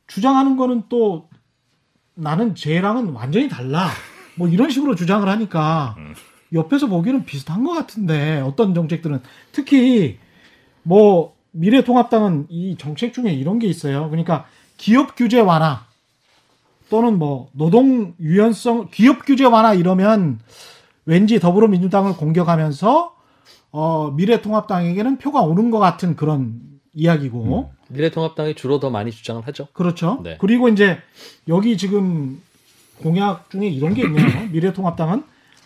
주장하는 0.07 0.57
거는 0.57 0.85
또 0.89 1.29
나는 2.15 2.55
쟤랑은 2.55 3.09
완전히 3.09 3.47
달라. 3.47 3.89
뭐 4.35 4.47
이런 4.47 4.71
식으로 4.71 4.95
주장을 4.95 5.29
하니까 5.29 5.95
옆에서 6.51 6.87
보기에는 6.87 7.25
비슷한 7.25 7.63
것 7.63 7.73
같은데 7.73 8.39
어떤 8.39 8.73
정책들은. 8.73 9.21
특히 9.51 10.17
뭐 10.81 11.35
미래통합당은 11.53 12.47
이 12.49 12.75
정책 12.77 13.13
중에 13.13 13.31
이런 13.31 13.59
게 13.59 13.67
있어요. 13.67 14.09
그러니까 14.09 14.45
기업 14.77 15.15
규제 15.15 15.39
완화 15.39 15.85
또는 16.89 17.17
뭐 17.17 17.49
노동 17.53 18.13
유연성 18.19 18.89
기업 18.91 19.25
규제 19.25 19.45
완화 19.45 19.73
이러면 19.73 20.39
왠지 21.05 21.39
더불어민주당을 21.39 22.17
공격하면서 22.17 23.15
어 23.71 24.11
미래통합당에게는 24.11 25.17
표가 25.17 25.41
오는 25.41 25.71
것 25.71 25.79
같은 25.79 26.15
그런 26.15 26.59
이야기고 26.93 27.71
미래통합당이 27.89 28.55
주로 28.55 28.79
더 28.79 28.89
많이 28.89 29.11
주장을 29.11 29.45
하죠. 29.47 29.67
그렇죠. 29.73 30.21
네. 30.23 30.37
그리고 30.39 30.69
이제 30.69 30.99
여기 31.47 31.77
지금 31.77 32.41
공약 33.01 33.49
중에 33.49 33.67
이런 33.67 33.93
게 33.93 34.03
있네요. 34.03 34.25
미래통합당은 34.51 35.23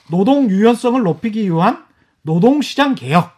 노동 0.10 0.50
유연성을 0.50 1.02
높이기 1.02 1.46
위한 1.52 1.84
노동시장 2.22 2.96
개혁. 2.96 3.32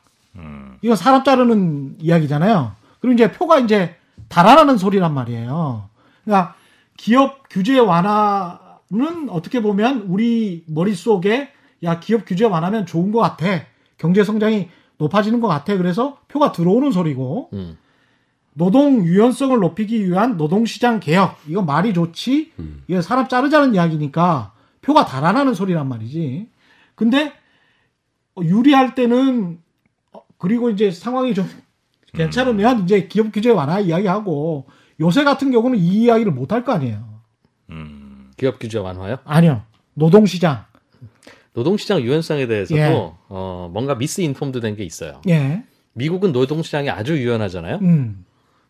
이건 0.82 0.96
사람 0.96 1.24
자르는 1.24 1.98
이야기잖아요. 2.00 2.74
그리고 3.00 3.14
이제 3.14 3.32
표가 3.32 3.60
이제 3.60 3.96
달아나는 4.28 4.78
소리란 4.78 5.14
말이에요. 5.14 5.90
그러니까 6.24 6.56
기업 6.98 7.50
규제 7.50 7.80
완화는 7.80 9.30
어떻게 9.30 9.62
보면 9.62 10.06
우리 10.08 10.64
머릿속에 10.68 11.50
야, 11.84 12.00
기업 12.00 12.26
규제 12.26 12.46
완화면 12.46 12.86
좋은 12.86 13.12
것 13.12 13.20
같아. 13.20 13.46
경제 13.98 14.24
성장이 14.24 14.70
높아지는 14.98 15.40
것 15.40 15.48
같아. 15.48 15.78
그래서 15.78 16.18
표가 16.28 16.52
들어오는 16.52 16.92
소리고 16.92 17.50
음. 17.54 17.78
노동 18.54 19.06
유연성을 19.06 19.58
높이기 19.58 20.06
위한 20.06 20.36
노동시장 20.36 21.00
개혁. 21.00 21.38
이거 21.48 21.62
말이 21.62 21.94
좋지. 21.94 22.52
이거 22.88 23.02
사람 23.02 23.28
자르자는 23.30 23.74
이야기니까 23.76 24.52
표가 24.82 25.06
달아나는 25.06 25.54
소리란 25.54 25.88
말이지. 25.88 26.50
근데 26.96 27.32
어, 28.36 28.42
유리할 28.44 28.96
때는 28.96 29.60
어, 29.68 29.69
그리고 30.40 30.72
이제 30.72 30.90
상황이 30.90 31.36
좀 31.36 31.48
괜찮으면 32.16 32.84
이제 32.86 33.08
기업 33.08 33.32
규제 33.32 33.52
완화 33.52 33.80
이야기하고 33.80 34.66
요새 35.00 35.24
같은 35.24 35.52
경우는 35.52 35.78
이 35.78 36.04
이야기를 36.06 36.32
못 36.32 36.52
할 36.52 36.64
거 36.66 36.72
아니에요. 36.74 37.22
음. 37.70 38.32
기업 38.38 38.58
규제 38.58 38.80
완화요. 38.80 39.18
아니요. 39.26 39.62
노동시장. 39.94 40.66
노동시장 41.54 42.02
유연성에 42.02 42.48
대해서도 42.48 42.80
예. 42.80 42.90
어, 43.30 43.70
뭔가 43.72 43.96
미스인폼드 43.96 44.62
된 44.62 44.76
게 44.76 44.84
있어요. 44.86 45.22
예. 45.28 45.64
미국은 45.94 46.32
노동시장이 46.32 46.90
아주 46.90 47.18
유연하잖아요. 47.18 47.80
음. 47.82 48.26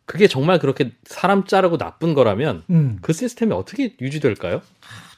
그게 0.05 0.27
정말 0.27 0.57
그렇게 0.57 0.91
사람 1.05 1.43
자르고 1.45 1.77
나쁜 1.77 2.15
거라면 2.15 2.63
음. 2.71 2.97
그 3.01 3.13
시스템이 3.13 3.53
어떻게 3.53 3.95
유지될까요? 4.01 4.61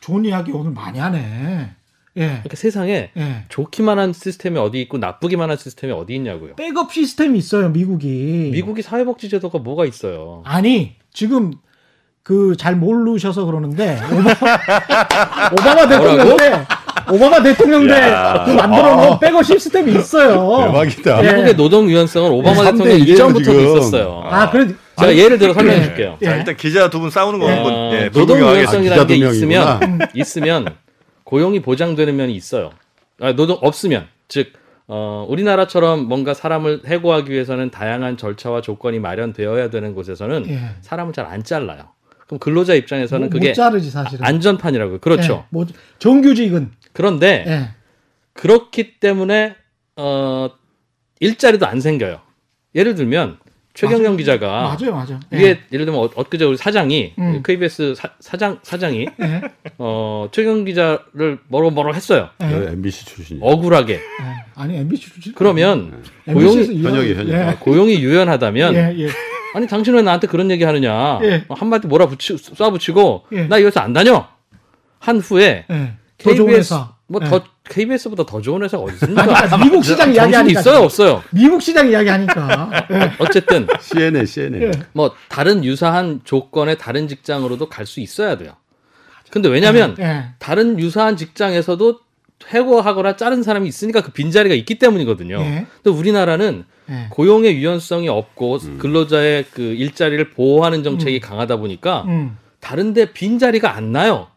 좋은 0.01 0.25
이야기 0.25 0.51
오늘 0.51 0.71
많이 0.71 0.99
하네. 0.99 1.71
예. 2.17 2.25
그러니까 2.27 2.55
세상에 2.55 3.11
예. 3.15 3.45
좋기만 3.49 3.97
한 3.99 4.11
시스템이 4.13 4.59
어디 4.59 4.81
있고 4.81 4.97
나쁘기만 4.97 5.49
한 5.49 5.57
시스템이 5.57 5.93
어디 5.93 6.15
있냐고요. 6.15 6.55
백업 6.55 6.91
시스템이 6.93 7.37
있어요, 7.39 7.69
미국이. 7.69 8.49
미국이 8.51 8.81
사회복지 8.81 9.29
제도가 9.29 9.59
뭐가 9.59 9.85
있어요? 9.85 10.41
아니 10.45 10.95
지금 11.13 11.51
그 12.23 12.55
잘 12.57 12.75
모르셔서 12.75 13.45
그러는데 13.45 13.97
오바마, 14.11 14.35
오바마 15.51 15.87
대통령 15.87 16.37
때 16.37 16.65
오바마 17.11 17.41
대통령 17.43 17.87
때 17.87 17.93
야. 17.93 18.43
그 18.45 18.51
만들어 18.51 18.95
놓은 18.95 19.19
백업 19.19 19.43
시스템이 19.45 19.91
있어요. 19.97 20.65
대박이다. 20.67 21.23
예. 21.25 21.31
미국의 21.31 21.55
노동 21.55 21.89
유연성은 21.89 22.31
오바마 22.31 22.63
삼대 22.63 22.99
대통령 23.05 23.43
지금. 23.43 23.59
있었어요. 23.77 24.23
아 24.29 24.49
그래 24.51 24.67
제가 24.99 25.15
예를 25.15 25.37
들어 25.39 25.53
설명해 25.53 25.83
줄게요. 25.83 26.17
예. 26.21 26.25
자, 26.25 26.35
일단 26.35 26.55
기자 26.57 26.89
두 26.89 26.99
분 26.99 27.09
싸우는 27.09 27.39
거 27.39 27.45
어, 27.45 27.49
한번 27.49 27.93
예, 27.93 28.09
노동 28.11 28.39
유연성이라는 28.39 29.07
게 29.07 29.15
있으면. 29.15 29.99
있으면 30.13 30.65
고용이 31.31 31.61
보장되는 31.61 32.13
면이 32.17 32.33
있어요. 32.35 32.71
아, 33.21 33.31
노동 33.33 33.57
없으면 33.61 34.05
즉 34.27 34.51
어, 34.87 35.25
우리나라처럼 35.29 36.05
뭔가 36.09 36.33
사람을 36.33 36.81
해고하기 36.85 37.31
위해서는 37.31 37.71
다양한 37.71 38.17
절차와 38.17 38.59
조건이 38.59 38.99
마련되어야 38.99 39.69
되는 39.69 39.95
곳에서는 39.95 40.49
예. 40.49 40.59
사람을 40.81 41.13
잘 41.13 41.25
안 41.25 41.41
잘라요. 41.41 41.87
그럼 42.27 42.39
근로자 42.39 42.73
입장에서는 42.73 43.27
못, 43.27 43.31
그게 43.31 43.49
못 43.49 43.53
자르지 43.53 43.89
사실은. 43.89 44.25
안전판이라고요. 44.25 44.99
그렇죠. 44.99 45.33
예. 45.33 45.45
뭐 45.51 45.65
정규직은 45.99 46.71
그런데 46.91 47.45
예. 47.47 47.69
그렇기 48.33 48.99
때문에 48.99 49.55
어, 49.95 50.49
일자리도 51.21 51.65
안 51.65 51.79
생겨요. 51.79 52.19
예를 52.75 52.95
들면 52.95 53.37
최경영 53.73 54.17
기자가 54.17 54.47
맞아요, 54.77 54.91
맞아요. 54.93 55.19
예. 55.33 55.37
이게 55.37 55.59
예를 55.71 55.85
들면 55.85 55.95
어- 56.01 56.09
엊그제 56.13 56.43
우리 56.45 56.57
사장이 56.57 57.13
음. 57.17 57.41
KBS 57.45 57.95
사, 58.19 58.37
장 58.37 58.59
사장이 58.63 59.07
예. 59.21 59.41
어, 59.77 60.27
최경 60.31 60.65
기자를 60.65 61.39
뭐로 61.47 61.71
뭐로 61.71 61.95
했어요. 61.95 62.29
예. 62.43 62.49
저 62.49 62.63
MBC 62.71 63.05
출신이에요. 63.05 63.45
억울하게. 63.45 63.93
예. 63.93 63.99
아니 64.55 64.77
MBC 64.77 65.13
출신. 65.13 65.33
그러면 65.35 66.03
MBC에서 66.27 66.71
고용이 66.73 66.83
현역이, 66.83 67.13
현역. 67.15 67.33
예. 67.49 67.55
고용이 67.59 67.95
유연하다면 68.01 68.75
예, 68.75 68.95
예. 69.05 69.09
아니 69.53 69.67
당신은 69.67 69.99
왜 69.99 70.03
나한테 70.03 70.27
그런 70.27 70.51
얘기 70.51 70.63
하느냐 70.65 71.19
예. 71.23 71.45
한마디 71.49 71.87
뭐라 71.87 72.07
붙이, 72.07 72.33
쏴붙이고 72.35 73.23
예. 73.33 73.43
나 73.47 73.57
이래서 73.57 73.79
안 73.79 73.93
다녀 73.93 74.27
한 74.99 75.19
후에 75.19 75.65
예. 75.71 75.93
KBS. 76.17 76.73
뭐 77.11 77.19
예. 77.23 77.27
더 77.29 77.43
KBS보다 77.65 78.25
더 78.25 78.41
좋은 78.41 78.63
회사가 78.63 78.83
어디 78.83 78.93
있습니까? 78.93 79.21
아니, 79.23 79.33
아니, 79.53 79.63
미국 79.65 79.83
시장 79.83 80.05
정신 80.05 80.15
이야기 80.15 80.33
하니까. 80.35 80.59
있어요 80.61 80.77
없어요? 80.83 81.23
미국 81.31 81.61
시장 81.61 81.89
이야기 81.89 82.07
하니까. 82.09 82.71
예. 82.89 83.11
어쨌든 83.19 83.67
CNN, 83.81 84.25
CNN. 84.25 84.63
예. 84.63 84.71
뭐 84.93 85.13
다른 85.27 85.65
유사한 85.65 86.21
조건의 86.23 86.77
다른 86.77 87.07
직장으로도 87.09 87.67
갈 87.67 87.85
수 87.85 87.99
있어야 87.99 88.37
돼요. 88.37 88.53
근데 89.29 89.49
왜냐면 89.49 89.95
예. 89.99 90.25
다른 90.39 90.79
유사한 90.79 91.17
직장에서도 91.17 91.99
해고하거나 92.47 93.17
자른 93.17 93.43
사람이 93.43 93.67
있으니까 93.67 94.01
그 94.01 94.11
빈자리가 94.11 94.55
있기 94.55 94.75
때문이거든요. 94.79 95.37
예. 95.41 95.65
근데 95.83 95.97
우리나라는 95.97 96.63
예. 96.89 97.07
고용의 97.09 97.55
유연성이 97.57 98.07
없고 98.07 98.59
근로자의 98.79 99.45
그 99.53 99.61
일자리를 99.61 100.29
보호하는 100.31 100.83
정책이 100.83 101.19
강하다 101.19 101.57
보니까 101.57 102.03
음. 102.07 102.37
다른데 102.61 103.11
빈자리가 103.11 103.75
안 103.75 103.91
나요. 103.91 104.27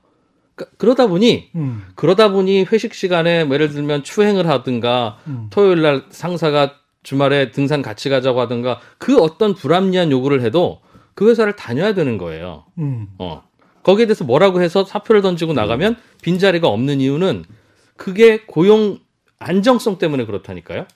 그러다 0.79 1.07
보니 1.09 1.51
음. 1.55 1.85
그러다 1.95 2.31
보니 2.31 2.67
회식 2.71 2.95
시간에 2.95 3.45
뭐 3.45 3.55
예를 3.55 3.71
들면 3.71 4.05
추행을 4.05 4.49
하든가 4.49 5.19
음. 5.27 5.49
토요일 5.51 5.83
날 5.83 6.05
상사가 6.11 6.75
주말에 7.03 7.51
등산 7.51 7.83
같이 7.83 8.09
가자고 8.09 8.41
하든가 8.41 8.81
그 8.99 9.19
어떤 9.19 9.55
불합리한 9.55 10.11
요구를 10.11 10.43
해도 10.43 10.81
그 11.15 11.29
회사를 11.29 11.57
다녀야 11.57 11.95
되는 11.95 12.19
거예요. 12.19 12.65
음. 12.79 13.09
어. 13.19 13.43
거기에 13.83 14.07
대해서 14.07 14.25
뭐라고 14.25 14.63
해서 14.63 14.85
사표를 14.85 15.21
던지고 15.21 15.53
나가면 15.53 15.97
빈자리가 16.23 16.69
없는 16.69 17.01
이유는 17.01 17.45
그게 17.97 18.39
고용 18.39 18.99
안정성 19.39 19.99
때문에 19.99 20.25
그렇다니까요. 20.25 20.87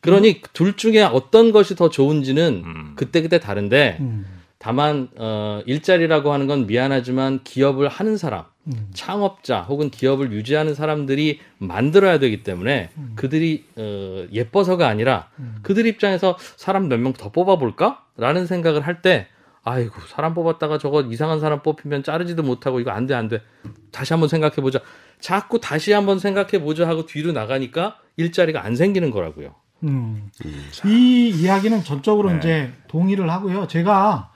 그러니 0.00 0.40
둘 0.52 0.76
중에 0.76 1.02
어떤 1.02 1.50
것이 1.50 1.74
더 1.74 1.90
좋은지는 1.90 2.62
음. 2.64 2.92
그때 2.94 3.20
그때 3.20 3.40
다른데 3.40 3.96
음. 4.00 4.26
다만 4.58 5.08
어, 5.16 5.60
일자리라고 5.66 6.32
하는 6.32 6.46
건 6.48 6.66
미안하지만 6.66 7.40
기업을 7.44 7.88
하는 7.88 8.16
사람, 8.16 8.44
음. 8.66 8.88
창업자 8.92 9.62
혹은 9.62 9.88
기업을 9.88 10.32
유지하는 10.32 10.74
사람들이 10.74 11.38
만들어야 11.58 12.18
되기 12.18 12.42
때문에 12.42 12.90
음. 12.96 13.12
그들이 13.14 13.66
어, 13.76 14.26
예뻐서가 14.32 14.88
아니라 14.88 15.28
그들 15.62 15.86
입장에서 15.86 16.36
사람 16.56 16.88
몇 16.88 16.98
명 16.98 17.12
더 17.12 17.30
뽑아볼까라는 17.30 18.46
생각을 18.46 18.82
할 18.86 19.00
때 19.00 19.28
아이고 19.64 20.00
사람 20.08 20.34
뽑았다가 20.34 20.78
저거 20.78 21.02
이상한 21.02 21.40
사람 21.40 21.62
뽑히면 21.62 22.02
자르지도 22.02 22.42
못하고 22.42 22.80
이거 22.80 22.90
안 22.90 23.06
돼 23.06 23.14
안돼 23.14 23.40
다시 23.92 24.12
한번 24.12 24.28
생각해 24.28 24.56
보자 24.56 24.80
자꾸 25.20 25.60
다시 25.60 25.92
한번 25.92 26.18
생각해 26.18 26.60
보자 26.60 26.88
하고 26.88 27.06
뒤로 27.06 27.32
나가니까 27.32 27.98
일자리가 28.16 28.64
안 28.64 28.74
생기는 28.76 29.10
거라고요. 29.10 29.54
음. 29.84 30.30
이 30.86 31.28
이야기는 31.30 31.84
전적으로 31.84 32.30
네. 32.32 32.38
이제 32.38 32.72
동의를 32.88 33.30
하고요. 33.30 33.66
제가 33.68 34.32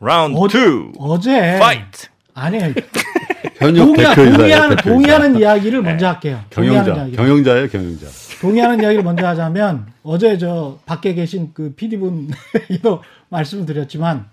라운드 0.00 0.38
어제- 0.38 0.58
2. 0.58 0.92
어제 0.98 1.58
fight. 1.58 2.06
아니 2.34 2.58
현역 3.58 3.84
동의하. 3.86 4.14
동의하는, 4.14 4.76
대표이사. 4.76 4.76
동의하는 4.88 5.38
이야기를 5.38 5.82
먼저 5.82 6.06
할게요. 6.06 6.40
동의하는 6.50 6.84
경영자, 6.84 7.02
이야기. 7.04 7.16
경영자예요, 7.16 7.68
경영자. 7.68 8.06
동의하는 8.40 8.80
이야기를 8.82 9.02
먼저 9.02 9.26
하자면 9.26 9.86
어제 10.04 10.38
저 10.38 10.78
밖에 10.86 11.14
계신 11.14 11.50
그 11.52 11.74
PD분도 11.74 13.02
말씀을 13.28 13.66
드렸지만 13.66 14.26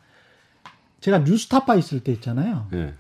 제가 1.02 1.20
뉴스타파 1.20 1.76
있을 1.76 2.02
때 2.02 2.12
있잖아요. 2.14 2.68
예. 2.74 2.94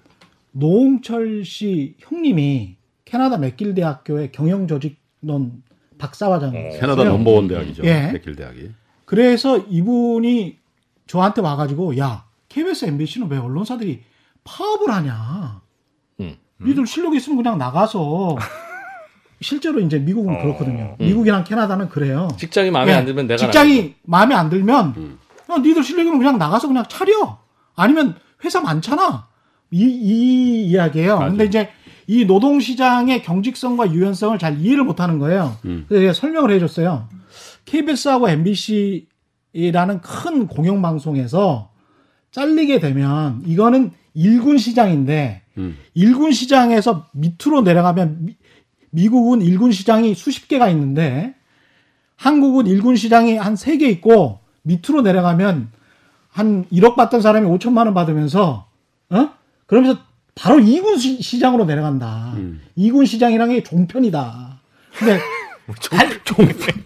노홍철 0.51 1.43
씨 1.45 1.95
형님이 1.99 2.75
캐나다 3.03 3.37
맥길 3.37 3.75
대학교의 3.75 4.31
경영조직론 4.31 5.63
박사과정이에요. 5.99 6.79
캐나다 6.79 7.03
넘버원 7.03 7.47
대학이죠. 7.47 7.83
예. 7.85 8.09
백길 8.13 8.35
대학이. 8.35 8.71
그래서 9.05 9.59
이분이 9.69 10.57
저한테 11.07 11.41
와가지고 11.41 11.97
야 11.99 12.24
KBS, 12.55 12.85
MBC는 12.85 13.29
왜 13.29 13.37
언론사들이 13.37 14.01
파업을 14.45 14.89
하냐? 14.93 15.61
음. 16.21 16.37
니들 16.61 16.87
실력 16.87 17.13
있으면 17.13 17.35
그냥 17.35 17.57
나가서 17.57 18.37
실제로 19.41 19.81
이제 19.81 19.99
미국은 19.99 20.33
어. 20.33 20.41
그렇거든요. 20.41 20.95
미국이랑 20.97 21.43
캐나다는 21.43 21.89
그래요. 21.89 22.29
직장이 22.37 22.71
마음에 22.71 22.93
예, 22.93 22.95
안 22.95 23.05
들면 23.05 23.27
내가 23.27 23.37
직장이 23.37 23.95
마음에 24.03 24.35
안 24.35 24.49
들면 24.49 24.93
음. 24.95 25.19
야, 25.51 25.57
니들 25.57 25.83
실력이면 25.83 26.17
그냥 26.17 26.37
나가서 26.37 26.69
그냥 26.69 26.85
차려. 26.87 27.39
아니면 27.75 28.15
회사 28.45 28.61
많잖아. 28.61 29.27
이, 29.71 29.83
이 29.83 30.65
이야기예요. 30.67 31.17
맞아요. 31.17 31.29
근데 31.31 31.43
이제 31.43 31.69
이 32.07 32.23
노동시장의 32.23 33.21
경직성과 33.21 33.91
유연성을 33.91 34.39
잘 34.39 34.61
이해를 34.61 34.85
못하는 34.85 35.19
거예요. 35.19 35.57
음. 35.65 35.85
그래서 35.89 36.03
제가 36.03 36.13
설명을 36.13 36.51
해줬어요. 36.51 37.09
KBS하고 37.65 38.29
MBC라는 38.29 39.99
큰 40.01 40.47
공영방송에서 40.47 41.74
잘리게 42.39 42.81
되면 42.81 43.41
이거는 43.45 43.91
일군 44.13 44.57
시장인데 44.57 45.41
음. 45.57 45.77
일군 45.93 46.33
시장에서 46.33 47.07
밑으로 47.13 47.61
내려가면 47.61 48.17
미, 48.25 48.35
미국은 48.89 49.41
일군 49.41 49.71
시장이 49.71 50.15
수십 50.15 50.49
개가 50.49 50.67
있는데 50.69 51.33
한국은 52.17 52.67
일군 52.67 52.97
시장이 52.97 53.37
한 53.37 53.53
세 53.55 53.77
개 53.77 53.87
있고 53.87 54.39
밑으로 54.63 55.01
내려가면 55.01 55.69
한 56.29 56.65
1억 56.73 56.95
받던 56.97 57.21
사람이 57.21 57.47
5천만 57.47 57.85
원 57.85 57.93
받으면서 57.93 58.67
어? 59.11 59.29
그러면서 59.65 59.99
바로 60.33 60.57
2군 60.57 60.99
시, 60.99 61.21
시장으로 61.21 61.63
내려간다. 61.63 62.33
음. 62.35 62.59
2군 62.77 63.05
시장이란 63.07 63.49
게 63.49 63.63
종편이다. 63.63 64.59
근데 64.97 65.19
갈, 65.89 66.09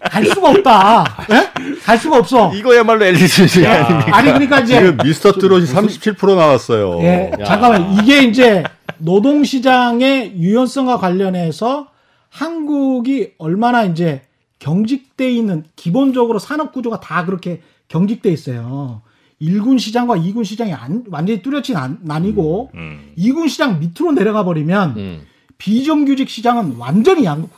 갈 0.00 0.24
수가 0.26 0.50
없다. 0.50 1.26
예? 1.30 1.50
갈 1.82 1.98
수가 1.98 2.18
없어. 2.18 2.52
이거야말로 2.54 3.04
앨리스 3.04 3.46
씨 3.46 3.66
아닙니까? 3.66 4.16
아니 4.16 4.28
그러니까 4.32 4.60
이제 4.60 4.74
지금 4.80 4.96
미스터 5.04 5.32
트롯이 5.32 5.66
37% 5.66 6.34
나왔어요. 6.34 6.98
예, 7.02 7.30
야. 7.40 7.44
잠깐만 7.44 7.92
이게 7.94 8.22
이제 8.22 8.64
노동 8.98 9.44
시장의 9.44 10.34
유연성과 10.38 10.96
관련해서 10.98 11.88
한국이 12.30 13.32
얼마나 13.38 13.84
이제 13.84 14.22
경직돼 14.60 15.30
있는 15.30 15.64
기본적으로 15.76 16.38
산업 16.38 16.72
구조가 16.72 17.00
다 17.00 17.24
그렇게 17.24 17.60
경직돼 17.88 18.30
있어요. 18.30 19.02
1군 19.42 19.78
시장과 19.78 20.16
2군 20.16 20.44
시장이 20.44 20.72
안- 20.74 21.04
완전히 21.10 21.40
뚜렷이 21.42 21.72
난, 21.72 21.98
나뉘고 22.02 22.70
음. 22.74 23.12
2군 23.18 23.48
시장 23.48 23.80
밑으로 23.80 24.12
내려가 24.12 24.44
버리면 24.44 24.94
음. 24.96 25.22
비정규직 25.58 26.28
시장은 26.28 26.76
완전히 26.78 27.24
양, 27.24 27.48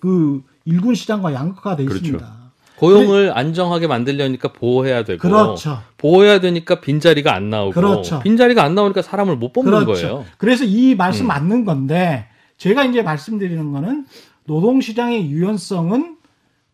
그 0.00 0.42
1군 0.66 0.94
시장과 0.94 1.32
양극화가 1.32 1.76
돼 1.76 1.84
그렇죠. 1.84 2.04
있습니다. 2.04 2.40
고용을 2.80 3.36
안정하게 3.36 3.86
만들려니까 3.86 4.52
보호해야 4.54 5.04
되고 5.04 5.20
그렇죠. 5.20 5.80
보호해야 5.98 6.40
되니까 6.40 6.80
빈자리가 6.80 7.34
안 7.34 7.50
나오고 7.50 7.72
그렇죠. 7.72 8.20
빈자리가 8.20 8.64
안 8.64 8.74
나오니까 8.74 9.02
사람을 9.02 9.36
못 9.36 9.52
뽑는 9.52 9.84
그렇죠. 9.84 9.92
거예요. 9.92 10.24
그래서 10.38 10.64
이 10.64 10.94
말씀 10.94 11.26
음. 11.26 11.28
맞는 11.28 11.64
건데 11.66 12.26
제가 12.56 12.84
이제 12.84 13.02
말씀드리는 13.02 13.70
거는 13.70 14.06
노동 14.44 14.80
시장의 14.80 15.30
유연성은 15.30 16.16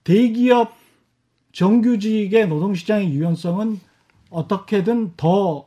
대기업 0.04 0.74
정규직의 1.52 2.48
노동 2.48 2.74
시장의 2.74 3.10
유연성은 3.10 3.80
어떻게든 4.30 5.14
더 5.16 5.66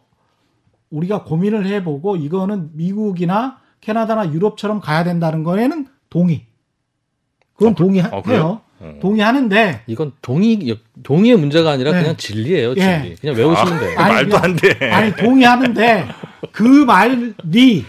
우리가 0.90 1.24
고민을 1.24 1.66
해보고 1.66 2.16
이거는 2.16 2.72
미국이나 2.74 3.60
캐나다나 3.82 4.32
유럽처럼 4.32 4.80
가야 4.80 5.04
된다는 5.04 5.44
거에는 5.44 5.88
동의. 6.10 6.49
그건 7.60 7.74
어, 7.74 7.76
그- 7.76 7.84
동의해요. 7.84 8.10
어, 8.12 8.22
그래요? 8.22 8.62
어. 8.80 8.94
동의하는데 9.02 9.82
이건 9.88 10.14
동의 10.22 10.78
동의의 11.04 11.38
문제가 11.38 11.72
아니라 11.72 11.92
네. 11.92 12.02
그냥 12.02 12.16
진리예요, 12.16 12.74
진리. 12.76 12.86
예. 12.88 13.16
그냥 13.20 13.36
외우시면 13.36 13.80
돼요. 13.80 14.00
아니, 14.00 14.14
말도 14.14 14.38
안 14.38 14.56
돼. 14.56 14.90
아니 14.90 15.14
동의하는데 15.16 16.08
그 16.54 16.64
말이 16.64 17.86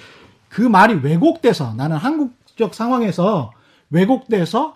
그 0.49 0.63
말이 0.63 0.95
왜곡돼서 1.01 1.75
나는 1.75 1.97
한국적 1.97 2.75
상황에서 2.75 3.53
왜곡돼서 3.91 4.75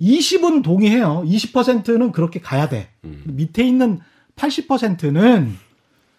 20은 0.00 0.62
동의해요. 0.62 1.24
20%는 1.26 2.12
그렇게 2.12 2.40
가야 2.40 2.68
돼. 2.68 2.90
밑에 3.02 3.66
있는 3.66 3.98
80%는 4.36 5.56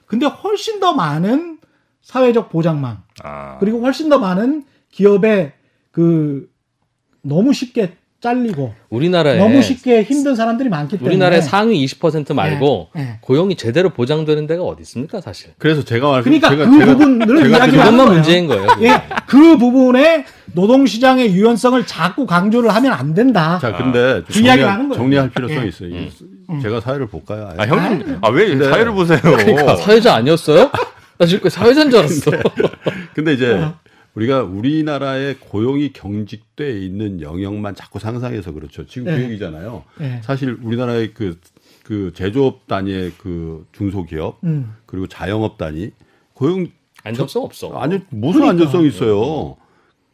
근데 0.05 0.25
훨씬 0.25 0.81
더 0.81 0.93
많은 0.93 1.59
사회적 2.01 2.49
보장망 2.49 3.03
아. 3.23 3.57
그리고 3.59 3.79
훨씬 3.81 4.09
더 4.09 4.19
많은 4.19 4.65
기업의 4.91 5.53
그 5.91 6.49
너무 7.23 7.53
쉽게 7.53 7.93
잘리고 8.21 8.73
우리나라에 8.89 9.37
너무 9.37 9.61
쉽게 9.61 10.03
힘든 10.03 10.33
사람들이 10.35 10.69
많기 10.69 10.95
때문에 10.97 11.09
우리나라의 11.09 11.41
상위 11.41 11.83
20% 11.85 12.33
말고 12.33 12.89
네, 12.95 13.01
네. 13.01 13.17
고용이 13.19 13.55
제대로 13.55 13.89
보장되는 13.89 14.47
데가 14.47 14.63
어디 14.63 14.81
있습니까, 14.83 15.19
사실? 15.19 15.49
그래서 15.57 15.83
제가 15.83 16.09
말 16.09 16.23
그러니까 16.23 16.49
제가, 16.49 16.65
그 16.69 16.71
제가- 16.77 16.85
부분을 16.97 17.19
제가 17.27 17.39
이야기를 17.49 17.49
지금- 17.49 17.59
하는 17.59 17.71
그것만 17.71 17.97
거예요. 17.97 18.11
문제인 18.13 18.47
거예요. 18.47 18.67
예, 18.81 19.01
그 19.27 19.57
부분에 19.57 20.23
노동시장의 20.53 21.33
유연성을 21.33 21.85
자꾸 21.85 22.25
강조를 22.25 22.73
하면 22.73 22.93
안 22.93 23.13
된다. 23.13 23.59
자, 23.61 23.73
근데 23.75 23.99
그 24.25 24.39
이야기를 24.39 24.43
정리할, 24.45 24.69
하는 24.69 24.87
거예요. 24.89 24.99
정리할 25.01 25.29
필요성이 25.29 25.63
예. 25.65 25.67
있어요. 25.67 25.89
이- 25.89 26.61
제가 26.61 26.79
사회를 26.79 27.07
볼까요? 27.07 27.49
아예? 27.57 27.57
아, 27.69 27.75
형님, 27.75 28.19
아, 28.21 28.29
왜 28.29 28.47
근데- 28.47 28.69
사회를 28.69 28.93
보세요? 28.93 29.19
그러니까 29.21 29.75
사회자 29.75 30.15
아니었어요? 30.15 30.71
나 31.17 31.25
지금 31.25 31.49
사회자인 31.49 31.89
줄 31.89 31.99
알았어. 31.99 32.31
근데 33.13 33.33
이제 33.33 33.51
어. 33.53 33.73
우리가 34.15 34.43
우리나라의 34.43 35.37
고용이 35.39 35.91
경직돼 35.91 36.79
있는 36.79 37.21
영역만 37.21 37.75
자꾸 37.75 37.99
상상해서 37.99 38.51
그렇죠. 38.51 38.85
지금 38.85 39.07
네. 39.07 39.17
그 39.17 39.23
얘기잖아요. 39.23 39.83
네. 39.99 40.21
사실 40.23 40.57
우리나라의 40.61 41.13
그, 41.13 41.39
그 41.83 42.11
제조업 42.13 42.67
단위의 42.67 43.13
그 43.17 43.65
중소기업 43.71 44.39
음. 44.43 44.73
그리고 44.85 45.07
자영업 45.07 45.57
단위 45.57 45.91
고용 46.33 46.67
안정성 47.03 47.43
없어. 47.43 47.71
아니 47.73 47.99
무슨 48.09 48.41
그러니까. 48.41 48.49
안정성이 48.49 48.87
있어요. 48.87 49.57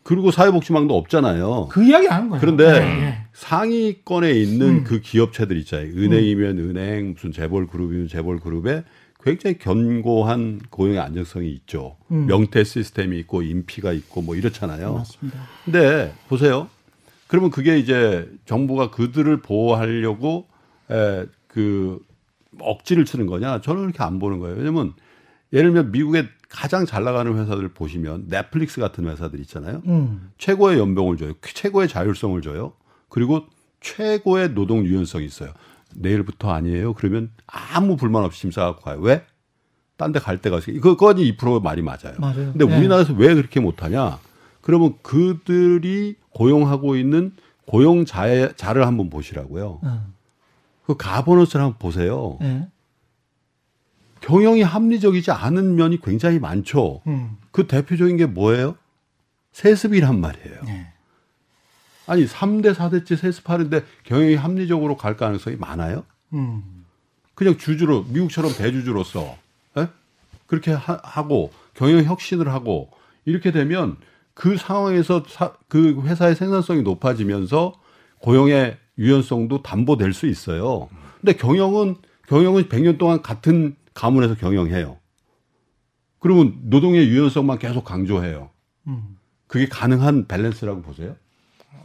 그리고 0.04 0.32
사회복지망도 0.32 0.98
없잖아요. 0.98 1.68
그 1.70 1.84
이야기 1.84 2.08
하는 2.08 2.30
거예요. 2.30 2.42
그런데 2.42 2.64
예, 2.66 3.06
예. 3.06 3.18
상위권에 3.34 4.32
있는 4.32 4.68
음. 4.68 4.84
그 4.84 5.02
기업체들 5.02 5.56
있잖아요. 5.58 5.90
은행이면 5.90 6.58
은행, 6.58 7.14
무슨 7.14 7.32
재벌 7.32 7.68
그룹이면 7.68 8.08
재벌 8.08 8.40
그룹에 8.40 8.84
굉장히 9.24 9.58
견고한 9.58 10.62
고용의 10.70 11.00
안정성이 11.00 11.52
있죠. 11.52 11.98
음. 12.12 12.26
명태 12.28 12.64
시스템이 12.64 13.20
있고 13.20 13.42
인피가 13.42 13.92
있고 13.92 14.22
뭐 14.22 14.36
이렇잖아요. 14.36 14.94
맞습니다. 14.94 15.40
근데 15.66 16.14
보세요. 16.30 16.70
그러면 17.28 17.52
그게 17.52 17.78
이제 17.78 18.30
정부가 18.46 18.92
그들을 18.92 19.42
보호하려고 19.42 20.48
에, 20.90 21.26
그 21.48 22.00
억지를 22.60 23.06
치는 23.06 23.28
거냐? 23.28 23.62
저는 23.62 23.82
그렇게 23.84 24.02
안 24.04 24.20
보는 24.20 24.40
거예요. 24.40 24.58
왜냐면 24.58 24.94
예를 25.52 25.74
들면 25.74 25.92
미국의 25.92 26.28
가장 26.48 26.86
잘 26.86 27.04
나가는 27.04 27.38
회사들 27.38 27.70
보시면 27.70 28.28
넷플릭스 28.30 28.80
같은 28.80 29.06
회사들 29.08 29.40
있잖아요. 29.42 29.82
음. 29.86 30.32
최고의 30.38 30.80
연봉을 30.80 31.18
줘요. 31.18 31.34
최고의 31.42 31.88
자율성을 31.88 32.42
줘요. 32.42 32.74
그리고 33.10 33.46
최고의 33.82 34.54
노동 34.54 34.86
유연성이 34.86 35.26
있어요. 35.26 35.52
내일부터 35.96 36.52
아니에요. 36.52 36.94
그러면 36.94 37.32
아무 37.48 37.96
불만 37.96 38.24
없이 38.24 38.42
심사하고 38.42 38.82
가요. 38.82 39.00
왜? 39.00 39.26
딴 39.98 40.12
데 40.14 40.20
갈 40.20 40.38
데가 40.42 40.60
있어요. 40.60 40.80
그거니 40.80 41.36
2% 41.36 41.62
말이 41.62 41.82
맞아요. 41.82 42.16
맞아요. 42.20 42.54
근데 42.54 42.66
네. 42.66 42.78
우리나라에서 42.78 43.14
왜 43.14 43.34
그렇게 43.36 43.60
못하냐? 43.60 44.20
그러면 44.62 44.96
그들이 45.02 46.16
고용하고 46.32 46.96
있는 46.96 47.34
고용자를 47.66 48.88
한번 48.88 49.10
보시라고요. 49.10 49.80
어. 49.84 50.06
그 50.86 50.96
가버넌스를 50.98 51.64
한번 51.64 51.78
보세요. 51.80 52.38
예. 52.42 52.68
경영이 54.22 54.62
합리적이지 54.64 55.32
않은 55.32 55.76
면이 55.76 56.02
굉장히 56.02 56.40
많죠. 56.40 57.02
음. 57.08 57.38
그 57.52 57.68
대표적인 57.68 58.18
게 58.18 58.26
뭐예요? 58.26 58.76
세습이란 59.52 60.20
말이에요. 60.20 60.62
예. 60.68 60.94
아니 62.10 62.26
3대 62.26 62.74
4대째 62.74 63.16
세습하는데 63.16 63.86
경영이 64.04 64.34
합리적으로 64.36 64.98
갈 64.98 65.16
가능성이 65.16 65.58
많아요? 65.58 66.04
음. 66.34 66.86
그냥 67.36 67.58
주주로 67.58 68.04
미국처럼 68.10 68.52
대주주로서 68.52 69.38
에? 69.78 69.88
그렇게 70.48 70.72
하, 70.72 71.24
고 71.28 71.52
경영 71.76 72.04
혁신을 72.04 72.52
하고 72.52 72.90
이렇게 73.26 73.52
되면 73.52 73.96
그 74.34 74.58
상황에서 74.58 75.24
사- 75.28 75.54
그 75.68 76.02
회사의 76.02 76.36
생산성이 76.36 76.82
높아지면서 76.82 77.74
고용의 78.22 78.78
유연성도 78.98 79.62
담보될 79.62 80.14
수 80.14 80.26
있어요. 80.26 80.90
근데 81.22 81.34
경영은 81.34 81.96
경영은 82.28 82.70
100년 82.70 82.98
동안 82.98 83.22
같은 83.22 83.76
가문에서 83.94 84.34
경영해요. 84.36 84.98
그러면 86.20 86.58
노동의 86.64 87.08
유연성만 87.08 87.60
계속 87.60 87.84
강조해요. 87.86 88.50
음. 88.88 89.16
그게 89.48 89.68
가능한 89.68 90.28
밸런스라고 90.28 90.82
보세요? 90.82 91.16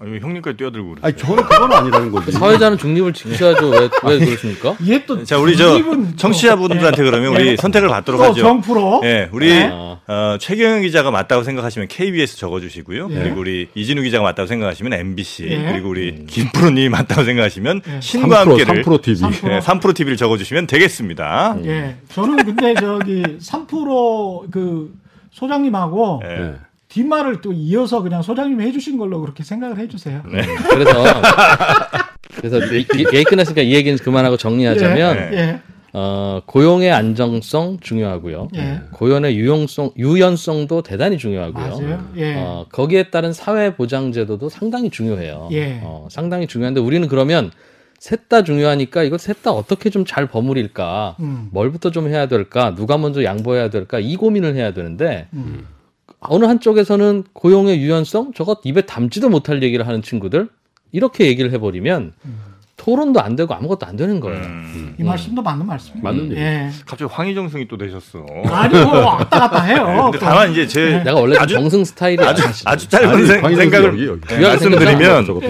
아, 0.00 0.04
이거 0.06 0.26
형님까지 0.26 0.56
뛰어들고 0.56 0.90
그러세요. 0.90 1.06
아니 1.06 1.16
저는 1.16 1.42
그건 1.44 1.72
아니라는 1.72 2.10
거지. 2.10 2.32
사회자는 2.32 2.78
중립을 2.78 3.12
지켜야죠. 3.12 3.68
왜, 3.70 3.88
왜 4.04 4.18
그러십니까? 4.18 4.76
이게 4.80 5.04
또 5.06 5.22
자, 5.24 5.38
우리 5.38 5.56
저 5.56 5.78
청취자분들한테 6.16 7.02
그러면 7.04 7.34
예. 7.34 7.36
우리 7.50 7.56
선택을 7.56 7.88
받도록 7.88 8.20
또 8.20 8.24
하죠. 8.28 8.42
정프로 8.42 9.00
예, 9.04 9.28
우리 9.32 9.48
네. 9.48 9.70
어, 9.72 10.36
최경영 10.38 10.82
기자가 10.82 11.10
맞다고 11.10 11.42
생각하시면 11.44 11.88
KBS 11.88 12.36
적어주시고요. 12.38 13.08
예. 13.10 13.14
그리고 13.14 13.40
우리 13.40 13.68
이진우 13.74 14.02
기자가 14.02 14.22
맞다고 14.24 14.46
생각하시면 14.46 14.92
MBC. 14.92 15.46
예. 15.50 15.72
그리고 15.72 15.88
우리 15.90 16.26
김프로님이 16.26 16.88
맞다고 16.88 17.24
생각하시면 17.24 17.82
예. 17.88 18.00
신과 18.00 18.44
3프로, 18.44 18.48
함께를 18.50 18.82
3프로 18.82 19.02
TV. 19.02 19.20
3프로. 19.22 19.52
예, 19.52 19.58
3프로 19.60 19.94
TV를 19.94 20.16
적어주시면 20.16 20.66
되겠습니다. 20.66 21.56
예. 21.64 21.96
저는 22.10 22.44
근데 22.44 22.74
저기 22.74 23.22
3%그 23.22 24.92
소장님하고 25.32 26.22
예. 26.24 26.54
네. 26.94 27.02
뒷말을 27.02 27.40
또 27.40 27.52
이어서 27.52 28.02
그냥 28.02 28.22
소장님이 28.22 28.64
해주신 28.66 28.98
걸로 28.98 29.20
그렇게 29.20 29.42
생각을 29.42 29.78
해주세요. 29.78 30.22
네. 30.32 30.42
그래서 30.70 30.92
그래서 32.36 32.74
얘기 32.74 33.24
끝났으니까 33.24 33.62
이 33.62 33.74
얘기는 33.74 33.96
그만하고 33.98 34.36
정리하자면 34.36 35.16
예. 35.32 35.36
예. 35.36 35.60
어, 35.92 36.40
고용의 36.46 36.92
안정성 36.92 37.78
중요하고요. 37.80 38.48
예. 38.56 38.80
고용의 38.92 39.36
유용성 39.36 39.92
유연성도 39.96 40.82
대단히 40.82 41.18
중요하고요. 41.18 41.66
맞아요. 41.68 42.08
예. 42.16 42.34
어, 42.36 42.66
거기에 42.70 43.10
따른 43.10 43.32
사회 43.32 43.74
보장 43.74 44.12
제도도 44.12 44.48
상당히 44.48 44.90
중요해요. 44.90 45.48
예. 45.52 45.80
어, 45.82 46.08
상당히 46.10 46.46
중요한데 46.46 46.80
우리는 46.80 47.06
그러면 47.08 47.50
셋 48.00 48.28
다 48.28 48.42
중요하니까 48.42 49.02
이거 49.04 49.16
셋다 49.18 49.52
어떻게 49.52 49.88
좀 49.88 50.04
잘 50.04 50.26
버무릴까? 50.26 51.16
음. 51.20 51.48
뭘부터 51.52 51.90
좀 51.90 52.08
해야 52.08 52.26
될까? 52.26 52.74
누가 52.74 52.98
먼저 52.98 53.22
양보해야 53.24 53.70
될까? 53.70 53.98
이 54.00 54.16
고민을 54.16 54.54
해야 54.56 54.72
되는데 54.74 55.28
음. 55.32 55.64
어느 56.28 56.44
한쪽에서는 56.46 57.24
고용의 57.32 57.78
유연성 57.80 58.32
저것 58.34 58.60
입에 58.64 58.82
담지도 58.82 59.28
못할 59.28 59.62
얘기를 59.62 59.86
하는 59.86 60.02
친구들 60.02 60.48
이렇게 60.92 61.26
얘기를 61.26 61.50
해버리면 61.52 62.12
토론도 62.76 63.20
안 63.20 63.36
되고 63.36 63.54
아무것도 63.54 63.86
안 63.86 63.96
되는 63.96 64.18
거예요. 64.20 64.42
음, 64.42 64.94
이 64.98 65.02
말씀도 65.04 65.40
맞는 65.42 65.64
말씀입니다. 65.66 66.08
맞는 66.10 66.30
얘기. 66.32 66.40
예. 66.40 66.70
갑자기 66.84 67.04
황희정승이 67.12 67.68
또 67.68 67.76
되셨어. 67.78 68.24
아니 68.46 68.74
뭐 68.74 68.98
왔다 68.98 69.38
갔다 69.48 69.62
해요. 69.62 70.10
근데 70.10 70.18
다만 70.18 70.50
이제 70.50 70.66
제 70.66 71.02
내가 71.04 71.14
원래 71.20 71.34
좀 71.34 71.42
아주- 71.42 71.54
정승 71.54 71.84
스타일이야. 71.84 72.28
아주 72.28 72.42
사실은. 72.42 72.72
아주 72.72 72.88
짧은 72.88 73.08
아니, 73.10 73.26
생- 73.26 73.56
생각을 73.56 73.88
여기, 73.92 74.06
여기. 74.06 74.20
예, 74.34 74.40
유학생이잖아. 74.40 74.48
말씀드리면 74.84 75.26
저것도. 75.26 75.46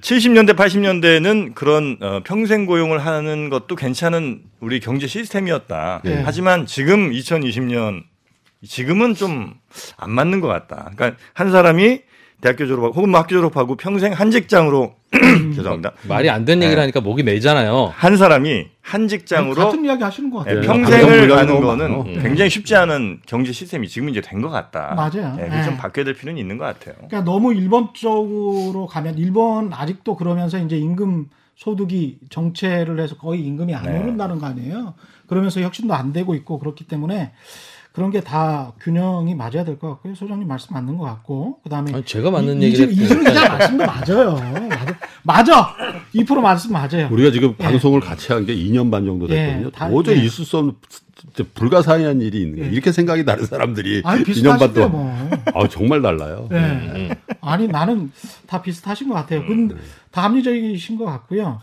70년대 0.00 0.56
80년대는 0.56 1.54
그런 1.54 1.98
어, 2.00 2.20
평생 2.24 2.64
고용을 2.64 3.04
하는 3.04 3.50
것도 3.50 3.76
괜찮은 3.76 4.40
우리 4.60 4.80
경제 4.80 5.06
시스템이었다. 5.06 6.00
네. 6.04 6.22
하지만 6.24 6.64
지금 6.64 7.10
2020년 7.10 8.04
지금은 8.64 9.14
좀 9.14 9.54
안 9.96 10.10
맞는 10.10 10.40
것 10.40 10.48
같다. 10.48 10.90
그러니까 10.96 11.16
한 11.32 11.52
사람이 11.52 12.00
대학교 12.40 12.66
졸업하고 12.66 12.94
혹은 12.94 13.10
뭐 13.10 13.20
학교 13.20 13.36
졸업하고 13.36 13.76
평생 13.76 14.12
한 14.12 14.30
직장으로 14.32 14.94
죄송합니다. 15.54 15.92
말이 16.08 16.28
안 16.28 16.44
되는 16.44 16.62
얘기를 16.62 16.76
네. 16.76 16.80
하니까 16.82 17.00
목이 17.00 17.22
메잖아요. 17.22 17.92
한 17.94 18.16
사람이 18.16 18.66
한 18.80 19.06
직장으로 19.06 19.54
같은 19.54 19.84
이야기 19.84 20.02
하시는 20.02 20.28
것 20.30 20.40
예, 20.48 20.54
같아요. 20.56 20.60
네, 20.60 20.66
평생을 20.66 21.28
가는 21.28 21.60
거는 21.60 21.98
많아. 21.98 22.22
굉장히 22.22 22.50
쉽지 22.50 22.74
않은 22.74 23.20
경제 23.26 23.52
시스템이 23.52 23.86
지금 23.88 24.08
이제 24.08 24.20
된 24.20 24.40
것 24.40 24.48
같다. 24.48 24.94
맞아요. 24.96 25.36
예, 25.38 25.44
그래서 25.48 25.64
좀 25.66 25.74
예. 25.74 25.76
바뀌어야 25.76 26.04
될 26.04 26.14
필요는 26.14 26.40
있는 26.40 26.58
것 26.58 26.64
같아요. 26.64 26.94
그러니까 26.96 27.22
너무 27.22 27.54
일본 27.54 27.88
쪽으로 27.94 28.86
가면 28.86 29.18
일본 29.18 29.72
아직도 29.72 30.16
그러면서 30.16 30.58
이제 30.58 30.76
임금 30.78 31.28
소득이 31.56 32.18
정체를 32.30 32.98
해서 32.98 33.16
거의 33.16 33.42
임금이 33.42 33.74
안 33.74 33.84
네. 33.84 33.98
오른다는 34.00 34.38
거 34.40 34.46
아니에요. 34.46 34.94
그러면서 35.28 35.60
혁신도 35.60 35.94
안 35.94 36.12
되고 36.12 36.34
있고 36.34 36.58
그렇기 36.58 36.84
때문에 36.88 37.32
그런 37.92 38.10
게 38.12 38.20
다 38.20 38.72
균형이 38.80 39.34
맞아야 39.34 39.64
될 39.64 39.78
것 39.78 39.88
같고요. 39.90 40.14
소장님 40.14 40.46
말씀 40.46 40.74
맞는 40.74 40.96
것 40.96 41.04
같고 41.04 41.58
그다음에 41.64 41.92
아니, 41.92 42.04
제가 42.04 42.30
맞는 42.30 42.60
이- 42.62 42.66
얘기를 42.66 42.92
이준- 42.92 43.24
기자 43.24 43.48
말씀도 43.48 43.84
맞아요. 43.86 44.34
맞아. 44.68 44.96
맞아. 45.22 45.74
2% 46.14 46.40
말씀 46.40 46.72
맞아요. 46.72 47.08
우리가 47.10 47.30
지금 47.32 47.50
예. 47.58 47.64
방송을 47.64 48.00
같이 48.00 48.32
한 48.32 48.44
게 48.46 48.54
2년 48.54 48.90
반 48.90 49.04
정도 49.04 49.26
됐거든요. 49.26 49.66
예, 49.66 49.70
다- 49.70 49.88
도저히 49.90 50.20
예. 50.20 50.24
있을 50.24 50.44
수 50.44 50.58
없는 50.58 50.74
불가사의한 51.54 52.20
일이 52.22 52.42
있는 52.42 52.56
거예요. 52.56 52.70
예. 52.70 52.72
이렇게 52.72 52.92
생각이 52.92 53.24
다른 53.24 53.44
사람들이 53.44 54.02
아니 54.04 54.22
2년 54.24 54.58
반 54.58 54.72
동안 54.72 54.90
뭐. 54.92 55.30
아, 55.54 55.68
정말 55.68 56.00
달라요. 56.00 56.48
예. 56.52 56.56
음. 56.56 57.10
아니 57.40 57.66
나는 57.68 58.12
다 58.46 58.62
비슷하신 58.62 59.08
것 59.08 59.14
같아요. 59.14 59.44
근데 59.46 59.74
다 60.10 60.22
합리적이신 60.24 60.96
것 60.96 61.04
같고요. 61.06 61.60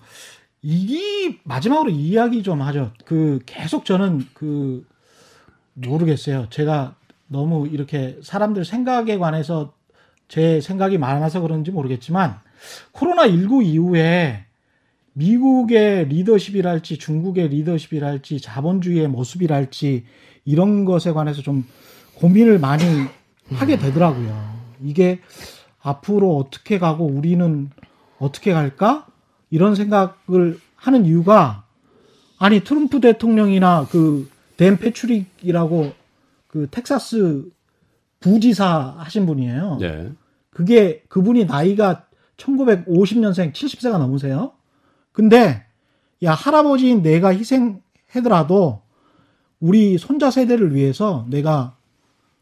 이 0.62 1.38
마지막으로 1.44 1.90
이야기 1.90 2.44
좀 2.44 2.62
하죠. 2.62 2.92
그 3.06 3.40
계속 3.46 3.86
저는 3.86 4.26
그 4.34 4.84
모르겠어요. 5.78 6.48
제가 6.50 6.96
너무 7.28 7.68
이렇게 7.68 8.18
사람들 8.24 8.66
생각에 8.66 9.18
관해서 9.18 9.74
제 10.28 10.60
생각이 10.60 10.98
많아서 10.98 11.42
그런지 11.42 11.72
모르겠지만 11.72 12.40
코로나 12.92 13.28
19 13.28 13.64
이후에 13.64 14.46
미국의 15.14 16.08
리더십이랄지 16.10 16.98
중국의 16.98 17.50
리더십이랄지 17.50 18.40
자본주의의 18.42 19.08
모습이랄지 19.08 20.06
이런 20.46 20.86
것에 20.86 21.12
관해서 21.12 21.42
좀 21.42 21.66
고민을 22.16 22.60
많이 22.60 22.84
하게 23.54 23.78
되더라고요. 23.78 24.58
이게 24.84 25.20
앞으로 25.82 26.38
어떻게 26.38 26.78
가고 26.80 27.06
우리는 27.06 27.70
어떻게 28.20 28.54
갈까? 28.54 29.08
이런 29.50 29.76
생각을 29.76 30.60
하는 30.76 31.06
이유가 31.06 31.64
아니 32.38 32.64
트럼프 32.64 33.00
대통령이나 33.02 33.88
그 33.90 34.30
댄 34.58 34.78
패츄릭이라고 34.78 35.94
그 36.48 36.68
텍사스 36.70 37.50
부지사 38.20 38.96
하신 38.98 39.26
분이에요. 39.26 39.78
네. 39.80 40.12
그게 40.50 41.04
그분이 41.08 41.46
나이가 41.46 42.08
1950년생 42.38 43.54
70세가 43.54 43.98
넘으세요. 44.00 44.54
근데 45.12 45.64
야 46.24 46.34
할아버지인 46.34 47.02
내가 47.02 47.34
희생하더라도 47.34 48.82
우리 49.60 49.98
손자 49.98 50.32
세대를 50.32 50.74
위해서 50.74 51.26
내가 51.30 51.76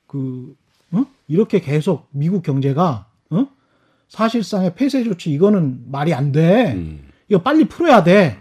그 0.07 0.55
어? 0.91 1.05
이렇게 1.27 1.59
계속 1.59 2.07
미국 2.11 2.43
경제가 2.43 3.07
어? 3.31 3.47
사실상의 4.07 4.75
폐쇄 4.75 5.03
조치 5.03 5.31
이거는 5.31 5.91
말이 5.91 6.13
안 6.13 6.31
돼. 6.31 6.73
음. 6.73 7.09
이거 7.27 7.41
빨리 7.41 7.65
풀어야 7.65 8.03
돼. 8.03 8.37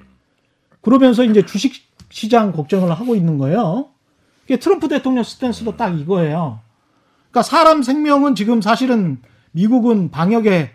그러면서 0.80 1.24
이제 1.24 1.44
주식 1.44 1.72
시장 2.14 2.52
걱정을 2.52 2.92
하고 2.92 3.16
있는 3.16 3.38
거예요. 3.38 3.90
이게 4.44 4.56
트럼프 4.56 4.86
대통령 4.86 5.24
스탠스도 5.24 5.76
딱 5.76 5.98
이거예요. 5.98 6.60
그러니까 7.30 7.42
사람 7.42 7.82
생명은 7.82 8.36
지금 8.36 8.62
사실은 8.62 9.20
미국은 9.50 10.12
방역에 10.12 10.70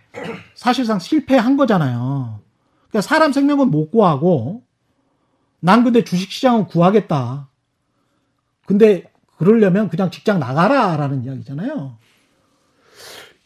사실상 0.54 1.00
실패한 1.00 1.56
거잖아요. 1.56 2.42
그러니까 2.90 3.02
사람 3.02 3.32
생명은 3.32 3.72
못 3.72 3.90
구하고 3.90 4.64
난 5.62 5.86
근데 5.86 6.04
주식 6.04 6.30
시장은 6.30 6.66
구하겠다. 6.68 7.48
근데 8.66 9.10
그러려면 9.38 9.88
그냥 9.88 10.12
직장 10.12 10.40
나가라 10.40 10.98
라는 10.98 11.24
이야기잖아요. 11.24 11.96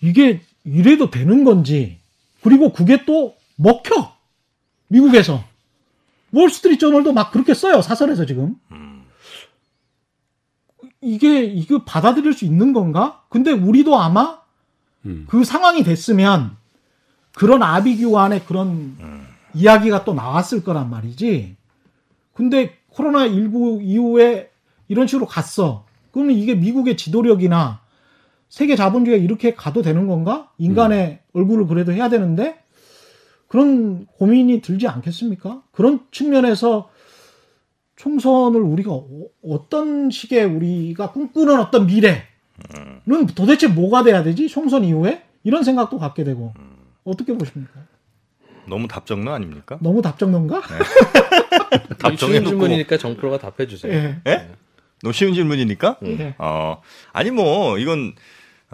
이게 0.01 0.41
이래도 0.63 1.11
되는 1.11 1.43
건지 1.43 1.99
그리고 2.41 2.73
그게 2.73 3.05
또 3.05 3.35
먹혀 3.55 4.15
미국에서 4.87 5.43
월스트리트 6.33 6.79
저널도 6.79 7.13
막 7.13 7.31
그렇게 7.31 7.53
써요 7.53 7.81
사설에서 7.81 8.25
지금 8.25 8.55
이게 11.01 11.43
이거 11.43 11.83
받아들일 11.83 12.33
수 12.33 12.45
있는 12.45 12.73
건가? 12.73 13.23
근데 13.29 13.51
우리도 13.51 13.99
아마 13.99 14.41
음. 15.05 15.25
그 15.27 15.43
상황이 15.43 15.83
됐으면 15.83 16.55
그런 17.35 17.61
아비규 17.61 18.17
안에 18.17 18.41
그런 18.41 18.95
이야기가 19.53 20.05
또 20.05 20.13
나왔을 20.13 20.63
거란 20.63 20.89
말이지. 20.89 21.55
근데 22.33 22.77
코로나 22.89 23.27
19 23.27 23.81
이후에 23.81 24.49
이런 24.87 25.07
식으로 25.07 25.25
갔어. 25.25 25.85
그러면 26.11 26.35
이게 26.35 26.55
미국의 26.55 26.95
지도력이나 26.95 27.81
세계 28.49 28.75
자본주의가 28.75 29.23
이렇게 29.23 29.55
가도 29.55 29.81
되는 29.81 30.07
건가? 30.07 30.51
인간의 30.57 31.19
얼굴을 31.33 31.67
그래도 31.67 31.91
해야 31.91 32.07
되는데 32.07 32.62
그런 33.53 34.07
고민이 34.07 34.61
들지 34.61 34.87
않겠습니까? 34.87 35.61
그런 35.71 35.99
측면에서 36.09 36.89
총선을 37.97 38.59
우리가 38.59 38.91
어, 38.91 39.69
떤 39.69 40.09
식의 40.09 40.45
우리가 40.45 41.11
꿈꾸는 41.11 41.59
어떤 41.59 41.85
미래는 41.85 42.17
도대체 43.35 43.67
뭐가 43.67 44.01
돼야 44.01 44.23
되지? 44.23 44.47
총선 44.47 44.83
이후에 44.83 45.21
이런 45.43 45.63
생각도 45.63 45.99
갖게 45.99 46.23
되고 46.23 46.51
어떻게 47.03 47.37
보십니까? 47.37 47.73
너무 48.67 48.87
답정너 48.87 49.31
아닙니까? 49.31 49.77
너무 49.81 50.01
답정론가? 50.01 50.63
답정해 51.99 52.17
쉬운 52.17 52.43
놓고 52.45 52.49
질문이니까 52.49 52.97
정프로가 52.97 53.37
답해 53.37 53.67
주세요. 53.67 53.93
예. 53.93 54.19
예? 54.25 54.49
너무 55.03 55.13
쉬운 55.13 55.35
질문이니까? 55.35 55.97
예. 56.05 56.33
어, 56.39 56.81
아니 57.11 57.29
뭐 57.29 57.77
이건 57.77 58.15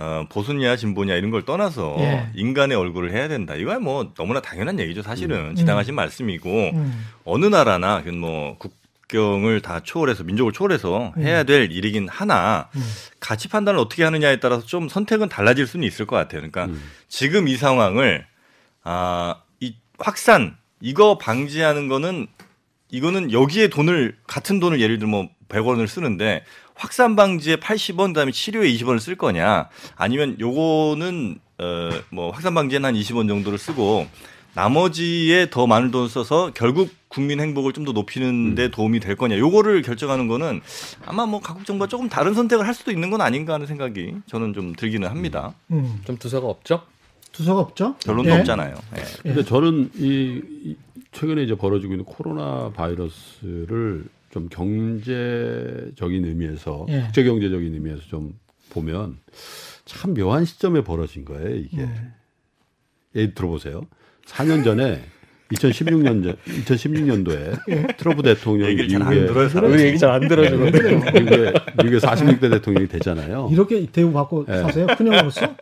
어, 0.01 0.25
보수냐 0.29 0.77
진보냐 0.77 1.15
이런 1.15 1.29
걸 1.29 1.43
떠나서 1.43 1.97
예. 1.99 2.29
인간의 2.33 2.77
얼굴을 2.77 3.11
해야 3.11 3.27
된다. 3.27 3.55
이거야 3.55 3.79
뭐 3.79 4.13
너무나 4.15 4.41
당연한 4.41 4.79
얘기죠. 4.79 5.01
사실은 5.01 5.55
지당하신 5.55 5.93
말씀이고 5.93 6.49
음. 6.49 7.05
어느 7.25 7.45
나라나 7.45 8.01
그건 8.01 8.19
뭐 8.19 8.55
국, 8.57 8.73
국경을 9.09 9.61
다 9.61 9.81
초월해서 9.81 10.23
민족을 10.23 10.53
초월해서 10.53 11.13
음. 11.17 11.23
해야 11.23 11.43
될 11.43 11.71
일이긴 11.71 12.07
하나 12.07 12.69
음. 12.75 12.81
가치 13.19 13.47
판단을 13.47 13.79
어떻게 13.79 14.03
하느냐에 14.03 14.39
따라서 14.39 14.65
좀 14.65 14.87
선택은 14.87 15.27
달라질 15.29 15.67
수는 15.67 15.85
있을 15.85 16.05
것 16.05 16.15
같아요. 16.15 16.41
그러니까 16.41 16.65
음. 16.65 16.81
지금 17.07 17.47
이 17.47 17.57
상황을 17.57 18.25
아 18.83 19.35
이 19.59 19.75
확산 19.97 20.55
이거 20.81 21.17
방지하는 21.17 21.87
거는 21.87 22.27
이거는 22.89 23.31
여기에 23.31 23.67
돈을 23.67 24.17
같은 24.25 24.59
돈을 24.59 24.81
예를 24.81 24.97
들면 24.97 25.11
뭐 25.11 25.29
100원을 25.49 25.87
쓰는데 25.87 26.43
확산 26.79 27.15
방지에 27.17 27.57
80원 27.57 28.07
그다음에 28.07 28.31
치료에 28.31 28.71
20원을 28.71 28.99
쓸 28.99 29.15
거냐 29.15 29.67
아니면 29.97 30.37
요거는 30.39 31.39
어 31.59 31.89
뭐 32.09 32.31
확산 32.31 32.53
방지에는 32.53 32.87
한 32.87 32.95
20원 32.95 33.27
정도를 33.27 33.57
쓰고 33.59 34.07
나머지에 34.55 35.49
더 35.49 35.67
많은 35.67 35.91
돈을 35.91 36.07
써서 36.09 36.51
결국 36.55 36.89
국민 37.09 37.39
행복을 37.41 37.73
좀 37.73 37.85
더 37.85 37.91
높이는 37.91 38.55
데 38.55 38.69
도움이 38.69 38.99
될 39.01 39.15
거냐 39.15 39.37
요거를 39.37 39.81
결정하는 39.81 40.27
거는 40.27 40.61
아마 41.05 41.25
뭐 41.25 41.39
각국 41.41 41.65
정부가 41.65 41.87
조금 41.87 42.07
다른 42.09 42.33
선택을 42.33 42.65
할 42.65 42.73
수도 42.73 42.91
있는 42.91 43.09
건 43.09 43.19
아닌가 43.21 43.53
하는 43.53 43.67
생각이 43.67 44.15
저는 44.27 44.53
좀 44.53 44.73
들기는 44.73 45.07
합니다. 45.07 45.53
음. 45.71 45.99
좀 46.05 46.17
두서가 46.17 46.47
없죠? 46.47 46.81
두서가 47.33 47.59
없죠? 47.59 47.95
결론도 47.99 48.31
예. 48.31 48.39
없잖아요. 48.39 48.73
예. 48.97 49.03
근데 49.23 49.43
저는 49.43 49.91
이, 49.95 50.41
이 50.63 50.75
최근에 51.11 51.43
이제 51.43 51.55
벌어지고 51.55 51.93
있는 51.93 52.05
코로나 52.05 52.71
바이러스를 52.73 54.05
좀 54.29 54.47
경제적인 54.49 56.25
의미에서 56.25 56.85
예. 56.89 57.01
국제 57.01 57.23
경제적인 57.23 57.73
의미에서 57.73 58.01
좀 58.03 58.33
보면 58.69 59.17
참 59.85 60.13
묘한 60.13 60.45
시점에 60.45 60.81
벌어진 60.83 61.25
거예요 61.25 61.55
이게. 61.55 61.77
음. 61.81 62.13
예를 63.15 63.33
들어보세요. 63.33 63.81
4년 64.27 64.63
전에 64.63 65.01
2016년 65.51 66.23
전 66.23 66.37
2016년도에 66.45 67.97
트럼프 67.97 68.21
대통령이 68.21 68.75
미국에 68.75 69.25
들어요, 69.25 69.79
얘기 69.79 69.97
잘 69.97 70.11
안 70.11 70.27
들어주는데. 70.27 70.95
미국에 71.19 71.53
미국에 71.83 71.97
46대 71.97 72.51
대통령이 72.51 72.87
되잖아요. 72.87 73.49
이렇게 73.51 73.83
대우 73.91 74.11
받고 74.13 74.45
예. 74.47 74.57
사세요? 74.57 74.85
큰형으로서? 74.95 75.55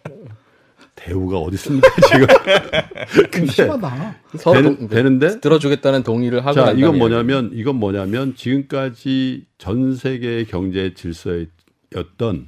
대우가 1.07 1.37
어디 1.39 1.55
있습니까 1.55 1.87
지금? 2.11 2.27
좀 3.15 3.25
근데 3.31 3.51
심하다. 3.51 4.15
서로 4.37 4.55
되는, 4.61 4.77
동- 4.77 4.87
되는 4.89 5.19
데 5.19 5.39
들어주겠다는 5.39 6.03
동의를 6.03 6.41
하고 6.45 6.53
자, 6.53 6.65
난 6.65 6.77
이건 6.77 6.97
뭐냐면 6.97 7.51
이건 7.53 7.75
뭐냐면 7.77 8.35
지금까지 8.35 9.45
전 9.57 9.95
세계의 9.95 10.45
경제 10.47 10.93
질서였던 10.93 12.47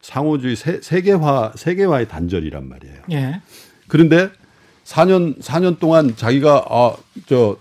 상호주의 0.00 0.56
세, 0.56 0.80
세계화 0.80 1.52
세계화의 1.56 2.08
단절이란 2.08 2.68
말이에요. 2.68 2.96
예. 3.12 3.40
그런데 3.88 4.30
4년 4.84 5.38
4년 5.40 5.78
동안 5.78 6.14
자기가 6.16 6.64
아저 6.70 7.58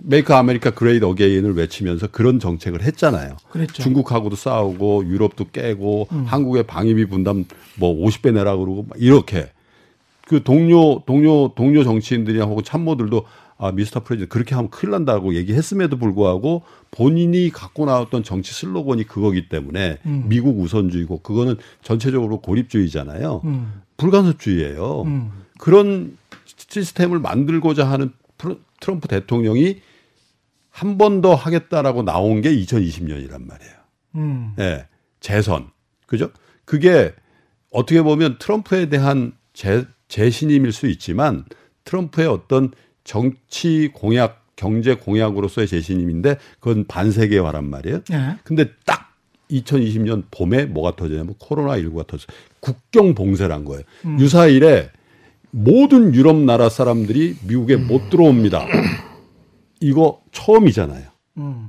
Make 0.00 0.32
America 0.32 0.70
Great 0.70 1.04
Again을 1.04 1.54
외치면서 1.56 2.06
그런 2.08 2.38
정책을 2.38 2.82
했잖아요. 2.82 3.36
그랬죠. 3.50 3.82
중국하고도 3.82 4.36
싸우고 4.36 5.06
유럽도 5.06 5.46
깨고 5.52 6.08
한국의 6.26 6.64
방위비 6.64 7.06
분담 7.06 7.44
뭐 7.76 7.94
50배 8.06 8.32
내라 8.32 8.56
그러고 8.56 8.86
막 8.88 8.96
이렇게 9.00 9.50
그 10.26 10.42
동료 10.42 11.02
동료 11.06 11.52
동료 11.54 11.82
정치인들이하고 11.84 12.62
참모들도 12.62 13.24
아 13.60 13.72
Mr. 13.72 14.04
President 14.04 14.32
그렇게 14.32 14.54
하면 14.54 14.70
큰일 14.70 14.92
난다고 14.92 15.34
얘기했음에도 15.34 15.96
불구하고 15.98 16.62
본인이 16.92 17.50
갖고 17.50 17.86
나왔던 17.86 18.22
정치 18.22 18.54
슬로건이 18.54 19.04
그거기 19.04 19.48
때문에 19.48 19.98
음. 20.06 20.24
미국 20.28 20.60
우선주의고 20.60 21.20
그거는 21.22 21.56
전체적으로 21.82 22.40
고립주의잖아요. 22.40 23.40
음. 23.44 23.72
불간섭주의예요. 23.96 25.02
음. 25.02 25.30
그런 25.58 26.16
시스템을 26.46 27.18
만들고자 27.18 27.90
하는 27.90 28.12
프로- 28.36 28.58
트럼프 28.80 29.08
대통령이 29.08 29.80
한 30.78 30.96
번 30.98 31.20
더 31.22 31.34
하겠다라고 31.34 32.02
나온 32.04 32.40
게 32.40 32.50
2020년이란 32.54 33.44
말이에요. 33.46 33.72
음. 34.14 34.54
예. 34.60 34.86
재선. 35.20 35.70
그죠? 36.06 36.30
그게 36.64 37.12
어떻게 37.72 38.00
보면 38.02 38.36
트럼프에 38.38 38.88
대한 38.88 39.32
재, 39.52 39.84
재신임일 40.06 40.72
수 40.72 40.86
있지만 40.86 41.44
트럼프의 41.84 42.28
어떤 42.28 42.70
정치 43.02 43.90
공약, 43.92 44.46
경제 44.54 44.94
공약으로서의 44.94 45.66
재신임인데 45.66 46.36
그건 46.60 46.86
반세계화란 46.86 47.68
말이에요. 47.68 48.00
예. 48.12 48.36
근데 48.44 48.66
딱 48.86 49.14
2020년 49.50 50.24
봄에 50.30 50.66
뭐가 50.66 50.94
터지냐면 50.94 51.34
코로나19가 51.34 52.06
터졌어요. 52.06 52.36
국경 52.60 53.14
봉쇄란 53.14 53.64
거예요. 53.64 53.82
유사일에 54.20 54.90
모든 55.50 56.14
유럽 56.14 56.36
나라 56.36 56.68
사람들이 56.68 57.36
미국에 57.46 57.76
못 57.76 58.10
들어옵니다. 58.10 58.66
이거 59.80 60.22
처음이잖아요. 60.32 61.08
음. 61.38 61.68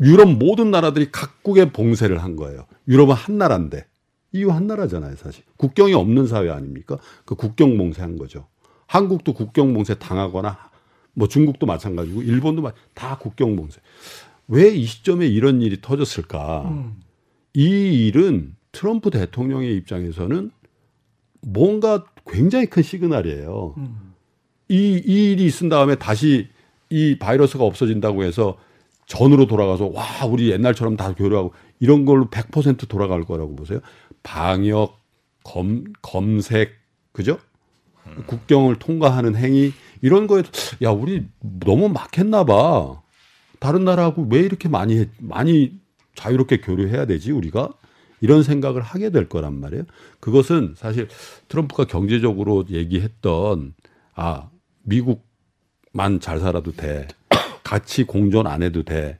유럽 0.00 0.30
모든 0.32 0.70
나라들이 0.70 1.10
각국의 1.12 1.72
봉쇄를 1.72 2.22
한 2.22 2.36
거예요. 2.36 2.66
유럽은 2.88 3.14
한 3.14 3.38
나라인데 3.38 3.86
EU 4.32 4.50
한 4.50 4.66
나라잖아요, 4.66 5.16
사실. 5.16 5.44
국경이 5.56 5.92
없는 5.92 6.26
사회 6.26 6.50
아닙니까? 6.50 6.96
그 7.24 7.34
국경 7.34 7.76
봉쇄한 7.76 8.16
거죠. 8.16 8.46
한국도 8.86 9.34
국경 9.34 9.74
봉쇄 9.74 9.94
당하거나 9.94 10.58
뭐 11.14 11.28
중국도 11.28 11.66
마찬가지고 11.66 12.22
일본도 12.22 12.62
마- 12.62 12.72
다 12.94 13.18
국경 13.18 13.56
봉쇄. 13.56 13.80
왜 14.48 14.74
이 14.74 14.84
시점에 14.86 15.26
이런 15.26 15.60
일이 15.62 15.80
터졌을까? 15.80 16.62
음. 16.70 17.00
이 17.54 18.06
일은 18.06 18.54
트럼프 18.72 19.10
대통령의 19.10 19.76
입장에서는 19.76 20.50
뭔가 21.42 22.04
굉장히 22.26 22.66
큰 22.66 22.82
시그널이에요. 22.82 23.74
음. 23.76 24.12
이, 24.68 25.02
이 25.04 25.32
일이 25.32 25.44
있은 25.44 25.68
다음에 25.68 25.96
다시 25.96 26.48
이 26.90 27.16
바이러스가 27.18 27.64
없어진다고 27.64 28.24
해서 28.24 28.58
전으로 29.06 29.46
돌아가서 29.46 29.86
와 29.86 30.04
우리 30.28 30.50
옛날처럼 30.50 30.96
다 30.96 31.14
교류하고 31.14 31.52
이런 31.80 32.04
걸로 32.04 32.26
100% 32.28 32.88
돌아갈 32.88 33.22
거라고 33.24 33.56
보세요. 33.56 33.80
방역, 34.22 34.98
검, 35.44 35.84
검색, 36.02 36.72
그죠? 37.12 37.38
국경을 38.26 38.76
통과하는 38.76 39.36
행위 39.36 39.72
이런 40.00 40.26
거에 40.26 40.42
야 40.82 40.90
우리 40.90 41.26
너무 41.40 41.88
막혔나 41.88 42.44
봐. 42.44 43.00
다른 43.58 43.84
나라하고 43.84 44.26
왜 44.30 44.40
이렇게 44.40 44.68
많이 44.68 44.98
해- 44.98 45.08
많이 45.18 45.72
자유롭게 46.14 46.60
교류해야 46.60 47.06
되지 47.06 47.30
우리가 47.30 47.70
이런 48.20 48.42
생각을 48.42 48.82
하게 48.82 49.10
될 49.10 49.28
거란 49.28 49.58
말이에요. 49.60 49.84
그것은 50.18 50.74
사실 50.76 51.08
트럼프가 51.48 51.84
경제적으로 51.84 52.64
얘기했던 52.70 53.74
아 54.14 54.50
미국만 54.82 55.20
잘 56.20 56.38
살아도 56.40 56.72
돼 56.72 57.06
같이 57.62 58.04
공존 58.04 58.46
안 58.46 58.62
해도 58.62 58.82
돼 58.82 59.18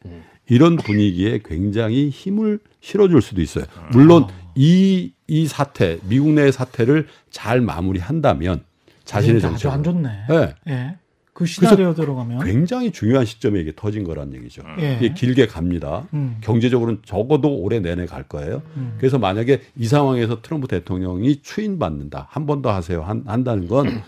이런 0.49 0.77
분위기에 0.77 1.41
굉장히 1.45 2.09
힘을 2.11 2.59
실어줄 2.81 3.23
수도 3.23 3.41
있어요. 3.41 3.65
물론 3.93 4.27
이 4.55 5.13
이 5.33 5.47
사태 5.47 5.99
미국 6.09 6.33
내의 6.33 6.51
사태를 6.51 7.07
잘 7.31 7.61
마무리한다면 7.61 8.65
자신의 9.05 9.37
아주 9.37 9.43
정책 9.47 9.71
안 9.71 9.85
좋네. 9.85 10.09
네. 10.29 10.55
예. 10.69 10.97
그 11.33 11.47
시나리오 11.47 11.95
들어가면 11.95 12.45
굉장히 12.45 12.91
중요한 12.91 13.25
시점에 13.25 13.61
이게 13.61 13.73
터진 13.77 14.03
거란 14.03 14.35
얘기죠. 14.35 14.63
예. 14.81 14.97
이게 14.97 15.15
길게 15.15 15.47
갑니다. 15.47 16.09
음. 16.15 16.37
경제적으로는 16.41 17.03
적어도 17.05 17.55
올해 17.57 17.79
내내 17.79 18.07
갈 18.07 18.25
거예요. 18.25 18.61
그래서 18.99 19.19
만약에 19.21 19.63
이 19.77 19.87
상황에서 19.87 20.43
트럼프 20.43 20.67
대통령이 20.67 21.43
추인받는다. 21.43 22.27
한 22.29 22.47
번 22.47 22.61
더 22.61 22.73
하세요. 22.75 23.03
한, 23.05 23.23
한다는 23.25 23.69
건 23.69 24.03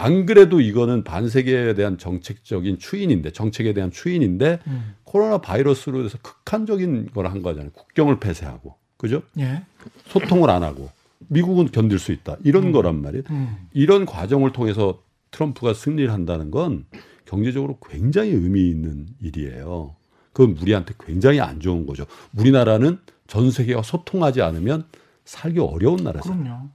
안 0.00 0.26
그래도 0.26 0.60
이거는 0.60 1.02
반세계에 1.02 1.74
대한 1.74 1.98
정책적인 1.98 2.78
추인인데 2.78 3.32
정책에 3.32 3.74
대한 3.74 3.90
추인인데 3.90 4.60
음. 4.68 4.94
코로나 5.04 5.38
바이러스로 5.38 6.04
해서 6.04 6.18
극한적인 6.22 7.10
걸 7.12 7.26
한 7.26 7.42
거잖아요. 7.42 7.70
국경을 7.72 8.20
폐쇄하고. 8.20 8.76
그죠? 8.96 9.22
예. 9.38 9.62
소통을 10.06 10.50
안 10.50 10.62
하고 10.62 10.88
미국은 11.26 11.66
견딜 11.72 11.98
수 11.98 12.12
있다. 12.12 12.36
이런 12.44 12.70
거란 12.70 13.02
말이에요. 13.02 13.24
음. 13.30 13.56
이런 13.72 14.06
과정을 14.06 14.52
통해서 14.52 15.02
트럼프가 15.32 15.74
승리를 15.74 16.12
한다는 16.12 16.50
건 16.52 16.86
경제적으로 17.26 17.78
굉장히 17.90 18.30
의미 18.30 18.68
있는 18.70 19.06
일이에요. 19.20 19.96
그건 20.32 20.56
우리한테 20.62 20.94
굉장히 21.04 21.40
안 21.40 21.58
좋은 21.58 21.86
거죠. 21.86 22.06
우리나라는 22.36 22.98
전 23.26 23.50
세계와 23.50 23.82
소통하지 23.82 24.42
않으면 24.42 24.84
살기 25.24 25.58
어려운 25.58 26.04
나라잖아요. 26.04 26.42
그럼요. 26.44 26.68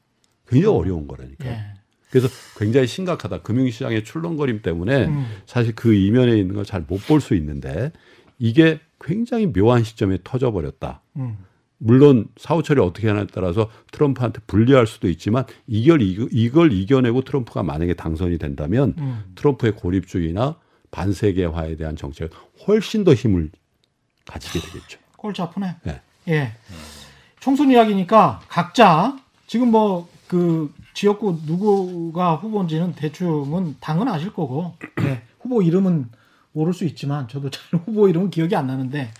굉장히 0.47 0.75
어려운 0.77 1.07
거라니까. 1.07 1.45
예. 1.47 1.72
그래서 2.13 2.27
굉장히 2.57 2.85
심각하다. 2.85 3.41
금융시장의 3.41 4.03
출렁거림 4.03 4.61
때문에 4.61 5.05
음. 5.07 5.25
사실 5.47 5.73
그 5.73 5.95
이면에 5.95 6.37
있는 6.37 6.53
걸 6.53 6.63
잘 6.63 6.85
못 6.87 7.07
볼 7.07 7.19
수 7.21 7.33
있는데 7.33 7.91
이게 8.37 8.79
굉장히 9.01 9.51
묘한 9.51 9.83
시점에 9.83 10.19
터져버렸다. 10.23 11.01
음. 11.15 11.39
물론 11.79 12.27
사후 12.37 12.61
처리 12.61 12.79
어떻게 12.81 13.07
하냐에 13.07 13.25
따라서 13.33 13.71
트럼프한테 13.91 14.41
불리할 14.45 14.85
수도 14.85 15.09
있지만 15.09 15.45
이걸, 15.65 16.01
이걸 16.03 16.71
이겨내고 16.71 17.23
트럼프가 17.23 17.63
만약에 17.63 17.95
당선이 17.95 18.37
된다면 18.37 18.93
음. 18.99 19.23
트럼프의 19.33 19.71
고립주의나 19.75 20.57
반세계화에 20.91 21.77
대한 21.77 21.95
정책은 21.95 22.29
훨씬 22.67 23.03
더 23.03 23.15
힘을 23.15 23.49
가지게 24.27 24.59
되겠죠. 24.59 24.99
골치 25.17 25.41
아프네. 25.41 25.77
네. 25.83 26.01
예. 26.27 26.53
총선 27.39 27.71
이야기니까 27.71 28.41
각자 28.47 29.17
지금 29.47 29.71
뭐 29.71 30.13
그 30.27 30.73
지역구 30.93 31.39
누구가 31.45 32.35
후보인지는 32.35 32.93
대충은 32.93 33.77
당은 33.79 34.07
아실 34.07 34.31
거고 34.33 34.75
예. 35.01 35.21
후보 35.41 35.61
이름은 35.61 36.09
모를 36.51 36.73
수 36.73 36.85
있지만 36.85 37.27
저도 37.27 37.49
잘 37.49 37.63
후보 37.85 38.07
이름은 38.07 38.29
기억이 38.29 38.55
안 38.55 38.67
나는데 38.67 39.11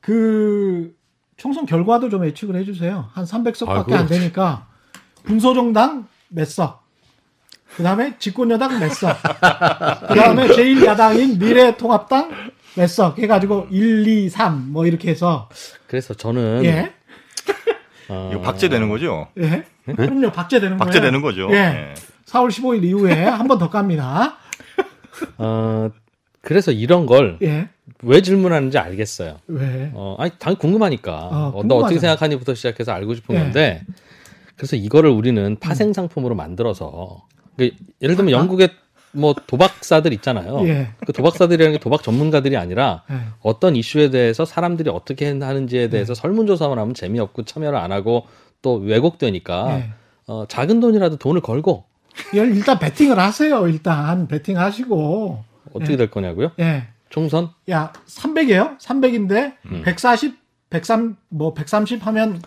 그 0.00 0.94
총선 1.36 1.66
결과도 1.66 2.08
좀 2.08 2.24
예측을 2.24 2.56
해주세요. 2.56 3.08
한 3.12 3.24
300석밖에 3.24 3.92
아, 3.92 3.98
안. 4.00 4.06
되니까 4.06 4.66
군소정당 5.26 6.06
몇 6.28 6.46
석, 6.46 6.82
그 7.76 7.82
다음에 7.82 8.16
집권여당 8.18 8.78
몇 8.78 8.90
석, 8.92 9.16
그 9.22 10.14
다음에 10.14 10.46
제1야당인 10.48 11.38
미래통합당 11.38 12.30
몇 12.76 12.86
석 12.88 13.18
해가지고 13.18 13.66
1, 13.70 14.06
2, 14.06 14.28
3 14.28 14.70
뭐 14.72 14.86
이렇게 14.86 15.10
해서 15.10 15.48
그래서 15.88 16.14
저는 16.14 16.64
예, 16.64 16.92
어, 18.08 18.30
이거 18.32 18.40
박제되는 18.42 18.88
거죠? 18.88 19.26
예, 19.38 19.64
그럼요 19.96 20.30
박제되는 20.32 20.76
거예요. 20.78 20.86
박제되는 20.86 21.22
거죠. 21.22 21.48
예. 21.52 21.56
예. 21.56 21.94
4월 22.26 22.48
15일 22.48 22.84
이후에 22.84 23.24
한 23.24 23.46
번 23.48 23.58
더 23.58 23.68
깝니다. 23.70 24.36
어, 25.38 25.90
그래서 26.40 26.72
이런 26.72 27.06
걸왜 27.06 27.36
예, 27.42 28.20
질문하는지 28.22 28.78
알겠어요. 28.78 29.38
왜? 29.48 29.90
어, 29.94 30.16
아니, 30.18 30.30
당연히 30.38 30.58
궁금하니까. 30.58 31.12
어, 31.16 31.52
어, 31.56 31.62
너 31.64 31.76
어떻게. 31.76 31.98
생각하니부터 31.98 32.54
시작해서 32.54 32.92
알고 32.92 33.14
싶은 33.14 33.34
예. 33.34 33.40
건데, 33.40 33.82
그래서 34.56 34.76
이거를 34.76 35.10
우리는 35.10 35.56
파생 35.60 35.92
상품으로 35.92 36.34
만들어서, 36.34 37.22
그 37.58 37.70
예를 38.00 38.16
들면 38.16 38.32
영국의 38.32 38.70
뭐 39.12 39.34
도박사들 39.46 40.12
있잖아요. 40.14 40.66
예. 40.68 40.88
그 41.04 41.12
도박사들이라는 41.12 41.72
게 41.76 41.80
도박 41.82 42.02
전문가들이 42.02 42.56
아니라 42.56 43.02
예. 43.10 43.16
어떤 43.42 43.74
이슈에 43.76 44.08
대해서 44.10 44.44
사람들이 44.44 44.88
어떻게 44.88 45.26
하는지에 45.28 45.88
대해서 45.90 46.14
설문조사만 46.14 46.78
하면 46.78 46.94
재미없고 46.94 47.42
참여를 47.44 47.76
안 47.78 47.90
하고 47.92 48.26
또 48.62 48.74
왜곡되니까 48.76 49.78
예. 49.78 49.90
어, 50.26 50.44
작은 50.46 50.80
돈이라도 50.80 51.16
돈을 51.16 51.40
걸고 51.40 51.84
일단 52.34 52.78
베팅을 52.78 53.18
하세요. 53.18 53.66
일단 53.68 54.28
베팅 54.28 54.58
하시고. 54.58 55.44
어떻게 55.72 55.92
예. 55.92 55.96
될 55.96 56.10
거냐고요? 56.10 56.52
예. 56.60 56.88
총선? 57.08 57.50
야, 57.70 57.92
300이에요? 58.06 58.78
300인데 58.78 59.54
음. 59.66 59.82
140, 59.84 60.36
103, 60.70 61.16
뭐 61.28 61.54
130 61.54 62.06
하면 62.06 62.40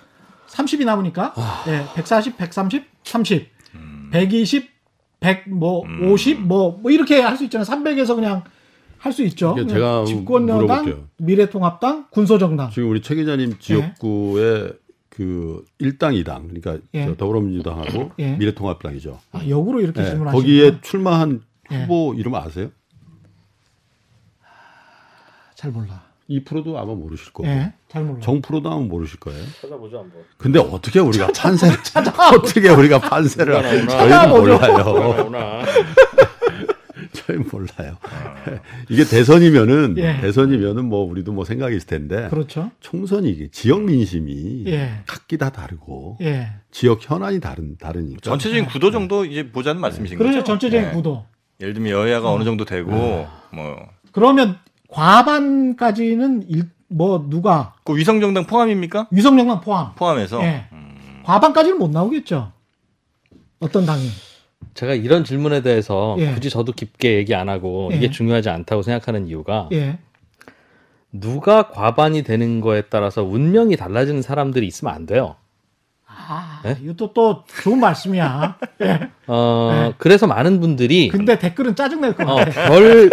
30이 0.47 0.85
남으니까 0.85 1.33
아. 1.35 1.63
예, 1.67 1.83
140, 1.95 2.37
130, 2.37 2.85
30, 3.03 3.49
음. 3.75 4.09
120, 4.11 4.69
100, 5.19 5.49
뭐 5.49 5.83
50, 6.11 6.41
뭐, 6.41 6.77
뭐 6.81 6.91
이렇게 6.91 7.19
할 7.21 7.35
수 7.37 7.43
있잖아요. 7.45 7.65
300에서 7.65 8.15
그냥 8.15 8.43
할수 8.99 9.23
있죠. 9.23 9.53
그냥 9.55 9.67
제가 9.67 10.05
집권여당, 10.05 10.61
물어볼게요. 10.61 11.07
미래통합당, 11.17 12.07
군소정당. 12.09 12.69
지금 12.71 12.89
우리 12.89 13.01
최 13.01 13.15
기자님 13.15 13.57
지역구의 13.59 14.73
그 15.15 15.63
일당 15.77 16.15
이당 16.15 16.47
그러니까 16.47 16.79
예. 16.95 17.05
저 17.05 17.15
더불어민주당하고 17.15 18.13
예. 18.17 18.35
미래통합당이죠. 18.35 19.19
아, 19.31 19.47
역으로 19.47 19.79
이렇게 19.79 20.01
예, 20.01 20.05
질문하시는 20.05 20.31
거기에 20.41 20.81
출마한 20.81 21.43
예. 21.71 21.83
후보 21.83 22.15
이름 22.17 22.33
아세요? 22.33 22.71
잘 25.53 25.71
몰라. 25.71 26.03
2%도 26.29 26.79
아마 26.79 26.95
모르실 26.95 27.31
거고 27.31 27.47
예, 27.47 27.73
잘 27.89 28.03
몰라. 28.03 28.21
정프로도 28.21 28.71
아마 28.71 28.79
모르실 28.81 29.19
거예요. 29.19 29.43
찾아보죠 29.61 29.99
한번. 29.99 30.23
근데 30.37 30.57
어떻게 30.57 30.99
우리가 30.99 31.27
판세를 31.37 31.77
어떻게 32.35 32.69
우리가 32.69 32.97
판세를 32.99 33.53
저희는 33.61 33.87
찾아보죠. 33.89 34.41
몰라요. 34.41 35.29
저희 37.25 37.37
몰라요. 37.37 37.97
이게 38.89 39.03
대선이면은 39.05 39.95
예. 39.97 40.19
대선이면은 40.21 40.85
뭐 40.85 41.03
우리도 41.05 41.31
뭐 41.31 41.45
생각이 41.45 41.75
있을 41.75 41.87
텐데 41.87 42.27
그렇죠. 42.29 42.71
총선이 42.81 43.29
이게 43.29 43.49
지역 43.49 43.83
민심이 43.83 44.65
예. 44.67 45.03
각기 45.05 45.37
다 45.37 45.49
다르고 45.49 46.17
예. 46.21 46.49
지역 46.71 46.99
현안이 47.09 47.39
다른 47.39 47.77
다르니까 47.77 48.19
전체적인 48.21 48.65
구도 48.65 48.91
정도 48.91 49.25
이제 49.25 49.49
보자는 49.51 49.79
말씀이신 49.81 50.17
그렇죠. 50.17 50.39
거죠? 50.39 50.45
전체적인 50.45 50.89
예. 50.89 50.91
구도. 50.91 51.25
예를 51.61 51.73
들면 51.73 51.91
여야가 51.91 52.31
어느 52.31 52.43
정도 52.43 52.65
되고 52.65 52.91
뭐 53.51 53.87
그러면 54.11 54.57
과반까지는 54.89 56.49
일, 56.49 56.69
뭐 56.89 57.25
누가 57.29 57.73
그 57.83 57.95
위성정당 57.95 58.45
포함입니까? 58.45 59.07
위성정당 59.11 59.61
포함. 59.61 59.93
포함해서 59.95 60.43
예. 60.43 60.65
과반까지는 61.23 61.77
못 61.79 61.89
나오겠죠. 61.89 62.51
어떤 63.59 63.85
당이. 63.85 64.09
제가 64.73 64.93
이런 64.93 65.23
질문에 65.23 65.61
대해서 65.61 66.15
예. 66.19 66.33
굳이 66.33 66.49
저도 66.49 66.71
깊게 66.71 67.15
얘기 67.15 67.35
안 67.35 67.49
하고 67.49 67.89
예. 67.91 67.97
이게 67.97 68.09
중요하지 68.09 68.49
않다고 68.49 68.81
생각하는 68.81 69.27
이유가 69.27 69.69
예. 69.71 69.99
누가 71.11 71.67
과반이 71.69 72.23
되는 72.23 72.59
거에 72.59 72.83
따라서 72.89 73.23
운명이 73.23 73.77
달라지는 73.77 74.21
사람들이 74.21 74.65
있으면 74.65 74.93
안 74.93 75.05
돼요. 75.05 75.35
아, 76.07 76.61
예? 76.65 76.77
이것도 76.81 77.13
또 77.13 77.43
좋은 77.61 77.79
말씀이야. 77.79 78.57
예. 78.81 79.09
어, 79.27 79.71
네. 79.73 79.93
그래서 79.97 80.25
많은 80.25 80.59
분들이 80.59 81.09
근데 81.09 81.37
댓글은 81.37 81.75
짜증낼 81.75 82.15
것 82.15 82.27
어, 82.27 82.35
같아. 82.35 82.69
별, 82.69 83.09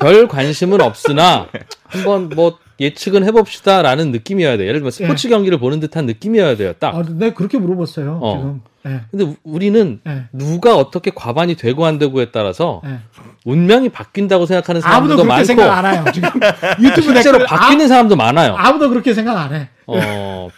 별 0.00 0.28
관심은 0.28 0.80
없으나 0.80 1.48
한번 1.84 2.28
뭐 2.28 2.58
예측은 2.80 3.24
해봅시다라는 3.24 4.12
느낌이어야 4.12 4.56
돼요. 4.56 4.68
예를 4.68 4.80
들면 4.80 4.90
스포츠 4.90 5.28
경기를 5.28 5.58
보는 5.58 5.80
듯한 5.80 6.06
느낌이어야 6.06 6.56
돼요. 6.56 6.72
딱. 6.78 6.94
아, 6.94 7.02
네, 7.08 7.32
그렇게 7.32 7.58
물어봤어요. 7.58 8.18
어. 8.22 8.36
지금. 8.36 8.62
예. 8.86 9.00
근데 9.10 9.24
우- 9.24 9.36
우리는 9.42 10.00
예. 10.06 10.24
누가 10.32 10.76
어떻게 10.76 11.10
과반이 11.14 11.56
되고 11.56 11.84
안 11.84 11.98
되고에 11.98 12.30
따라서 12.30 12.80
예. 12.86 12.98
운명이 13.44 13.88
바뀐다고 13.90 14.46
생각하는 14.46 14.80
아무도 14.84 15.16
사람들도 15.16 15.22
그렇게 15.22 15.28
많고 15.28 15.44
생각 15.44 15.72
안 15.84 15.94
해요. 15.94 16.04
지금 16.12 16.28
유튜브 16.82 17.02
실제로 17.14 17.44
바뀌는 17.44 17.88
사람도 17.88 18.16
많아요. 18.16 18.54
아, 18.54 18.68
아무도 18.68 18.88
그렇게 18.88 19.14
생각 19.14 19.36
안 19.36 19.54
해. 19.54 19.68
어, 19.86 20.48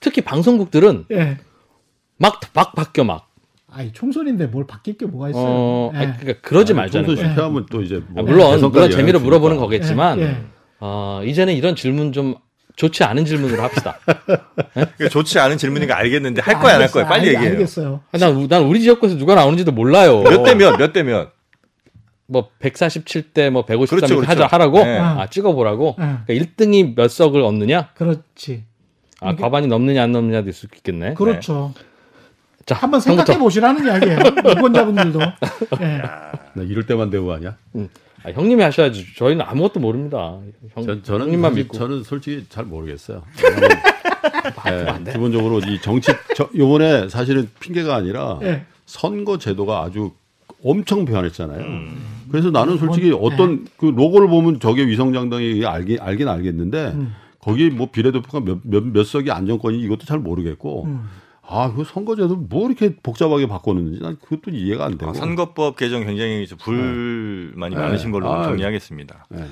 특히 0.00 0.20
방송국들은 0.22 1.06
예. 1.12 1.38
막, 2.16 2.40
막 2.54 2.74
바뀌어 2.74 3.04
막. 3.04 3.28
아이 3.70 3.92
총선인데 3.92 4.46
뭘 4.46 4.66
바뀔 4.66 4.96
게 4.98 5.06
뭐가 5.06 5.28
있어요. 5.30 5.44
어, 5.46 5.90
예. 5.94 5.98
아니, 5.98 6.16
그러니까 6.18 6.40
그러지 6.48 6.72
아니, 6.72 6.78
말자는 6.78 7.06
총선 7.06 7.22
거예요. 7.24 7.34
실패하면 7.34 7.66
또 7.70 7.82
이제 7.82 8.02
뭐 8.08 8.22
아, 8.22 8.26
물론 8.26 8.60
물론 8.70 8.90
재미로 8.90 9.20
물어보는. 9.20 9.58
거겠지만. 9.58 10.46
어, 10.80 11.22
이제는 11.24 11.54
이런 11.54 11.74
질문 11.76 12.12
좀 12.12 12.36
좋지 12.78 13.02
않은 13.04 13.24
질문으로 13.24 13.60
합시다. 13.62 13.98
그러니까 14.06 15.08
좋지 15.10 15.38
않은 15.40 15.58
질문인 15.58 15.88
거 15.88 15.94
알겠는데 15.94 16.40
할 16.42 16.60
거야 16.60 16.76
안 16.76 16.80
할 16.82 16.90
거야. 16.90 17.06
빨리 17.06 17.28
알- 17.28 17.34
얘기해요. 17.34 17.50
알겠어요. 17.52 18.00
아, 18.12 18.18
난, 18.18 18.46
난 18.48 18.62
우리 18.62 18.80
지역구에서 18.80 19.16
누가 19.18 19.34
나오는지도 19.34 19.72
몰라요. 19.72 20.22
몇 20.22 20.44
대 20.44 20.54
몇, 20.54 20.76
몇 20.78 20.92
대 20.92 21.02
몇. 21.02 21.32
뭐 22.26 22.50
147대 22.60 23.50
뭐 23.50 23.64
153 23.64 23.96
그렇죠, 23.98 24.14
그렇죠. 24.16 24.30
하자 24.30 24.46
하라고 24.46 24.84
네. 24.84 24.98
아 24.98 25.26
찍어보라고 25.28 25.96
네. 25.98 26.16
그러니까 26.26 26.46
1등이 26.64 26.94
몇 26.94 27.08
석을 27.10 27.40
얻느냐 27.42 27.88
그렇지. 27.94 28.64
아 29.20 29.30
이게- 29.32 29.42
과반이 29.42 29.66
넘느냐 29.66 30.02
안 30.04 30.12
넘느냐도 30.12 30.48
있을 30.50 30.68
수 30.70 30.76
있겠네 30.76 31.14
그렇죠. 31.14 31.72
자 32.66 32.74
한번. 32.76 33.00
생각해 33.00 33.38
보시라는 33.38 33.84
이야기예요. 33.86 34.18
유권자분들도. 34.56 35.20
예. 35.80 35.86
나 36.54 36.62
이럴 36.62 36.84
때만 36.86 37.08
되고 37.10 37.32
하냐? 37.32 37.56
아, 38.28 38.32
형님이 38.32 38.62
하셔야지 38.62 39.14
저희는 39.16 39.44
아무것도 39.46 39.80
모릅니다 39.80 40.38
형, 40.74 40.84
전, 40.86 41.02
저는 41.02 41.26
형님만 41.26 41.54
믿고 41.54 41.76
저는 41.76 42.02
솔직히 42.02 42.44
잘 42.48 42.64
모르겠어요. 42.64 43.22
예, 44.70 45.12
기본적으로 45.12 45.60
이 45.60 45.80
정치 45.80 46.12
저, 46.34 46.48
요번에 46.56 47.08
사실은 47.08 47.48
핑계가 47.60 47.94
아니라 47.94 48.38
예. 48.42 48.64
선거 48.86 49.38
제도가 49.38 49.82
아주 49.82 50.12
엄청 50.64 51.04
변했잖아요. 51.04 51.60
음. 51.60 51.96
그래서 52.30 52.50
나는 52.50 52.78
솔직히 52.78 53.10
뭔- 53.10 53.32
어떤 53.32 53.66
그 53.76 53.86
로고를 53.86 54.28
보면 54.28 54.60
저게 54.60 54.86
위성장당이 54.86 55.64
알긴 55.64 55.98
알긴 56.00 56.28
알겠는데 56.28 56.86
음. 56.94 57.14
거기 57.40 57.70
뭐 57.70 57.88
비례대표가 57.90 58.40
몇, 58.40 58.58
몇, 58.64 58.84
몇 58.84 59.04
석이 59.06 59.30
안정권이 59.30 59.78
이것도 59.80 60.04
잘 60.04 60.18
모르겠고 60.18 60.84
음. 60.84 61.08
아 61.50 61.72
그 61.74 61.82
선거제도 61.84 62.36
뭐 62.36 62.66
이렇게 62.68 62.94
복잡하게 62.96 63.46
바꿨는지 63.48 64.00
난 64.02 64.18
그것도 64.20 64.50
이해가 64.54 64.84
안 64.84 64.98
되고 64.98 65.10
아, 65.10 65.14
선거법 65.14 65.76
개정 65.76 66.04
굉장히 66.04 66.46
좀 66.46 66.58
불만이 66.58 67.74
네. 67.74 67.80
많으신 67.80 68.10
걸로 68.12 68.30
아, 68.30 68.42
정리하겠습니다. 68.44 69.26
네. 69.30 69.46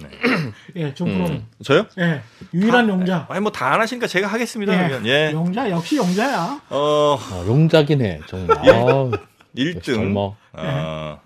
예, 0.76 0.94
중프로는. 0.94 1.32
음. 1.32 1.46
저요? 1.62 1.84
예. 1.98 2.22
유일한 2.54 2.88
용자. 2.88 3.26
아니 3.28 3.40
뭐 3.40 3.52
다 3.52 3.72
안 3.74 3.80
하시니까 3.82 4.06
제가 4.06 4.28
하겠습니다. 4.28 4.72
예. 4.72 4.88
그러면 4.88 5.06
예. 5.06 5.30
용자 5.32 5.68
역시 5.70 5.96
용자야. 5.98 6.60
어 6.70 7.18
아, 7.20 7.44
용자긴 7.46 8.00
해 8.00 8.20
정말 8.26 8.56
예. 8.64 8.70
아, 8.70 9.10
1등 9.56 9.82
젊어 9.82 10.34
어, 10.54 11.20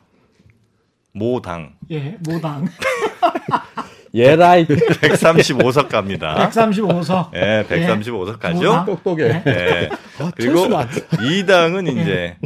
모당 1.12 1.74
예, 1.92 2.18
모당. 2.26 2.66
예라이 4.14 4.64
135석 4.66 5.88
갑니다. 5.90 6.48
135석. 6.50 7.30
예, 7.34 7.64
135석 7.68 8.38
가죠. 8.38 8.56
모당. 8.58 8.86
똑똑해. 8.86 9.24
예. 9.24 9.42
예. 9.46 9.88
그리고 10.36 10.66
2당은 10.68 12.00
이제 12.00 12.36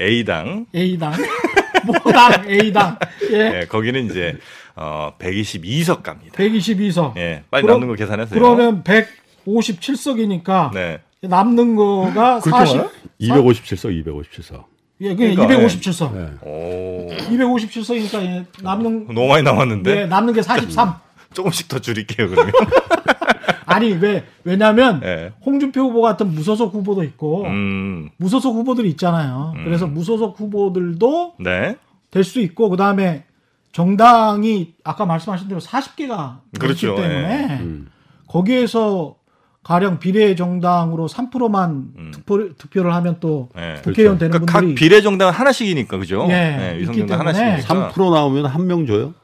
A당. 0.00 0.66
A당. 0.74 1.12
모당 1.86 2.48
A당. 2.48 2.98
예. 3.30 3.60
예, 3.60 3.66
거기는 3.68 4.04
이제 4.06 4.36
어 4.74 5.12
122석 5.18 6.02
갑니다. 6.02 6.34
122석. 6.36 7.16
예, 7.18 7.44
빨리 7.50 7.62
그럼- 7.62 7.80
남는 7.80 7.88
거 7.88 7.94
계산하세요. 7.94 8.38
그러면 8.40 8.82
157석이니까 8.82 10.72
네. 10.74 10.98
남는 11.20 11.76
거가 11.76 12.40
40. 12.40 12.82
257석, 13.20 14.04
257석. 14.04 14.64
예, 15.02 15.10
그게 15.10 15.34
그러니까, 15.34 15.64
257석. 15.66 16.14
네. 16.14 16.28
오. 16.42 17.08
257석이니까 17.30 18.22
예, 18.22 18.44
남는 18.62 19.06
너무 19.14 19.28
많이 19.28 19.42
남았는데 19.44 20.00
예, 20.02 20.06
남는 20.06 20.34
게 20.34 20.42
43. 20.42 20.94
조금씩 21.32 21.68
더 21.68 21.78
줄일게요, 21.78 22.28
그러면. 22.30 22.52
아니 23.66 23.92
왜 23.92 24.24
왜냐면 24.44 25.00
예. 25.04 25.32
홍준표 25.44 25.80
후보 25.80 26.02
같은 26.02 26.32
무소속 26.34 26.74
후보도 26.74 27.02
있고 27.04 27.44
음. 27.44 28.10
무소속 28.18 28.54
후보들이 28.56 28.88
있잖아요. 28.90 29.54
그래서 29.64 29.86
무소속 29.86 30.38
후보들도 30.38 31.34
네. 31.40 31.76
될 32.10 32.24
수 32.24 32.40
있고 32.40 32.68
그 32.68 32.76
다음에 32.76 33.24
정당이 33.72 34.74
아까 34.84 35.06
말씀하신 35.06 35.48
대로 35.48 35.60
40개가 35.60 36.40
그렇죠. 36.60 36.88
있기 36.90 37.00
때문에 37.02 37.58
음. 37.60 37.88
거기에서 38.28 39.16
가령 39.62 39.98
비례 40.00 40.34
정당으로 40.34 41.06
3%만 41.08 41.70
음. 41.96 42.10
투표, 42.12 42.52
투표를 42.56 42.92
하면 42.94 43.16
또 43.20 43.48
네. 43.54 43.80
국회의원 43.82 44.18
되는 44.18 44.30
그러니까 44.32 44.52
각 44.52 44.60
분들이 44.60 44.74
비례 44.74 45.00
정당은 45.00 45.32
하나씩이니까 45.32 45.98
그죠? 45.98 46.26
예, 46.28 46.32
네, 46.32 46.70
있기 46.80 46.82
위성정당 46.82 47.18
때문에 47.20 47.38
하나씩이니까 47.38 47.92
3% 47.92 48.12
나오면 48.12 48.46
한 48.46 48.66
명 48.66 48.86
줘요? 48.86 49.14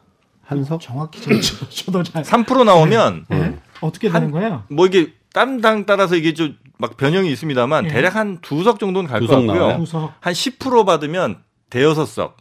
한석? 0.49 0.81
정확히 0.81 1.21
저, 1.21 1.41
저, 1.41 1.69
저도 1.85 2.03
잘 2.03 2.23
3% 2.23 2.65
나오면 2.65 3.27
예? 3.33 3.59
어떻게 3.81 4.11
되는 4.11 4.31
거예요? 4.31 4.65
뭐 4.71 4.87
이게 4.87 5.13
다른 5.33 5.61
당 5.61 5.85
따라서 5.87 6.17
이게 6.17 6.35
좀 6.35 6.57
막 6.81 6.97
변형이 6.97 7.29
있습니다만 7.33 7.87
예. 7.87 7.89
대략 7.89 8.15
한 8.15 8.39
두 8.41 8.63
석 8.63 8.79
정도는 8.79 9.11
갈 9.11 9.19
것 9.21 9.27
두석 9.27 9.41
같고요. 9.41 9.61
나와요? 9.61 9.79
구석 9.79 10.13
한 10.21 10.33
10% 10.33 10.87
받으면 10.87 11.39
대여섯 11.71 12.07
석, 12.07 12.37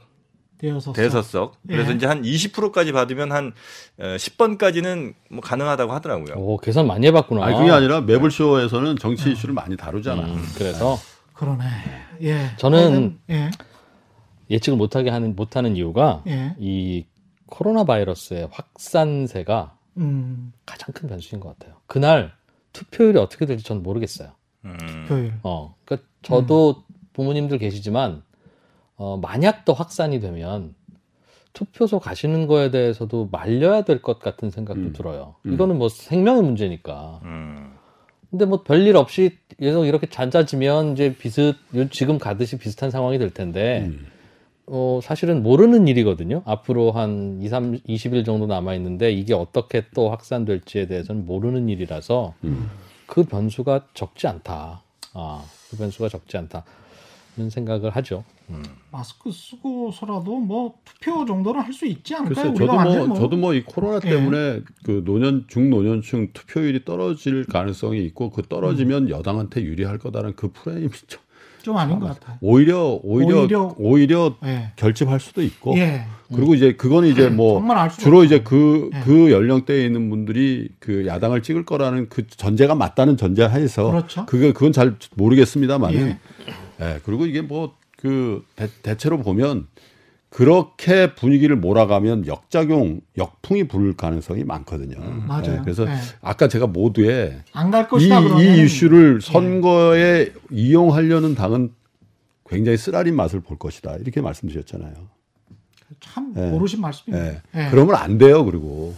되어서 0.60 0.94
대여섯 0.94 1.26
석. 1.26 1.56
그래서 1.68 1.90
예. 1.92 1.96
이제 1.96 2.06
한 2.06 2.22
20%까지 2.22 2.92
받으면 2.92 3.32
한 3.32 3.52
어, 4.00 4.04
10번까지는 4.16 5.16
뭐 5.32 5.42
가능하다고 5.42 5.92
하더라고요. 5.92 6.36
오, 6.36 6.58
계산 6.58 6.86
많이 6.86 7.08
해봤구나. 7.08 7.44
아니 7.44 7.58
그게 7.58 7.72
아니라 7.72 8.02
매블쇼에서는 8.02 8.98
정치 9.00 9.32
이슈를 9.32 9.56
많이 9.56 9.76
다루잖아. 9.76 10.22
음, 10.22 10.46
그래서 10.56 11.00
그러네. 11.34 11.64
예. 12.22 12.52
저는 12.58 12.78
하여튼, 12.80 13.20
예. 13.32 13.50
예측을 14.52 14.78
못하게 14.78 15.10
하는 15.10 15.36
못하는 15.36 15.76
이유가 15.76 16.22
예. 16.28 16.54
이 16.60 17.06
코로나 17.48 17.84
바이러스의 17.84 18.48
확산세가 18.52 19.78
음. 19.98 20.54
가장 20.66 20.94
큰 20.94 21.10
변수인 21.10 21.40
것 21.42 21.58
같아요. 21.58 21.78
그날 21.88 22.32
투표율이 22.74 23.18
어떻게 23.18 23.46
될지 23.46 23.64
저는 23.64 23.84
모르겠어요. 23.84 24.32
음. 24.66 25.06
표율. 25.08 25.34
어, 25.44 25.76
그러니까 25.86 26.08
저도 26.22 26.84
부모님들 27.14 27.58
계시지만 27.58 28.22
어, 28.96 29.18
만약 29.18 29.66
또 29.66 29.74
확산이 29.74 30.20
되면 30.20 30.76
투표소 31.54 32.00
가시는 32.00 32.46
거에 32.48 32.70
대해서도 32.70 33.30
말려야 33.32 33.82
될 33.84 34.02
것 34.02 34.20
같은 34.20 34.52
생각도 34.52 34.82
음. 34.82 34.94
들어요. 34.94 35.36
음. 35.46 35.54
이거는 35.54 35.78
뭐 35.78 35.90
생명의 35.90 36.44
문제니까. 36.44 37.22
음. 37.24 37.74
근데 38.30 38.46
뭐 38.46 38.62
별일 38.62 38.96
없이 38.98 39.38
계속 39.58 39.86
이렇게 39.86 40.06
잦아지면 40.08 40.94
이제 40.94 41.16
비슷 41.18 41.56
요- 41.76 41.90
지금 41.90 42.20
가듯이 42.20 42.58
비슷한 42.58 42.92
상황이 42.92 43.18
될 43.18 43.32
텐데 43.32 43.86
음. 43.88 44.06
어 44.70 45.00
사실은 45.02 45.44
모르는 45.44 45.88
일이거든요. 45.88 46.42
앞으로 46.46 46.92
한 46.92 47.40
2, 47.42 47.48
3, 47.48 47.78
20일 47.88 48.26
정도 48.26 48.48
남아 48.48 48.74
있는데 48.76 49.12
이게 49.12 49.34
어떻게 49.34 49.86
또 49.96 50.10
확산될지에 50.10 50.88
대해서는 50.88 51.26
모르는 51.26 51.70
일이라서 51.70 52.34
음. 52.44 52.70
그 53.06 53.24
변수가 53.24 53.88
적지 53.94 54.28
않다. 54.28 54.82
아, 55.14 55.44
그 55.72 55.78
변수가 55.78 56.10
적지 56.10 56.38
않다. 56.38 56.64
는 57.38 57.52
생각을 57.52 57.92
하죠. 57.92 58.24
마스크 58.92 59.32
쓰고서라도 59.32 60.38
뭐 60.40 60.74
투표 60.84 61.24
정도는 61.24 61.62
할 61.62 61.72
수 61.72 61.86
있지 61.86 62.16
않을까요? 62.16 62.52
글쎄 62.52 62.58
저도 62.66 62.76
완전 62.76 63.10
뭐, 63.10 63.18
저도 63.20 63.38
뭐 63.38 63.54
이 63.54 63.62
코로나 63.64 64.00
예. 64.04 64.10
때문에 64.10 64.62
그 64.84 65.04
노년 65.06 65.46
중노년층 65.48 66.32
투표율이 66.34 66.84
떨어질 66.84 67.46
가능성이 67.46 68.04
있고 68.06 68.32
그 68.32 68.42
떨어지면 68.42 69.04
음. 69.04 69.10
여당한테 69.12 69.62
유리할 69.62 70.00
거다라는 70.00 70.36
그 70.36 70.52
프레임이 70.52 70.90
좀 71.06 71.22
좀 71.68 71.76
아닌 71.78 72.00
것 72.00 72.08
같아요. 72.08 72.38
오히려 72.40 72.98
오히려 73.04 73.42
오히려- 73.42 73.76
오히려, 73.78 74.36
예. 74.46 74.72
결집할 74.78 75.20
수도 75.20 75.42
있고 75.44 75.78
예. 75.78 76.06
그리고 76.34 76.56
이제 76.56 76.74
그거는 76.78 77.10
이제 77.10 77.28
뭐알 77.28 77.90
수가 77.90 78.02
주로 78.02 78.20
없죠. 78.20 78.26
이제 78.26 78.42
그 78.42 78.90
예. 78.96 79.00
그 79.02 79.32
연령대에 79.32 79.86
있는 79.86 80.10
분들이 80.10 80.70
그 80.80 81.06
야당을 81.06 81.42
찍을 81.44 81.66
거라는 81.66 82.08
그 82.08 82.26
전제가 82.26 82.74
맞다는 82.74 83.18
전제 83.18 83.44
하에서 83.44 83.92
그렇죠. 83.92 84.26
그게 84.28 84.54
그건 84.54 84.72
잘 84.72 84.96
모르겠습니다만은 85.16 86.00
예. 86.08 86.18
예. 86.82 87.00
그리고 87.04 87.26
이게 87.26 87.42
뭐 87.42 87.76
그 88.00 88.44
대체로 88.84 89.18
보면 89.18 89.66
그렇게 90.38 91.16
분위기를 91.16 91.56
몰아가면 91.56 92.28
역작용 92.28 93.02
역풍이 93.18 93.64
불 93.64 93.98
가능성이 93.98 94.44
많거든요. 94.44 94.96
맞아요. 95.26 95.54
예, 95.54 95.62
그래서 95.64 95.88
예. 95.88 95.96
아까 96.22 96.48
제가 96.48 96.68
모두에 96.68 97.42
이, 98.00 98.44
이 98.44 98.64
이슈를 98.64 99.20
선거에 99.20 100.32
이용하려는 100.52 101.34
당은 101.34 101.74
굉장히 102.48 102.78
쓰라린 102.78 103.16
맛을 103.16 103.40
볼 103.40 103.58
것이다 103.58 103.96
이렇게 103.96 104.22
말씀드렸잖아요. 104.22 104.94
참 106.02 106.36
예. 106.38 106.52
모르신 106.52 106.82
말씀입니다. 106.82 107.26
예. 107.28 107.42
예. 107.56 107.70
그러면 107.72 107.96
안 107.96 108.20
돼요. 108.20 108.46
그리고 108.46 108.94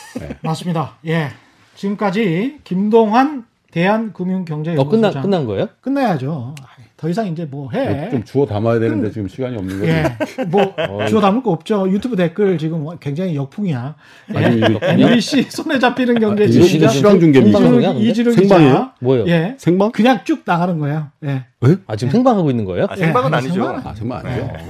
맞습니다. 0.40 0.96
예. 1.04 1.28
지금까지 1.74 2.60
김동환 2.64 3.44
대한금융경제연구소장 3.72 4.78
어 4.78 4.88
끝나 5.12 5.22
끝난 5.22 5.44
거예요? 5.46 5.68
끝내야죠. 5.80 6.54
아이, 6.60 6.84
더 6.96 7.08
이상 7.08 7.26
이제 7.28 7.44
뭐 7.44 7.70
해. 7.70 8.08
좀 8.10 8.24
주워 8.24 8.46
담아야 8.46 8.78
되는데 8.78 9.10
지금 9.10 9.28
시간이 9.28 9.56
없는 9.56 9.78
거죠. 9.80 9.90
예. 9.92 10.44
뭐 10.48 10.74
주워 11.08 11.20
담을 11.20 11.42
거 11.42 11.50
없죠. 11.50 11.88
유튜브 11.90 12.16
댓글 12.16 12.56
지금 12.58 12.86
굉장히 12.98 13.36
역풍이야. 13.36 13.94
예. 14.34 14.36
아니, 14.38 14.60
MBC 15.02 15.42
손에 15.50 15.78
잡히는 15.78 16.18
경제 16.18 16.44
이거 16.44 16.64
진짜 16.64 16.88
시간 16.88 17.20
중계입니까? 17.20 17.58
생방송이야, 17.58 17.92
근데? 17.92 18.08
이지름 18.08 18.32
생방이에요? 18.34 18.90
뭐예요? 19.00 19.26
예. 19.28 19.54
생방? 19.58 19.92
그냥 19.92 20.20
쭉 20.24 20.42
나가는 20.44 20.78
거예요. 20.78 21.08
예. 21.24 21.44
아 21.86 21.96
지금 21.96 22.10
생방하고 22.12 22.50
있는 22.50 22.64
거예요? 22.64 22.86
아, 22.88 22.96
생방은 22.96 23.32
예, 23.32 23.36
아니죠. 23.36 23.54
생방은 23.54 23.86
아 23.86 23.94
정말 23.94 24.26
아니죠. 24.26 24.46
네. 24.46 24.66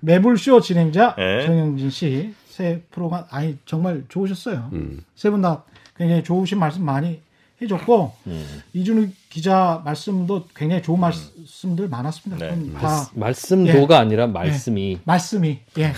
매불쇼 0.00 0.60
진행자 0.60 1.16
예. 1.18 1.46
정영진 1.46 1.90
씨 1.90 2.34
새 2.50 2.82
프로가 2.90 3.26
아니 3.30 3.56
정말 3.64 4.02
좋으셨어요. 4.08 4.68
음. 4.74 5.00
세분 5.14 5.40
다 5.40 5.62
굉장히 5.96 6.22
좋으신 6.22 6.58
말씀 6.58 6.84
많이 6.84 7.20
해줬고 7.62 8.12
음. 8.26 8.62
이준우 8.72 9.08
기자 9.28 9.80
말씀도 9.84 10.46
굉장히 10.56 10.82
좋은 10.82 10.98
말씀들 10.98 11.88
많았습니다. 11.88 12.44
네. 12.44 12.72
다 12.80 13.08
말씀도가 13.14 13.98
아니라 13.98 14.26
말씀이. 14.26 14.98
말씀이 15.04 15.58
예. 15.78 15.92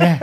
예. 0.00 0.20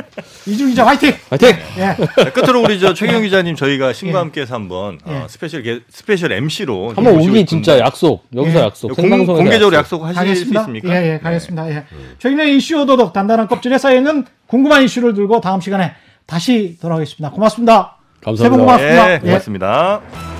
이준우 0.48 0.70
기자 0.70 0.86
화이팅! 0.86 1.14
화이팅! 1.30 1.50
예. 1.78 2.24
자, 2.24 2.34
끝으로 2.34 2.64
우리 2.64 2.80
저 2.80 2.94
최경 2.94 3.22
기자님 3.22 3.56
저희가 3.56 3.94
신과 3.94 4.18
예. 4.18 4.22
함께해서 4.22 4.56
한번 4.56 4.98
어, 5.06 5.22
예. 5.24 5.28
special 5.28 5.62
게, 5.62 5.82
special 5.90 6.32
MC로 6.32 6.94
한번 6.96 7.20
오기 7.20 7.46
진짜 7.46 7.78
약속. 7.80 8.26
여기서 8.36 8.60
예. 8.60 8.64
약속. 8.64 8.96
공, 8.96 9.26
공개적으로 9.26 9.76
약속. 9.78 10.02
약속하실 10.02 10.16
수 10.16 10.20
가겠습니다. 10.52 10.62
있습니까? 10.62 10.90
예, 10.90 11.14
예, 11.14 11.20
가겠습니다. 11.20 11.70
예. 11.70 11.84
최근의 12.18 12.58
이슈 12.58 12.82
오도독 12.82 13.14
단단한 13.14 13.48
껍질에 13.48 13.78
쌓여있는 13.78 14.26
궁금한 14.48 14.84
이슈를 14.84 15.14
들고 15.14 15.42
다음 15.42 15.62
시간에 15.62 15.92
다시 16.26 16.78
돌아오겠습니다. 16.82 17.32
고맙습니다. 17.32 17.98
감사합니다. 18.22 18.38
새해 18.38 18.50
복 18.50 18.58
고맙습니다. 18.58 19.10
예, 19.10 19.14
예. 19.16 19.20
고맙습니다. 19.20 20.39